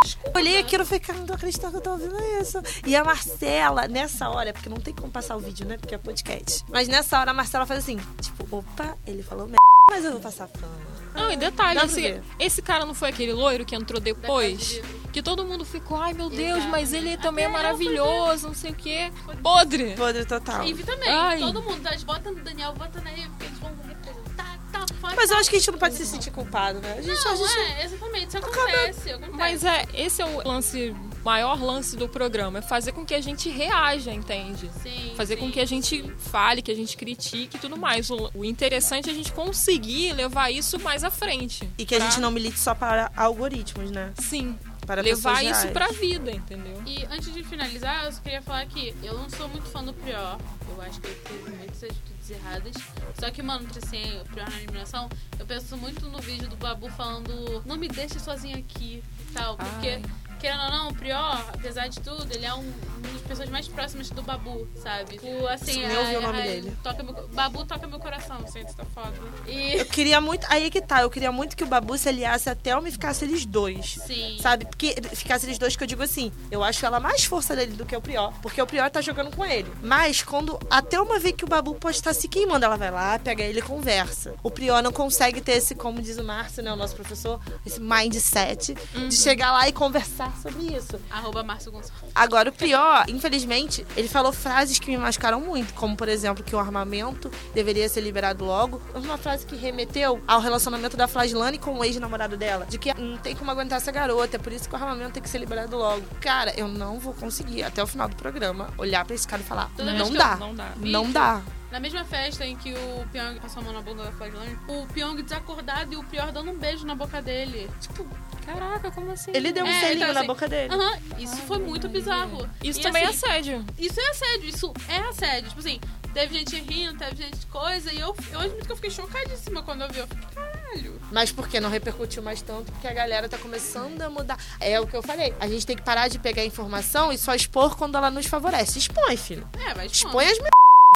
Desculpa, 0.05 0.39
olhei 0.39 0.59
aquilo 0.59 0.83
e 0.83 0.87
falei, 0.87 1.01
cara, 1.01 1.19
não 1.19 1.27
tô 1.27 1.33
acreditando 1.33 1.73
que 1.73 1.79
eu 1.79 1.81
tô 1.81 1.91
ouvindo 1.93 2.17
isso. 2.41 2.61
E 2.87 2.95
a 2.95 3.03
Marcela, 3.03 3.89
nessa 3.89 4.29
hora, 4.29 4.53
porque 4.53 4.69
não 4.69 4.77
tem 4.77 4.95
como 4.95 5.11
passar 5.11 5.37
o 5.37 5.41
vídeo, 5.41 5.67
né? 5.67 5.79
Porque 5.79 5.95
é 5.95 5.99
podcast. 5.99 6.65
Mas 6.69 6.87
nessa 6.87 7.19
hora 7.19 7.31
a 7.31 7.35
Marcela 7.35 7.65
faz 7.65 7.83
assim, 7.83 7.99
tipo, 8.21 8.57
opa, 8.57 8.97
ele 9.07 9.23
falou 9.23 9.47
merda, 9.47 9.57
mas 9.89 10.05
eu 10.05 10.13
vou 10.13 10.21
passar 10.21 10.49
fama. 10.49 10.77
Não, 11.15 11.31
e 11.31 11.37
detalhe, 11.37 11.79
esse, 11.81 12.21
esse 12.39 12.61
cara 12.61 12.85
não 12.85 12.93
foi 12.93 13.09
aquele 13.09 13.33
loiro 13.33 13.65
que 13.65 13.75
entrou 13.75 14.01
depois? 14.01 14.83
Que 15.13 15.23
todo 15.23 15.47
mundo 15.47 15.65
ficou, 15.65 15.97
ai 15.97 16.13
meu 16.13 16.29
Deus, 16.29 16.65
mas 16.65 16.93
ele 16.93 17.17
também 17.17 17.45
é 17.45 17.49
maravilhoso, 17.49 18.49
não 18.49 18.55
sei 18.55 18.73
o 18.73 18.75
quê. 18.75 19.11
Podre! 19.43 19.95
Podre 19.95 20.27
total. 20.27 20.67
E 20.67 20.75
também, 20.75 21.09
ai. 21.09 21.39
todo 21.39 21.63
mundo, 21.63 21.89
vota 22.05 22.31
no 22.31 22.43
Daniel, 22.43 22.75
vota 22.75 23.01
na 23.01 23.11
porque 23.11 23.45
eles 23.45 23.59
vão 23.61 23.71
representar 23.87 24.59
tá, 24.73 24.85
Mas 25.15 25.31
eu 25.31 25.39
acho 25.39 25.49
que 25.49 25.57
a 25.57 25.59
gente 25.59 25.71
não 25.71 25.79
pode 25.79 25.95
se 25.95 26.05
sentir 26.05 26.31
culpado, 26.33 26.81
né? 26.81 26.97
A 26.99 27.01
gente, 27.01 27.25
não, 27.25 27.33
a 27.33 27.37
gente... 27.37 27.59
é, 27.59 27.85
exatamente, 27.85 28.29
isso 28.29 28.39
acontece, 28.39 29.11
acontece. 29.11 29.31
Mas 29.33 29.65
é, 29.65 29.87
esse 29.95 30.21
é 30.21 30.27
o 30.27 30.47
lance 30.47 30.95
maior 31.27 31.61
lance 31.61 31.97
do 31.97 32.09
programa 32.09 32.61
é 32.61 32.63
fazer 32.63 32.93
com 32.93 33.05
que 33.05 33.13
a 33.13 33.21
gente 33.21 33.51
reaja, 33.51 34.13
entende? 34.13 34.71
Sim, 34.81 35.13
fazer 35.17 35.35
sim, 35.35 35.41
com 35.41 35.51
que 35.51 35.59
a 35.59 35.65
gente 35.65 36.01
sim. 36.01 36.15
fale, 36.17 36.63
que 36.63 36.71
a 36.71 36.75
gente 36.75 36.97
critique 36.97 37.57
e 37.57 37.61
tudo 37.61 37.77
mais. 37.77 38.09
O, 38.11 38.31
o, 38.33 38.45
interessante 38.45 39.09
é 39.09 39.13
a 39.13 39.15
gente 39.15 39.33
conseguir 39.33 40.13
levar 40.13 40.53
isso 40.53 40.79
mais 40.79 41.03
à 41.03 41.11
frente. 41.11 41.69
E 41.77 41.85
que 41.85 41.97
pra... 41.97 42.07
a 42.07 42.09
gente 42.09 42.21
não 42.21 42.31
milite 42.31 42.61
só 42.61 42.77
para 42.77 43.11
algoritmos, 43.17 43.91
né? 43.91 44.13
Sim. 44.21 44.57
Para 44.87 45.03
levar 45.03 45.45
isso 45.45 45.67
pra 45.73 45.89
vida, 45.89 46.31
entendeu? 46.31 46.81
E 46.87 47.05
antes 47.11 47.35
de 47.35 47.43
finalizar, 47.43 48.05
eu 48.05 48.13
só 48.13 48.21
queria 48.21 48.41
falar 48.41 48.65
que 48.67 48.95
eu 49.03 49.19
não 49.19 49.29
sou 49.29 49.49
muito 49.49 49.69
fã 49.69 49.83
do 49.83 49.93
Prior. 49.93 50.39
Eu 50.71 50.81
acho 50.81 51.01
que 51.01 51.09
ele 51.09 51.21
teve 51.25 51.51
muitas 51.57 51.83
atitudes 51.83 52.31
erradas. 52.31 52.75
Só 53.19 53.29
que, 53.33 53.43
mano, 53.43 53.67
assim, 53.83 54.21
o 54.21 54.25
Prior 54.27 54.49
na 54.49 54.59
eliminação, 54.59 55.09
eu 55.41 55.45
penso 55.45 55.77
muito 55.77 56.09
no 56.09 56.21
vídeo 56.21 56.49
do 56.49 56.55
Babu 56.55 56.89
falando: 56.91 57.65
Não 57.67 57.77
me 57.77 57.89
deixe 57.89 58.21
sozinho 58.21 58.59
aqui 58.59 59.03
e 59.29 59.33
tal. 59.33 59.57
Porque. 59.57 59.89
Ai 59.89 60.26
querendo 60.39 60.63
ou 60.65 60.71
não, 60.71 60.89
o 60.89 60.95
Prior, 60.95 61.45
apesar 61.53 61.89
de 61.89 62.01
tudo, 62.01 62.27
ele 62.33 62.45
é 62.45 62.55
um, 62.55 62.59
uma 62.61 63.09
das 63.13 63.23
pessoas 63.23 63.49
mais 63.49 63.69
próximas 63.69 64.11
do 64.11 64.23
Babu, 64.23 64.69
sabe? 64.77 65.21
O, 65.23 65.47
assim, 65.49 65.73
Sim, 65.73 65.83
eu 65.83 66.01
ouvi 66.01 66.17
o 66.17 66.21
nome 66.21 66.43
dele. 66.43 66.77
Toca 66.83 67.03
meu, 67.03 67.29
Babu 67.29 67.65
toca 67.65 67.87
meu 67.87 67.99
coração, 67.99 68.39
gente, 68.53 68.75
tá 68.75 68.85
foda. 68.85 69.13
E. 69.47 69.75
Eu 69.75 69.87
queria 69.87 70.21
muito. 70.21 70.47
Aí 70.49 70.71
que 70.71 70.81
tá, 70.81 71.03
eu 71.03 71.11
queria 71.11 71.33
muito 71.33 71.57
que 71.57 71.65
o 71.65 71.67
Babu 71.67 71.97
se 71.99 72.09
aliasse 72.09 72.49
a 72.49 72.55
Thelma 72.55 72.89
e 72.89 72.93
ficasse 72.93 73.25
eles 73.25 73.45
dois. 73.45 73.99
Sim. 74.07 74.39
Sabe? 74.41 74.67
Porque 74.67 74.95
ficasse 75.15 75.47
eles 75.47 75.59
dois, 75.59 75.77
que 75.77 75.83
eu 75.83 75.87
digo 75.87 76.03
assim, 76.03 76.33
eu 76.51 76.63
acho 76.63 76.85
ela 76.85 77.01
mais 77.01 77.25
força 77.25 77.55
dele 77.57 77.73
do 77.73 77.85
que 77.85 77.97
o 77.97 78.01
Prior. 78.01 78.33
Porque 78.41 78.61
o 78.61 78.67
Prior 78.67 78.91
tá 78.91 79.01
jogando 79.01 79.35
com 79.35 79.45
ele. 79.45 79.71
Mas 79.83 80.23
quando 80.23 80.59
a 80.71 80.83
Thelma 80.83 81.19
vê 81.19 81.33
que 81.33 81.45
o 81.45 81.49
Babu 81.49 81.75
pode 81.75 81.97
estar 81.97 82.15
se 82.15 82.29
queimando, 82.29 82.65
ela 82.65 82.77
vai 82.77 82.91
lá, 82.91 83.19
pega 83.19 83.43
ele 83.43 83.61
e 83.61 83.63
conversa. 83.63 84.35
O 84.43 84.51
Prior 84.51 84.83
não 84.83 84.93
consegue 84.93 85.41
ter 85.41 85.53
esse, 85.53 85.75
como 85.75 86.01
diz 86.01 86.19
o 86.19 86.25
Márcio, 86.25 86.63
né, 86.63 86.73
o 86.73 86.77
nosso 86.77 86.95
professor, 86.95 87.41
esse 87.65 87.81
mindset 87.81 88.75
de 89.09 89.17
chegar 89.17 89.53
lá 89.53 89.69
e 89.69 89.73
conversar 89.73 90.26
sobre 90.43 90.77
isso. 90.77 91.01
Arroba 91.11 91.43
Márcio 91.43 91.71
Gonçalves. 91.73 92.11
Agora, 92.15 92.51
o 92.51 92.53
pior, 92.53 93.05
infelizmente, 93.09 93.87
ele 93.97 94.09
falou 94.09 94.33
frases 94.33 94.79
que 94.79 94.91
me 94.91 94.99
machucaram 94.99 95.41
muito, 95.41 95.75
como, 95.75 95.97
por 95.97 96.09
exemplo, 96.09 96.43
que 96.45 96.55
o 96.55 96.59
armamento 96.59 97.31
deveria 97.55 97.89
ser 97.89 98.01
liberado 98.01 98.45
logo. 98.45 98.81
Uma 98.95 99.19
frase 99.19 99.45
que 99.47 99.57
remeteu 99.57 100.21
ao 100.27 100.41
relacionamento 100.41 100.97
da 100.97 101.07
Flagelane 101.09 101.59
com 101.59 101.79
o 101.79 101.85
ex-namorado 101.85 102.37
dela, 102.37 102.67
de 102.67 102.79
que 102.79 102.93
não 102.95 103.17
tem 103.19 103.35
como 103.37 103.51
aguentar 103.51 103.79
essa 103.79 103.93
garota, 103.93 104.37
é 104.37 104.39
por 104.39 104.53
isso 104.53 104.69
que 104.69 104.75
o 104.75 104.79
armamento 104.79 105.13
tem 105.13 105.23
que 105.23 105.29
ser 105.29 105.39
liberado 105.39 105.77
logo. 105.77 106.03
Cara, 106.21 106.53
eu 106.59 106.69
não 106.69 106.99
vou 106.99 107.13
conseguir, 107.15 107.63
até 107.63 107.83
o 107.83 107.87
final 107.87 108.09
do 108.09 108.17
programa, 108.17 108.69
olhar 108.79 109.05
pra 109.05 109.15
esse 109.15 109.27
cara 109.27 109.43
e 109.43 109.45
falar: 109.45 109.71
não 109.79 110.07
que 110.07 110.13
eu- 110.15 110.19
dá, 110.19 110.37
não 110.37 110.55
dá. 110.55 110.73
não 110.79 111.13
dá. 111.13 111.43
Na 111.77 111.81
mesma 111.81 112.07
festa 112.07 112.43
em 112.47 112.57
que 112.57 112.73
o 112.73 113.07
Pyong 113.13 113.39
passou 113.39 113.61
a 113.61 113.65
mão 113.67 113.75
na 113.75 113.83
bunda 113.83 114.03
da 114.03 114.11
Flagelane, 114.13 114.59
o 114.67 114.87
Pyong 114.87 115.21
desacordado 115.23 115.93
e 115.93 115.97
o 115.99 116.03
Prior 116.05 116.33
dando 116.33 116.51
um 116.51 116.57
beijo 116.57 116.87
na 116.87 116.95
boca 116.95 117.21
dele. 117.21 117.69
Tipo, 117.83 118.09
Caraca, 118.47 118.91
como 118.93 119.11
assim? 119.11 119.31
Ele 119.35 119.53
deu 119.53 119.63
um 119.63 119.69
É, 119.69 119.81
selinho 119.81 119.97
então, 120.05 120.15
na 120.15 120.21
assim, 120.21 120.27
boca 120.27 120.49
dele. 120.49 120.73
aham, 120.73 120.99
isso 121.19 121.37
foi 121.43 121.59
muito 121.59 121.87
bizarro. 121.87 122.49
Isso 122.65 122.81
E, 122.81 122.83
também 122.83 123.05
assim, 123.05 123.27
é 123.27 123.29
assédio. 123.31 123.67
Isso 123.79 124.01
é 124.01 124.09
assédio, 124.09 124.49
isso 124.49 124.73
é 124.89 124.97
assédio. 125.01 125.49
Tipo 125.51 125.61
assim, 125.61 125.81
teve 126.15 126.39
gente 126.39 126.57
rindo, 126.61 126.97
teve 126.97 127.17
gente 127.25 127.45
coisa, 127.49 127.93
e 127.93 128.01
eu, 128.01 128.17
eu 128.33 128.41
admito 128.41 128.65
que 128.65 128.73
eu 128.73 128.77
fiquei 128.77 128.91
chocadíssima 128.91 129.63
quando 129.63 129.83
eu 129.83 129.89
vi. 129.91 129.99
Eu 129.99 130.07
fiquei, 130.07 130.25
caralho. 130.35 131.01
Mas 131.13 131.31
por 131.31 131.47
que 131.47 131.61
não 131.61 131.69
repercutiu 131.69 132.23
mais 132.23 132.41
tanto? 132.41 132.73
Porque 132.73 132.89
a 132.89 132.93
galera 132.95 133.29
tá 133.29 133.37
começando 133.37 134.01
a 134.01 134.09
mudar. 134.09 134.39
É 134.61 134.81
o 134.81 134.87
que 134.87 134.97
eu 134.97 135.03
falei. 135.03 135.35
A 135.39 135.47
gente 135.47 135.67
tem 135.67 135.77
que 135.77 135.83
parar 135.83 136.09
de 136.09 136.19
pegar 136.19 136.43
informação 136.43 137.13
e 137.13 137.19
só 137.19 137.35
expor 137.35 137.77
quando 137.77 137.97
ela 137.99 138.11
nos 138.11 138.25
favorece. 138.27 138.79
Expõe, 138.79 139.17
filho. 139.19 139.47
É, 139.69 139.75
mas 139.75 139.93
Expõe 139.93 140.25
as 140.27 140.39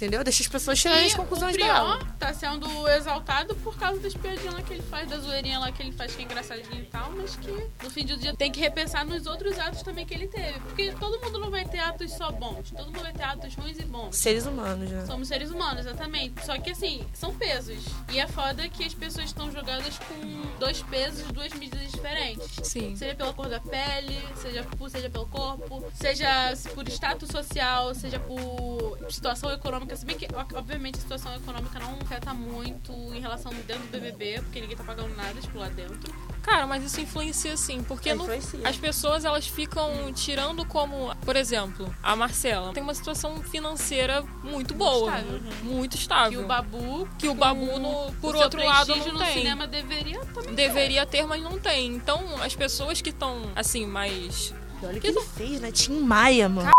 entendeu? 0.00 0.24
Deixa 0.24 0.42
as 0.42 0.48
pessoas 0.48 0.80
tirarem 0.80 1.06
as 1.06 1.14
conclusões 1.14 1.54
o 1.54 1.58
dela. 1.58 1.98
Prior 1.98 2.10
tá 2.20 2.34
sendo 2.34 2.88
exaltado 2.88 3.54
por 3.56 3.76
causa 3.78 4.00
das 4.00 4.14
piadinhas 4.14 4.62
que 4.64 4.74
ele 4.74 4.82
faz, 4.82 5.08
da 5.08 5.18
zoeirinha 5.18 5.58
lá 5.58 5.72
que 5.72 5.82
ele 5.82 5.92
faz, 5.92 6.14
que 6.14 6.22
é 6.22 6.24
engraçadinho 6.24 6.82
e 6.82 6.86
tal, 6.86 7.10
mas 7.12 7.36
que 7.36 7.50
no 7.82 7.90
fim 7.90 8.04
do 8.04 8.16
dia 8.16 8.34
tem 8.34 8.50
que 8.50 8.60
repensar 8.60 9.04
nos 9.04 9.26
outros 9.26 9.58
atos 9.58 9.82
também 9.82 10.06
que 10.06 10.14
ele 10.14 10.28
teve. 10.28 10.58
Porque 10.60 10.92
todo 10.92 11.20
mundo 11.20 11.38
não 11.38 11.50
vai 11.50 11.64
ter 11.64 11.78
atos 11.78 12.12
só 12.12 12.30
bons, 12.30 12.70
todo 12.70 12.86
mundo 12.86 13.00
vai 13.00 13.12
ter 13.12 13.22
atos 13.22 13.54
ruins 13.54 13.78
e 13.78 13.84
bons. 13.84 14.16
Seres 14.16 14.46
humanos, 14.46 14.90
né? 14.90 15.04
Somos 15.06 15.28
seres 15.28 15.50
humanos, 15.50 15.80
exatamente. 15.86 16.44
Só 16.44 16.58
que 16.58 16.70
assim, 16.70 17.04
são 17.14 17.34
pesos. 17.34 17.84
E 18.12 18.18
é 18.18 18.26
foda 18.26 18.68
que 18.68 18.84
as 18.84 18.94
pessoas 18.94 19.26
estão 19.26 19.50
jogadas 19.50 19.98
com 19.98 20.58
dois 20.58 20.82
pesos, 20.82 21.22
duas 21.32 21.52
medidas 21.54 21.90
diferentes. 21.90 22.48
Sim. 22.62 22.94
Seja 22.96 23.14
pela 23.14 23.32
cor 23.32 23.48
da 23.48 23.60
pele, 23.60 24.18
seja 24.36 24.62
por, 24.62 24.90
seja 24.90 25.08
pelo 25.08 25.26
corpo, 25.26 25.84
seja 25.94 26.52
por 26.74 26.86
status 26.88 27.30
social, 27.30 27.94
seja 27.94 28.18
por 28.20 28.98
situação 29.10 29.50
econômica. 29.52 29.89
Se 29.96 30.04
bem 30.06 30.16
que, 30.16 30.26
obviamente, 30.54 30.96
a 30.98 31.00
situação 31.00 31.34
econômica 31.34 31.78
não 31.78 31.98
afeta 32.02 32.32
muito 32.32 32.92
em 33.14 33.20
relação 33.20 33.52
dentro 33.66 33.82
do 33.84 33.88
BBB, 33.90 34.40
porque 34.42 34.60
ninguém 34.60 34.76
tá 34.76 34.84
pagando 34.84 35.14
nada, 35.16 35.40
tipo, 35.40 35.58
lá 35.58 35.68
dentro. 35.68 36.12
Cara, 36.42 36.66
mas 36.66 36.82
isso 36.82 37.00
influencia 37.00 37.54
sim, 37.56 37.82
porque 37.82 38.14
no- 38.14 38.22
Influencia. 38.22 38.60
as 38.66 38.76
pessoas 38.76 39.24
elas 39.24 39.46
ficam 39.46 40.10
tirando 40.14 40.64
como, 40.64 41.14
por 41.24 41.36
exemplo, 41.36 41.94
a 42.02 42.16
Marcela 42.16 42.72
tem 42.72 42.82
uma 42.82 42.94
situação 42.94 43.42
financeira 43.42 44.22
muito 44.42 44.72
boa, 44.74 45.10
estável. 45.18 45.40
muito 45.62 45.90
Que 45.96 45.98
estável. 46.02 46.40
o 46.42 46.46
Babu, 46.46 47.08
Que 47.18 47.28
o 47.28 47.34
Babu, 47.34 47.78
no, 47.78 48.12
por 48.20 48.30
o 48.34 48.38
seu 48.38 48.44
outro 48.44 48.64
lado, 48.64 48.96
não 48.96 49.12
no 49.12 49.18
tem. 49.18 49.34
cinema 49.34 49.66
deveria 49.66 50.20
também 50.26 50.54
Deveria 50.54 51.04
ter, 51.04 51.26
mas 51.26 51.42
não 51.42 51.58
tem. 51.58 51.88
Então, 51.94 52.24
as 52.42 52.54
pessoas 52.54 53.00
que 53.02 53.10
estão, 53.10 53.50
assim, 53.54 53.86
mais. 53.86 54.54
E 54.82 54.86
olha 54.86 54.96
o 54.96 55.00
que 55.00 55.08
ele 55.08 55.20
fez, 55.36 55.60
né? 55.60 55.70
Tim 55.70 56.00
Maia, 56.00 56.48
mano. 56.48 56.70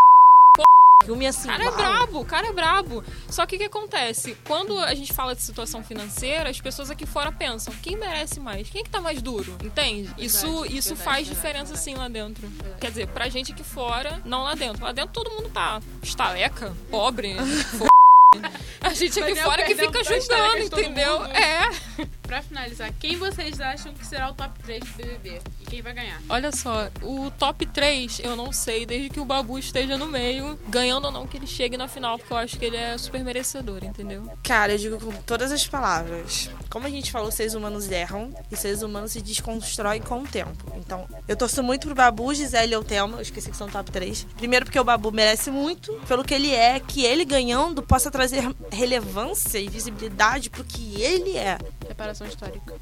Filme 1.05 1.27
assim. 1.27 1.47
O 1.47 1.51
cara 1.51 1.63
é 1.63 1.67
uau. 1.67 1.77
brabo, 1.77 2.19
o 2.19 2.25
cara 2.25 2.47
é 2.47 2.53
brabo. 2.53 3.03
Só 3.29 3.45
que 3.45 3.55
o 3.55 3.59
que 3.59 3.65
acontece? 3.65 4.37
Quando 4.45 4.77
a 4.79 4.93
gente 4.93 5.13
fala 5.13 5.35
de 5.35 5.41
situação 5.41 5.83
financeira, 5.83 6.49
as 6.49 6.59
pessoas 6.59 6.89
aqui 6.91 7.05
fora 7.05 7.31
pensam: 7.31 7.73
quem 7.81 7.95
merece 7.95 8.39
mais? 8.39 8.69
Quem 8.69 8.81
é 8.81 8.83
que 8.83 8.89
tá 8.89 9.01
mais 9.01 9.21
duro? 9.21 9.57
Entende? 9.63 10.09
isso 10.17 10.65
isso 10.65 10.89
verdade, 10.89 11.03
faz 11.03 11.27
verdade, 11.27 11.29
diferença 11.29 11.73
verdade. 11.73 11.83
sim 11.83 11.95
lá 11.95 12.07
dentro. 12.07 12.49
Quer 12.79 12.89
dizer, 12.89 13.07
pra 13.07 13.29
gente 13.29 13.51
aqui 13.51 13.63
fora, 13.63 14.21
não 14.25 14.43
lá 14.43 14.55
dentro. 14.55 14.83
Lá 14.83 14.91
dentro 14.91 15.11
todo 15.11 15.31
mundo 15.31 15.49
tá 15.49 15.81
estaleca, 16.01 16.73
pobre. 16.89 17.35
A 18.79 18.93
gente 18.93 19.21
aqui 19.21 19.33
é 19.33 19.35
fora 19.35 19.63
que 19.63 19.75
fica 19.75 20.03
julgando, 20.03 20.63
entendeu? 20.63 21.25
É. 21.25 21.69
Pra 22.31 22.41
finalizar, 22.41 22.93
quem 22.97 23.17
vocês 23.17 23.59
acham 23.59 23.93
que 23.93 24.07
será 24.07 24.29
o 24.29 24.33
top 24.33 24.57
3 24.63 24.81
do 24.81 24.93
BBB? 24.95 25.41
E 25.59 25.65
quem 25.65 25.81
vai 25.81 25.91
ganhar? 25.91 26.17
Olha 26.29 26.49
só, 26.53 26.89
o 27.01 27.29
top 27.31 27.65
3 27.65 28.21
eu 28.23 28.37
não 28.37 28.53
sei, 28.53 28.85
desde 28.85 29.09
que 29.09 29.19
o 29.19 29.25
Babu 29.25 29.59
esteja 29.59 29.97
no 29.97 30.07
meio, 30.07 30.57
ganhando 30.69 31.03
ou 31.03 31.11
não 31.11 31.27
que 31.27 31.35
ele 31.35 31.45
chegue 31.45 31.75
na 31.75 31.89
final, 31.89 32.17
porque 32.17 32.31
eu 32.31 32.37
acho 32.37 32.57
que 32.57 32.63
ele 32.63 32.77
é 32.77 32.97
super 32.97 33.21
merecedor, 33.21 33.83
entendeu? 33.83 34.31
Cara, 34.45 34.71
eu 34.71 34.77
digo 34.77 34.97
com 34.97 35.11
todas 35.23 35.51
as 35.51 35.67
palavras. 35.67 36.49
Como 36.69 36.87
a 36.87 36.89
gente 36.89 37.11
falou, 37.11 37.29
seres 37.33 37.53
humanos 37.53 37.91
erram 37.91 38.33
e 38.49 38.55
seres 38.55 38.81
humanos 38.81 39.11
se 39.11 39.21
desconstroem 39.21 40.01
com 40.01 40.21
o 40.21 40.25
tempo. 40.25 40.71
Então, 40.77 41.05
eu 41.27 41.35
torço 41.35 41.61
muito 41.61 41.87
pro 41.87 41.95
Babu, 41.95 42.33
Gisele 42.33 42.77
ou 42.77 42.83
Thelma. 42.83 43.17
Eu 43.17 43.23
esqueci 43.23 43.51
que 43.51 43.57
são 43.57 43.67
top 43.67 43.91
3. 43.91 44.25
Primeiro 44.37 44.63
porque 44.63 44.79
o 44.79 44.85
Babu 44.85 45.11
merece 45.11 45.51
muito 45.51 45.91
pelo 46.07 46.23
que 46.23 46.33
ele 46.33 46.53
é, 46.55 46.79
que 46.79 47.03
ele 47.03 47.25
ganhando 47.25 47.83
possa 47.83 48.09
trazer 48.09 48.41
relevância 48.71 49.59
e 49.59 49.67
visibilidade 49.67 50.49
pro 50.49 50.63
que 50.63 51.01
ele 51.01 51.35
é. 51.35 51.57
Reparação 52.21 52.27
histórica. 52.27 52.75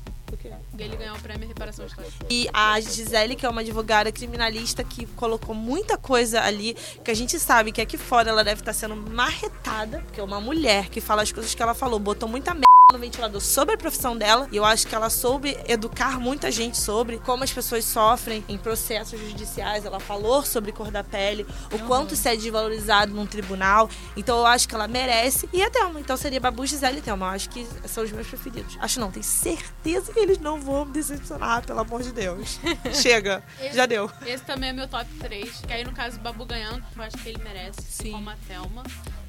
Ele 0.78 0.96
ganhou 0.96 1.16
o 1.16 1.20
prêmio 1.20 1.48
Reparação 1.48 1.86
Histórica. 1.86 2.26
E 2.30 2.48
a 2.54 2.80
Gisele, 2.80 3.36
que 3.36 3.46
é 3.46 3.50
uma 3.50 3.62
advogada 3.62 4.12
criminalista 4.12 4.84
que 4.84 5.06
colocou 5.06 5.56
muita 5.56 5.98
coisa 5.98 6.42
ali, 6.42 6.76
que 7.04 7.12
a 7.12 7.14
gente 7.14 7.40
sabe 7.40 7.72
que 7.72 7.82
aqui 7.82 7.98
fora 7.98 8.30
ela 8.30 8.44
deve 8.44 8.62
estar 8.62 8.74
sendo 8.74 8.96
marretada, 8.96 10.00
porque 10.02 10.20
é 10.20 10.24
uma 10.24 10.40
mulher 10.40 10.90
que 10.90 11.02
fala 11.02 11.22
as 11.22 11.32
coisas 11.32 11.54
que 11.54 11.62
ela 11.62 11.74
falou, 11.74 12.00
botou 12.00 12.30
muita 12.30 12.54
merda 12.54 12.69
no 12.92 12.98
ventilador 12.98 13.40
sobre 13.40 13.76
a 13.76 13.78
profissão 13.78 14.18
dela, 14.18 14.48
e 14.52 14.58
eu 14.58 14.66
acho 14.66 14.88
que 14.88 14.96
ela 14.96 15.12
soube 15.12 15.56
educar 15.68 16.20
muita 16.20 16.52
gente 16.52 16.78
sobre 16.78 17.20
como 17.20 17.44
as 17.44 17.54
pessoas 17.54 17.86
sofrem 17.86 18.44
em 18.50 18.58
processos 18.58 19.20
judiciais. 19.20 19.86
Ela 19.86 20.00
falou 20.00 20.44
sobre 20.44 20.72
cor 20.72 20.90
da 20.90 21.04
pele, 21.04 21.46
o 21.72 21.80
quanto 21.80 22.16
isso 22.16 22.28
é 22.28 22.36
desvalorizado 22.36 23.14
num 23.14 23.28
tribunal. 23.28 23.90
Então 24.18 24.40
eu 24.40 24.46
acho 24.46 24.68
que 24.68 24.74
ela 24.74 24.88
merece. 24.88 25.48
E 25.54 25.62
a 25.62 25.70
Thelma, 25.70 26.00
então 26.00 26.18
seria 26.18 26.40
Babu, 26.40 26.66
Gisele 26.66 26.98
e 26.98 27.02
Thelma. 27.02 27.28
Eu 27.28 27.32
acho 27.32 27.50
que 27.50 27.68
são 27.86 28.04
os 28.04 28.12
meus 28.12 28.28
preferidos. 28.28 28.76
Acho 28.80 29.00
não, 29.00 29.12
tenho 29.12 29.24
certeza 29.24 30.12
que 30.12 30.20
eles 30.20 30.40
não 30.40 30.60
vão 30.60 30.86
me 30.86 30.92
decepcionar, 30.92 31.64
pelo 31.66 31.80
amor 31.80 32.02
de 32.02 32.12
Deus. 32.12 32.60
Chega, 32.92 33.44
já 33.72 33.86
deu. 33.86 34.10
Esse 34.26 34.44
também 34.44 34.70
é 34.70 34.74
meu 34.74 34.88
top 34.88 35.06
3. 35.20 35.62
Que 35.68 35.74
aí, 35.74 35.84
no 35.84 35.92
caso, 35.92 36.20
Babu 36.20 36.44
ganhando, 36.44 36.84
eu 36.96 37.04
acho 37.04 37.18
que 37.18 37.30
ele 37.30 37.44
merece. 37.44 37.82
Sim. 37.88 38.12
Como 38.14 38.30
a 38.32 38.36
Thelma. 38.48 38.84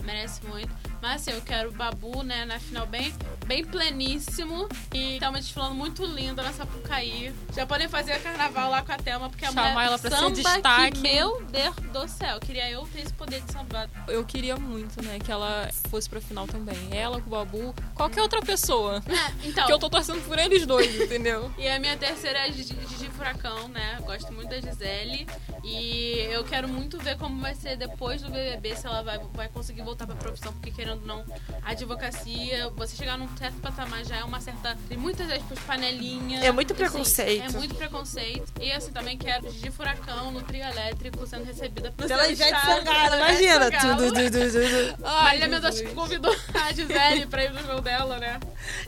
Merece 0.05 0.45
muito. 0.47 0.71
Mas 1.01 1.23
assim, 1.23 1.31
eu 1.31 1.41
quero 1.41 1.71
o 1.71 1.73
Babu, 1.73 2.23
né, 2.23 2.45
na 2.45 2.59
final 2.61 2.87
bem, 2.87 3.13
bem 3.47 3.65
pleníssimo. 3.65 4.69
E 4.93 5.19
Thelma 5.19 5.39
desfilando 5.39 5.75
muito 5.75 6.05
linda 6.05 6.43
nessa 6.43 6.67
Pucaí. 6.67 7.33
Já 7.55 7.67
podem 7.67 7.89
fazer 7.89 8.21
carnaval 8.21 8.71
lá 8.71 8.83
com 8.83 8.93
a 8.93 8.97
Thelma, 8.97 9.31
porque 9.31 9.45
a 9.45 9.49
Chamar 9.49 9.73
mulher 9.73 9.87
ela 9.87 9.99
pra 9.99 10.11
ser 10.11 10.17
samba 10.17 10.31
destaque. 10.31 10.93
Que, 10.93 10.99
meu 11.01 11.43
Deus 11.45 11.77
do 11.77 12.09
céu. 12.09 12.39
Queria 12.41 12.71
eu 12.71 12.87
ter 12.93 13.01
esse 13.01 13.13
poder 13.15 13.41
de 13.41 13.53
sambar. 13.53 13.89
Eu 14.09 14.25
queria 14.25 14.57
muito, 14.57 15.03
né, 15.03 15.19
que 15.19 15.33
ela 15.33 15.71
fosse 15.89 16.09
pra 16.09 16.21
final 16.21 16.47
também. 16.47 16.77
Ela 16.93 17.21
com 17.21 17.29
o 17.29 17.31
Babu, 17.31 17.75
qualquer 17.95 18.21
outra 18.21 18.43
pessoa. 18.43 19.03
É, 19.09 19.49
então. 19.49 19.67
Que 19.67 19.73
eu 19.73 19.79
tô 19.79 19.89
torcendo 19.89 20.23
por 20.27 20.39
eles 20.39 20.67
dois, 20.67 21.01
entendeu? 21.01 21.51
E 21.57 21.67
a 21.67 21.79
minha 21.79 21.97
terceira 21.97 22.47
é 22.47 22.53
Gigi 22.53 22.77
Gigi 22.89 23.09
Furacão, 23.11 23.69
né? 23.69 23.99
Gosto 24.05 24.33
muito 24.33 24.51
da 24.51 24.61
Gisele. 24.61 25.27
E 25.65 26.27
eu 26.31 26.45
quero 26.45 26.69
muito 26.69 26.99
ver 26.99 27.17
como 27.17 27.41
vai 27.41 27.55
ser 27.55 27.77
depois 27.77 28.23
do 28.23 28.31
BBB, 28.31 28.77
se 28.77 28.87
ela 28.87 29.03
vai, 29.03 29.19
vai 29.35 29.49
conseguir 29.49 29.83
voltar 29.91 30.07
pra 30.07 30.15
profissão, 30.15 30.53
porque 30.53 30.71
querendo 30.71 31.01
ou 31.01 31.07
não, 31.07 31.25
a 31.63 31.71
advocacia, 31.71 32.71
você 32.77 32.97
chegar 32.97 33.19
num 33.19 33.29
certo 33.37 33.57
patamar 33.61 34.05
já 34.05 34.17
é 34.17 34.25
uma 34.25 34.41
certa. 34.41 34.77
Tem 34.89 34.97
muitas 34.97 35.29
aspas, 35.31 35.59
panelinha. 35.67 36.41
É 36.45 36.53
muito 36.53 36.73
Assim, 36.73 36.83
preconceito. 36.83 37.45
é 37.45 37.59
muito 37.59 37.75
preconceito. 37.75 38.53
E 38.61 38.73
assim, 38.73 38.93
também 38.93 39.19
quero 39.19 39.51
Gigi 39.51 39.71
Furacão 39.71 40.31
no 40.31 40.43
trio 40.43 40.63
elétrico 40.65 41.27
sendo 41.27 41.45
recebida 41.45 41.93
Pela 41.93 42.09
seu 42.23 42.33
Ivete 42.33 42.51
Sangalo, 42.51 42.85
pela 42.85 43.17
imagina. 43.17 43.71
Tudo, 43.71 44.13
tudo, 44.13 44.31
tudo. 44.31 45.03
Marília 45.03 45.49
Mendonça 45.49 45.85
convidou 45.89 46.37
a 46.55 46.73
Gisele 46.73 47.27
pra 47.27 47.45
ir 47.45 47.53
no 47.53 47.61
show 47.65 47.81
dela, 47.81 48.19
né? 48.19 48.39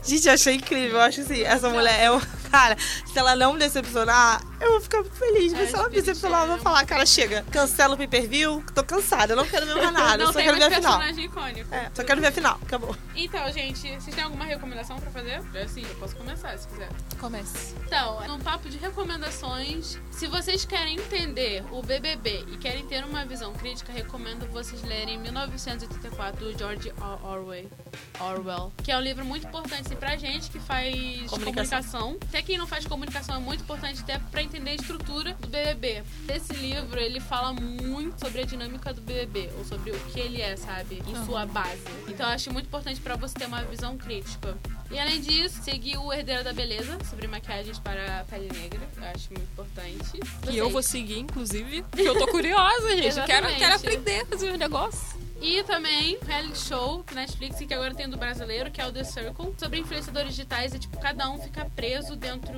Gente, 0.03 0.27
eu 0.27 0.33
achei 0.33 0.55
incrível. 0.55 0.97
Eu 0.97 1.01
acho 1.01 1.21
assim, 1.21 1.41
essa 1.43 1.69
mulher 1.69 1.99
é. 1.99 2.42
Cara, 2.53 2.77
se 2.77 3.17
ela 3.17 3.35
não 3.35 3.53
me 3.53 3.57
decepcionar, 3.59 4.39
eu 4.61 4.73
vou 4.73 4.81
ficar 4.81 4.99
muito 4.99 5.15
feliz. 5.15 5.51
Mas 5.53 5.63
É, 5.63 5.67
se 5.69 5.73
ela 5.75 5.89
me 5.89 5.95
decepcionar, 5.95 6.41
eu 6.43 6.47
vou 6.49 6.57
falar, 6.59 6.85
cara, 6.85 7.03
chega, 7.03 7.43
cancela 7.51 7.95
o 7.95 7.97
pay-per-view, 7.97 8.63
tô 8.75 8.83
cansada, 8.83 9.33
eu 9.33 9.37
não 9.37 9.43
quero 9.47 9.65
ver 9.65 9.73
mais 9.73 9.91
nada, 9.91 10.23
Não 10.23 10.31
só 10.31 10.39
quero 10.39 10.57
ver 10.57 10.65
a 10.65 10.69
final. 10.69 10.99
personagem 10.99 11.25
icônico. 11.25 11.73
É, 11.73 11.89
só 11.95 12.03
quero 12.03 12.21
ver 12.21 12.27
a 12.27 12.31
final, 12.31 12.59
acabou. 12.61 12.95
Então, 13.15 13.51
gente, 13.51 13.79
vocês 13.99 14.13
têm 14.15 14.23
alguma 14.23 14.45
recomendação 14.45 14.99
pra 14.99 15.09
fazer? 15.09 15.41
É 15.55 15.67
Sim, 15.67 15.83
eu 15.89 15.95
posso 15.95 16.15
começar 16.15 16.55
se 16.59 16.67
quiser. 16.67 16.89
Comece. 17.19 17.73
Então, 17.87 18.21
num 18.27 18.39
papo 18.39 18.69
de 18.69 18.77
recomendações, 18.77 19.97
se 20.11 20.27
vocês 20.27 20.63
querem 20.63 20.97
entender 20.97 21.63
o 21.71 21.81
BBB 21.81 22.45
e 22.53 22.57
querem 22.57 22.85
ter 22.85 23.03
uma 23.03 23.25
visão 23.25 23.51
crítica, 23.53 23.91
recomendo 23.91 24.45
vocês 24.51 24.83
lerem 24.83 25.17
1984 25.17 26.45
do 26.51 26.55
George 26.55 26.93
Orwell, 27.23 27.67
Orwell, 28.19 28.71
que 28.83 28.91
é 28.91 28.97
um 28.97 29.01
livro 29.01 29.25
muito 29.25 29.47
importante 29.47 29.81
assim, 29.87 29.95
pra 29.95 30.15
gente 30.17 30.51
que 30.51 30.59
faz 30.59 30.93
Comunicação. 31.29 31.81
comunicação. 31.81 32.17
Quem 32.45 32.57
não 32.57 32.67
faz 32.67 32.85
comunicação 32.85 33.35
é 33.35 33.39
muito 33.39 33.63
importante 33.63 34.01
até 34.01 34.19
pra 34.19 34.41
entender 34.43 34.71
a 34.71 34.75
estrutura 34.75 35.33
do 35.39 35.47
BBB. 35.47 36.03
Esse 36.27 36.53
livro, 36.53 36.99
ele 36.99 37.19
fala 37.19 37.53
muito 37.53 38.19
sobre 38.19 38.41
a 38.41 38.45
dinâmica 38.45 38.93
do 38.93 39.01
BBB, 39.01 39.49
ou 39.57 39.65
sobre 39.65 39.91
o 39.91 39.99
que 40.11 40.19
ele 40.19 40.41
é, 40.41 40.55
sabe, 40.57 41.01
em 41.07 41.25
sua 41.25 41.45
base. 41.45 41.81
Então, 42.07 42.27
eu 42.27 42.33
acho 42.33 42.51
muito 42.51 42.65
importante 42.65 42.99
pra 42.99 43.15
você 43.15 43.33
ter 43.35 43.45
uma 43.45 43.63
visão 43.63 43.97
crítica. 43.97 44.57
E 44.91 44.99
além 44.99 45.21
disso, 45.21 45.63
seguir 45.63 45.97
o 45.97 46.13
Herdeiro 46.13 46.43
da 46.43 46.53
Beleza 46.53 46.97
sobre 47.09 47.27
maquiagens 47.27 47.79
para 47.79 48.19
a 48.19 48.23
pele 48.25 48.49
negra. 48.53 48.81
Eu 48.97 49.03
acho 49.05 49.29
muito 49.31 49.49
importante. 49.51 50.19
Que 50.41 50.57
eu 50.57 50.69
vou 50.69 50.83
seguir, 50.83 51.19
inclusive, 51.19 51.81
porque 51.83 52.07
eu 52.07 52.17
tô 52.17 52.27
curiosa, 52.27 52.89
gente. 52.97 53.17
Eu 53.17 53.25
quero, 53.25 53.47
quero 53.55 53.75
aprender 53.75 54.21
a 54.21 54.25
fazer 54.25 54.51
os 54.51 54.59
negócios. 54.59 55.15
E 55.43 55.61
também 55.63 56.17
reality 56.25 56.57
show 56.57 57.03
Netflix, 57.13 57.57
que 57.57 57.73
agora 57.73 57.93
tem 57.93 58.07
do 58.07 58.15
brasileiro, 58.15 58.71
que 58.71 58.79
é 58.79 58.87
o 58.87 58.93
The 58.93 59.03
Circle, 59.03 59.53
sobre 59.57 59.77
influenciadores 59.77 60.29
digitais. 60.29 60.73
E, 60.73 60.79
tipo, 60.79 60.97
cada 60.97 61.29
um 61.29 61.37
fica 61.37 61.69
preso 61.75 62.15
dentro 62.15 62.53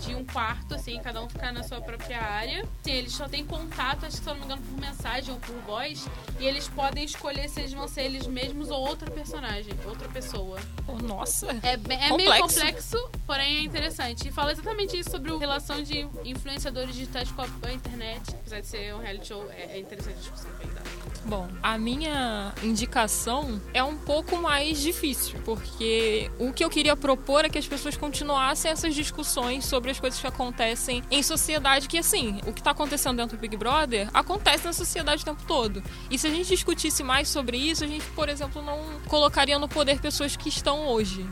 de 0.00 0.14
um 0.14 0.24
quarto, 0.24 0.74
assim, 0.74 1.00
cada 1.02 1.22
um 1.22 1.28
fica 1.28 1.50
na 1.52 1.62
sua 1.62 1.80
própria 1.80 2.20
área. 2.20 2.62
Assim, 2.80 2.92
eles 2.92 3.12
só 3.12 3.28
têm 3.28 3.44
contato, 3.44 4.06
acho 4.06 4.18
que 4.18 4.24
se 4.24 4.28
eu 4.28 4.34
não 4.34 4.40
me 4.40 4.46
engano, 4.46 4.62
por 4.62 4.80
mensagem 4.80 5.34
ou 5.34 5.40
por 5.40 5.56
voz. 5.62 6.06
E 6.38 6.46
eles 6.46 6.68
podem 6.68 7.04
escolher 7.04 7.48
se 7.48 7.60
eles 7.60 7.72
vão 7.72 7.88
ser 7.88 8.02
eles 8.02 8.26
mesmos 8.26 8.70
ou 8.70 8.80
outra 8.86 9.10
personagem, 9.10 9.72
outra 9.84 10.08
pessoa. 10.08 10.58
Oh, 10.86 10.96
nossa. 10.98 11.48
É, 11.62 11.76
bem- 11.76 11.98
é 12.02 12.16
meio 12.16 12.42
Complexo. 12.42 13.10
porém 13.26 13.58
é 13.58 13.62
interessante. 13.62 14.28
E 14.28 14.32
fala 14.32 14.52
exatamente 14.52 14.98
isso 14.98 15.10
sobre 15.10 15.32
a 15.32 15.38
relação 15.38 15.82
de 15.82 16.08
influenciadores 16.24 16.94
digitais 16.94 17.30
com 17.32 17.42
a, 17.42 17.72
internet. 17.72 18.22
Apesar 18.34 18.60
de 18.60 18.66
ser 18.66 18.94
um 18.94 18.98
reality 18.98 19.28
show, 19.28 19.50
é, 19.50 19.76
é 19.76 19.80
interessante 19.80 20.14
a 20.16 20.20
discussão 20.20 20.50
ele 20.60 20.72
dá. 20.72 20.80
Bom, 21.24 21.48
a 21.62 21.76
minha 21.76 22.54
indicação 22.62 23.60
é 23.74 23.82
um 23.82 23.98
pouco 23.98 24.36
mais 24.36 24.80
difícil, 24.80 25.38
porque 25.44 26.30
o 26.38 26.52
que 26.52 26.64
eu 26.64 26.70
queria 26.70 26.96
propor 26.96 27.44
é 27.44 27.48
que 27.50 27.58
as 27.58 27.66
pessoas 27.66 27.96
continuassem 27.96 28.70
essas 28.70 28.94
discussões 28.94 29.66
sobre 29.66 29.87
as 29.90 30.00
coisas 30.00 30.20
que 30.20 30.26
acontecem 30.26 31.02
em 31.10 31.22
sociedade, 31.22 31.88
que 31.88 31.98
assim, 31.98 32.40
o 32.46 32.52
que 32.52 32.62
tá 32.62 32.70
acontecendo 32.70 33.16
dentro 33.16 33.36
do 33.36 33.40
Big 33.40 33.56
Brother 33.56 34.08
acontece 34.12 34.64
na 34.64 34.72
sociedade 34.72 35.22
o 35.22 35.24
tempo 35.24 35.42
todo. 35.46 35.82
E 36.10 36.18
se 36.18 36.26
a 36.26 36.30
gente 36.30 36.48
discutisse 36.48 37.02
mais 37.02 37.28
sobre 37.28 37.56
isso, 37.56 37.84
a 37.84 37.86
gente, 37.86 38.04
por 38.10 38.28
exemplo, 38.28 38.62
não 38.62 38.78
colocaria 39.06 39.58
no 39.58 39.68
poder 39.68 40.00
pessoas 40.00 40.36
que 40.36 40.48
estão 40.48 40.86
hoje. 40.86 41.24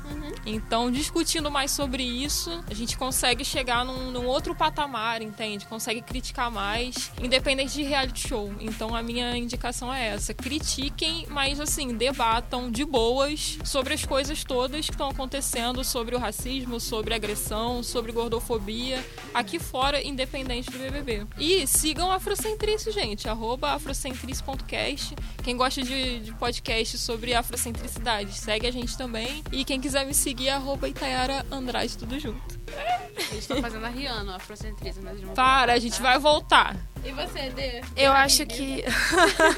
Então, 0.45 0.91
discutindo 0.91 1.51
mais 1.51 1.71
sobre 1.71 2.03
isso, 2.03 2.63
a 2.71 2.75
gente 2.75 2.97
consegue 2.97 3.45
chegar 3.45 3.85
num, 3.85 4.11
num 4.11 4.27
outro 4.27 4.55
patamar, 4.55 5.21
entende? 5.21 5.67
Consegue 5.67 6.01
criticar 6.01 6.51
mais, 6.51 7.11
independente 7.21 7.75
de 7.75 7.83
reality 7.83 8.29
show. 8.29 8.53
Então, 8.61 8.95
a 8.95 9.03
minha 9.03 9.37
indicação 9.37 9.93
é 9.93 10.09
essa: 10.09 10.33
critiquem, 10.33 11.27
mas 11.29 11.59
assim, 11.59 11.97
debatam 11.97 12.71
de 12.71 12.85
boas 12.85 13.59
sobre 13.65 13.95
as 13.95 14.05
coisas 14.05 14.45
todas 14.45 14.87
que 14.87 14.93
estão 14.93 15.11
acontecendo, 15.11 15.83
sobre 15.83 16.15
o 16.15 16.19
racismo, 16.19 16.79
sobre 16.79 17.13
a 17.13 17.17
agressão, 17.17 17.83
sobre 17.83 18.13
gordofobia, 18.13 18.46
aqui 19.35 19.59
fora, 19.59 20.03
independente 20.03 20.71
do 20.71 20.79
BBB. 20.79 21.27
E 21.39 21.67
sigam 21.67 22.11
a 22.11 22.17
Afrocentrice, 22.17 22.91
gente, 22.91 23.29
arroba 23.29 23.73
afrocentrice.cast. 23.73 25.15
Quem 25.43 25.57
gosta 25.57 25.83
de, 25.83 26.21
de 26.21 26.33
podcast 26.35 26.99
sobre 26.99 27.35
afrocentricidade, 27.35 28.33
segue 28.33 28.67
a 28.67 28.71
gente 28.71 28.97
também. 28.97 29.43
E 29.53 29.65
quem 29.65 29.81
quiser 29.81 30.07
me 30.07 30.15
seguir, 30.15 30.49
arroba 30.51 30.89
Itayara 30.89 31.45
Andrade, 31.51 31.97
tudo 31.97 32.19
junto. 32.19 32.59
Eles 33.17 33.39
estão 33.39 33.61
fazendo 33.61 33.85
a 33.85 33.89
Rihanna, 33.89 34.37
a 34.37 34.39
vão 34.39 35.35
Para, 35.35 35.73
a 35.73 35.79
gente 35.79 35.97
tá? 35.97 36.03
vai 36.03 36.19
voltar. 36.19 36.77
E 37.07 37.13
você, 37.13 37.51
Dê? 37.51 37.83
Eu 37.97 38.11
acho 38.11 38.45
que. 38.47 38.83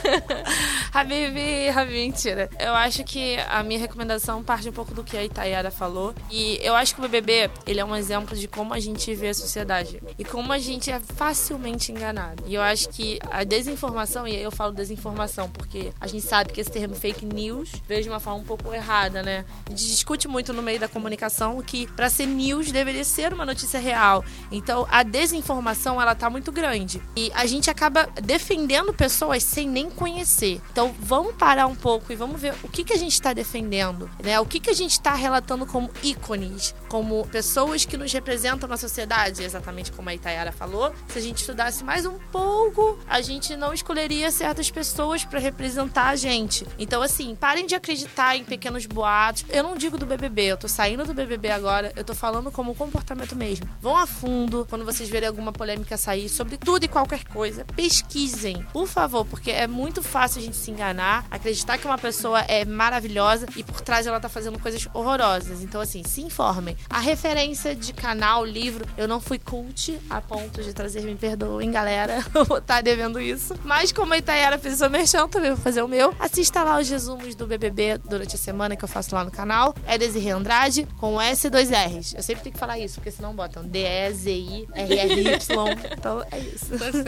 Habibi, 0.93 1.71
Habibi, 1.71 1.99
mentira. 2.01 2.51
Eu 2.59 2.75
acho 2.75 3.03
que 3.05 3.39
a 3.49 3.63
minha 3.63 3.81
recomendação 3.81 4.45
parte 4.45 4.69
um 4.69 4.73
pouco 4.73 4.93
do 4.93 5.03
que 5.03 5.17
a 5.17 5.25
Itayara 5.25 5.71
falou. 5.71 6.15
E 6.31 6.59
eu 6.63 6.75
acho 6.75 6.95
que 6.95 7.01
o 7.01 7.09
BBB, 7.09 7.51
ele 7.67 7.81
é 7.81 7.85
um 7.85 7.97
exemplo 7.97 8.37
de 8.37 8.47
como 8.47 8.75
a 8.75 8.79
gente 8.79 9.15
vê 9.15 9.31
a 9.31 9.35
sociedade. 9.35 9.99
E 10.19 10.25
como 10.27 10.53
a 10.53 10.59
gente 10.59 10.91
é 10.91 11.01
facilmente 11.01 11.91
enganado. 11.91 12.45
E 12.47 12.55
eu 12.55 12.61
acho 12.61 12.91
que 12.91 13.19
a 13.31 13.43
desinformação, 13.45 14.29
e 14.29 14.37
aí 14.37 14.43
eu 14.43 14.53
falo 14.53 14.73
desinformação 14.73 15.49
porque 15.49 15.91
a 15.99 16.07
gente 16.07 16.27
sabe 16.27 16.53
que 16.53 16.61
esse 16.61 16.71
termo 16.71 16.95
fake 16.95 17.25
news 17.25 17.73
veio 17.89 18.03
de 18.03 18.11
uma 18.11 18.21
forma 18.21 18.41
um 18.41 18.45
pouco 18.45 18.75
errada, 18.75 19.23
né? 19.23 19.47
A 19.65 19.71
gente 19.71 19.87
discute 19.87 20.29
muito 20.29 20.53
no 20.53 20.61
meio 20.63 20.79
da 20.79 20.89
comunicação 20.89 21.63
que 21.63 21.87
para 21.87 22.11
ser 22.11 22.27
news 22.27 22.71
deveria 22.71 23.05
ser 23.05 23.33
uma 23.33 23.47
notícia 23.47 23.81
real. 23.81 24.23
Então 24.53 24.87
a 24.91 25.03
desinformação, 25.03 25.99
ela 25.99 26.15
tá 26.15 26.29
muito 26.29 26.53
grande. 26.53 27.01
E 27.17 27.33
a 27.39 27.47
gente 27.47 27.71
acaba 27.71 28.09
defendendo 28.21 28.93
pessoas 28.93 29.45
sem 29.45 29.69
nem 29.69 29.89
conhecer. 29.89 30.61
Então 30.73 30.93
vamos 30.99 31.37
parar 31.37 31.69
um 31.69 31.75
pouco 31.77 32.13
e 32.13 32.17
vamos 32.17 32.41
ver 32.41 32.53
o 32.65 32.69
que, 32.69 32.83
que 32.83 32.93
a 32.93 32.97
gente 32.97 33.13
está 33.13 33.33
defendendo, 33.33 34.11
né? 34.21 34.41
O 34.41 34.45
que, 34.45 34.59
que 34.59 34.69
a 34.69 34.75
gente 34.75 34.91
está 34.91 35.15
relatando 35.15 35.65
como 35.65 35.89
ícones, 36.03 36.75
como 36.89 37.25
pessoas 37.29 37.85
que 37.85 37.97
nos 37.97 38.13
representam 38.13 38.69
na 38.69 38.77
sociedade, 38.77 39.45
exatamente 39.45 39.93
como 39.93 40.09
a 40.09 40.15
Itayara 40.17 40.51
falou. 40.51 40.93
Se 41.07 41.21
a 41.21 41.23
gente 41.23 41.39
estudasse 41.39 41.85
mais 41.85 42.05
um 42.05 42.19
pouco, 42.33 42.99
a 43.09 43.21
gente 43.21 43.55
não 43.55 43.73
escolheria 43.73 44.33
certas 44.33 44.69
pessoas 44.69 45.25
para 45.25 45.39
representar 45.39 46.09
a 46.09 46.17
gente. 46.17 46.67
Então 46.77 47.01
assim, 47.03 47.37
parem 47.37 47.67
de 47.67 47.77
acreditar 47.77 48.37
em 48.37 48.43
pequenos 48.43 48.85
boatos. 48.85 49.45
Eu 49.49 49.63
não 49.63 49.77
digo 49.77 49.97
do 49.97 50.07
BBB, 50.07 50.43
eu 50.43 50.57
tô 50.57 50.67
saindo 50.67 51.05
do 51.05 51.15
BBB 51.15 51.53
agora, 51.53 51.93
eu 51.95 52.03
tô 52.03 52.17
falando 52.17 52.51
como 52.51 52.75
comportamento 52.75 53.37
mesmo. 53.37 53.69
Vão 53.81 53.97
a 53.97 54.09
fundo 54.09 54.67
quando 54.69 54.85
vocês 54.85 55.09
verem 55.09 55.29
alguma 55.29 55.53
polêmica 55.53 55.97
sair 55.97 56.29
sobre 56.29 56.57
tudo 56.57 56.83
e 56.83 56.89
qualquer 56.89 57.18
coisa. 57.27 57.65
Pesquisem, 57.65 58.65
por 58.73 58.87
favor, 58.87 59.25
porque 59.25 59.51
é 59.51 59.67
muito 59.67 60.03
fácil 60.03 60.41
a 60.41 60.45
gente 60.45 60.57
se 60.57 60.71
enganar, 60.71 61.27
acreditar 61.31 61.79
que 61.79 61.87
uma 61.87 61.99
pessoa 61.99 62.41
é 62.41 62.65
maravilhosa 62.65 63.47
e 63.57 63.63
por 63.63 63.81
trás 63.81 64.07
ela 64.07 64.21
tá 64.21 64.29
fazendo 64.29 64.59
coisas 64.59 64.87
horrorosas. 64.93 65.63
Então, 65.63 65.81
assim, 65.81 66.03
se 66.05 66.23
informem. 66.23 66.77
A 66.89 67.01
referência 67.01 67.75
de 67.75 67.93
canal, 67.93 68.45
livro, 68.45 68.87
eu 68.97 69.09
não 69.09 69.21
fui 69.21 69.39
cult 69.39 69.99
a 70.09 70.21
ponto 70.21 70.63
de 70.63 70.73
trazer, 70.73 71.03
me 71.03 71.15
perdoem, 71.15 71.71
galera. 71.71 72.25
Vou 72.47 72.59
estar 72.59 72.83
devendo 72.83 73.21
isso. 73.21 73.55
Mas 73.65 73.93
como 73.93 74.15
a 74.15 74.19
Itayara 74.19 74.59
fez 74.59 74.75
o 74.75 74.79
seu 74.79 74.91
merchan, 74.91 75.29
também 75.29 75.51
vou 75.51 75.59
fazer 75.59 75.83
o 75.83 75.89
meu. 75.89 76.15
Assista 76.19 76.63
lá 76.63 76.79
os 76.79 76.89
resumos 76.89 77.35
do 77.35 77.47
BBB 77.47 77.99
durante 77.99 78.37
a 78.37 78.39
semana 78.39 78.77
que 78.77 78.85
eu 78.85 78.89
faço 78.89 79.15
lá 79.15 79.25
no 79.25 79.31
canal. 79.31 79.75
É 79.87 79.99
Desirê 79.99 80.31
Andrade 80.31 80.87
com 80.99 81.21
S 81.21 81.47
e 81.47 81.51
dois 81.51 81.71
R's. 81.71 82.15
Eu 82.15 82.23
sempre 82.23 82.43
tenho 82.45 82.55
que 82.55 82.59
falar 82.59 82.79
isso, 82.79 82.97
porque 82.97 83.11
senão 83.11 83.35
botam 83.35 83.65
D-E-Z-I-R-R-Y. 83.65 85.39
Então 85.93 86.25
é 86.31 86.39
isso. 86.39 86.79
Tá 86.79 86.93
certo. 86.93 87.08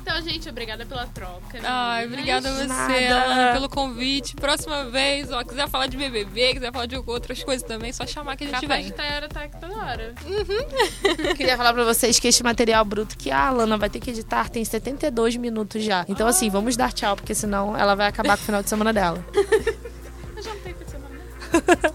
Então, 0.00 0.20
gente, 0.22 0.48
obrigada 0.48 0.84
pela 0.86 1.06
troca. 1.06 1.58
Ai, 1.62 2.06
meninas. 2.06 2.44
obrigada 2.44 2.48
a 2.48 2.52
você. 2.52 3.06
Alana, 3.06 3.52
pelo 3.52 3.68
convite. 3.68 4.34
Próxima 4.36 4.84
vez, 4.86 5.30
ó, 5.30 5.42
quiser 5.42 5.68
falar 5.68 5.86
de 5.86 5.96
BBB, 5.96 6.54
quiser 6.54 6.72
falar 6.72 6.86
de 6.86 6.96
outras 6.96 7.42
coisas 7.42 7.66
também, 7.66 7.90
é 7.90 7.92
só 7.92 8.06
chamar 8.06 8.36
que 8.36 8.44
a 8.44 8.46
gente 8.48 8.60
Capaz 8.60 8.84
de 8.84 8.88
vem. 8.90 8.96
Tayara 8.96 9.28
tá 9.28 9.42
aqui 9.42 9.60
toda 9.60 9.76
hora. 9.76 10.14
Queria 11.36 11.56
falar 11.56 11.72
pra 11.72 11.84
vocês 11.84 12.18
que 12.18 12.28
este 12.28 12.42
material 12.42 12.84
bruto 12.84 13.16
que 13.16 13.30
a 13.30 13.48
Alana 13.48 13.76
vai 13.76 13.90
ter 13.90 14.00
que 14.00 14.10
editar 14.10 14.48
tem 14.48 14.64
72 14.64 15.36
minutos 15.36 15.82
já. 15.82 16.04
Então, 16.08 16.26
assim, 16.26 16.50
vamos 16.50 16.76
dar 16.76 16.92
tchau, 16.92 17.16
porque 17.16 17.34
senão 17.34 17.76
ela 17.76 17.94
vai 17.94 18.06
acabar 18.06 18.36
com 18.36 18.42
o 18.42 18.46
final 18.46 18.62
de 18.62 18.68
semana 18.68 18.92
dela. 18.92 19.24
Eu 20.36 20.42
já 20.42 20.54
não 20.54 20.60
tenho 20.60 20.76
semana. 20.88 21.18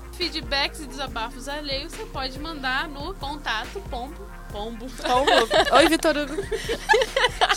Feedbacks 0.13 0.81
e 0.81 0.85
desabafos 0.85 1.47
alheios 1.47 1.91
você 1.93 2.05
pode 2.05 2.39
mandar 2.39 2.87
no 2.87 3.13
contato 3.15 3.81
pombo. 4.53 4.85
Pombo. 5.01 5.31
Oi, 5.75 5.89
Vitor 5.89 6.15
Hugo. 6.15 6.35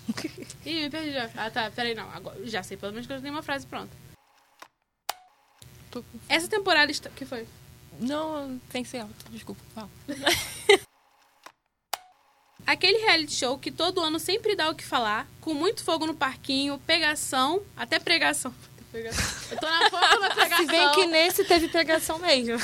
Ih, 0.65 0.83
me 0.83 0.89
perdi 0.89 1.11
já. 1.11 1.29
Ah, 1.35 1.51
tá. 1.51 1.69
Peraí, 1.71 1.93
não. 1.93 2.09
Agora, 2.11 2.37
já 2.45 2.63
sei 2.63 2.77
pelo 2.77 2.93
menos 2.93 3.05
que 3.05 3.13
eu 3.13 3.21
tenho 3.21 3.33
uma 3.33 3.43
frase 3.43 3.67
pronta. 3.67 3.91
Essa 6.29 6.47
temporada 6.47 6.91
está... 6.91 7.09
que 7.09 7.25
foi? 7.25 7.47
Não, 7.99 8.59
tem 8.69 8.83
que 8.83 8.89
ser 8.89 8.99
alto, 8.99 9.29
desculpa. 9.29 9.61
Fala. 9.73 9.89
Aquele 12.67 12.97
reality 12.97 13.33
show 13.33 13.57
que 13.57 13.71
todo 13.71 14.01
ano 14.01 14.19
sempre 14.19 14.53
dá 14.53 14.69
o 14.69 14.75
que 14.75 14.83
falar, 14.83 15.25
com 15.39 15.53
muito 15.53 15.81
fogo 15.85 16.05
no 16.05 16.13
parquinho, 16.13 16.77
pegação, 16.85 17.63
até 17.77 17.97
pregação. 17.97 18.53
Eu 18.93 19.57
tô 19.57 19.69
na 19.69 19.89
fogo 19.89 20.19
na 20.19 20.29
pregação. 20.31 20.57
Se 20.67 20.71
bem 20.71 20.91
que 20.91 21.05
nesse 21.05 21.45
teve 21.45 21.69
pegação 21.69 22.19
mesmo. 22.19 22.59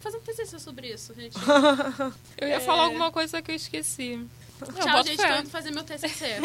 Fazer 0.00 0.16
um 0.16 0.20
TCC 0.20 0.58
sobre 0.58 0.94
isso, 0.94 1.12
gente. 1.12 1.36
Eu 2.40 2.48
ia 2.48 2.60
falar 2.60 2.84
alguma 2.84 3.12
coisa 3.12 3.42
que 3.42 3.50
eu 3.50 3.56
esqueci. 3.56 4.26
Eu 4.60 4.72
Tchau, 4.72 4.90
boto 4.90 5.08
gente, 5.08 5.18
tô 5.18 5.34
indo 5.34 5.50
fazer 5.50 5.70
meu 5.70 5.84
TCC. 5.84 6.40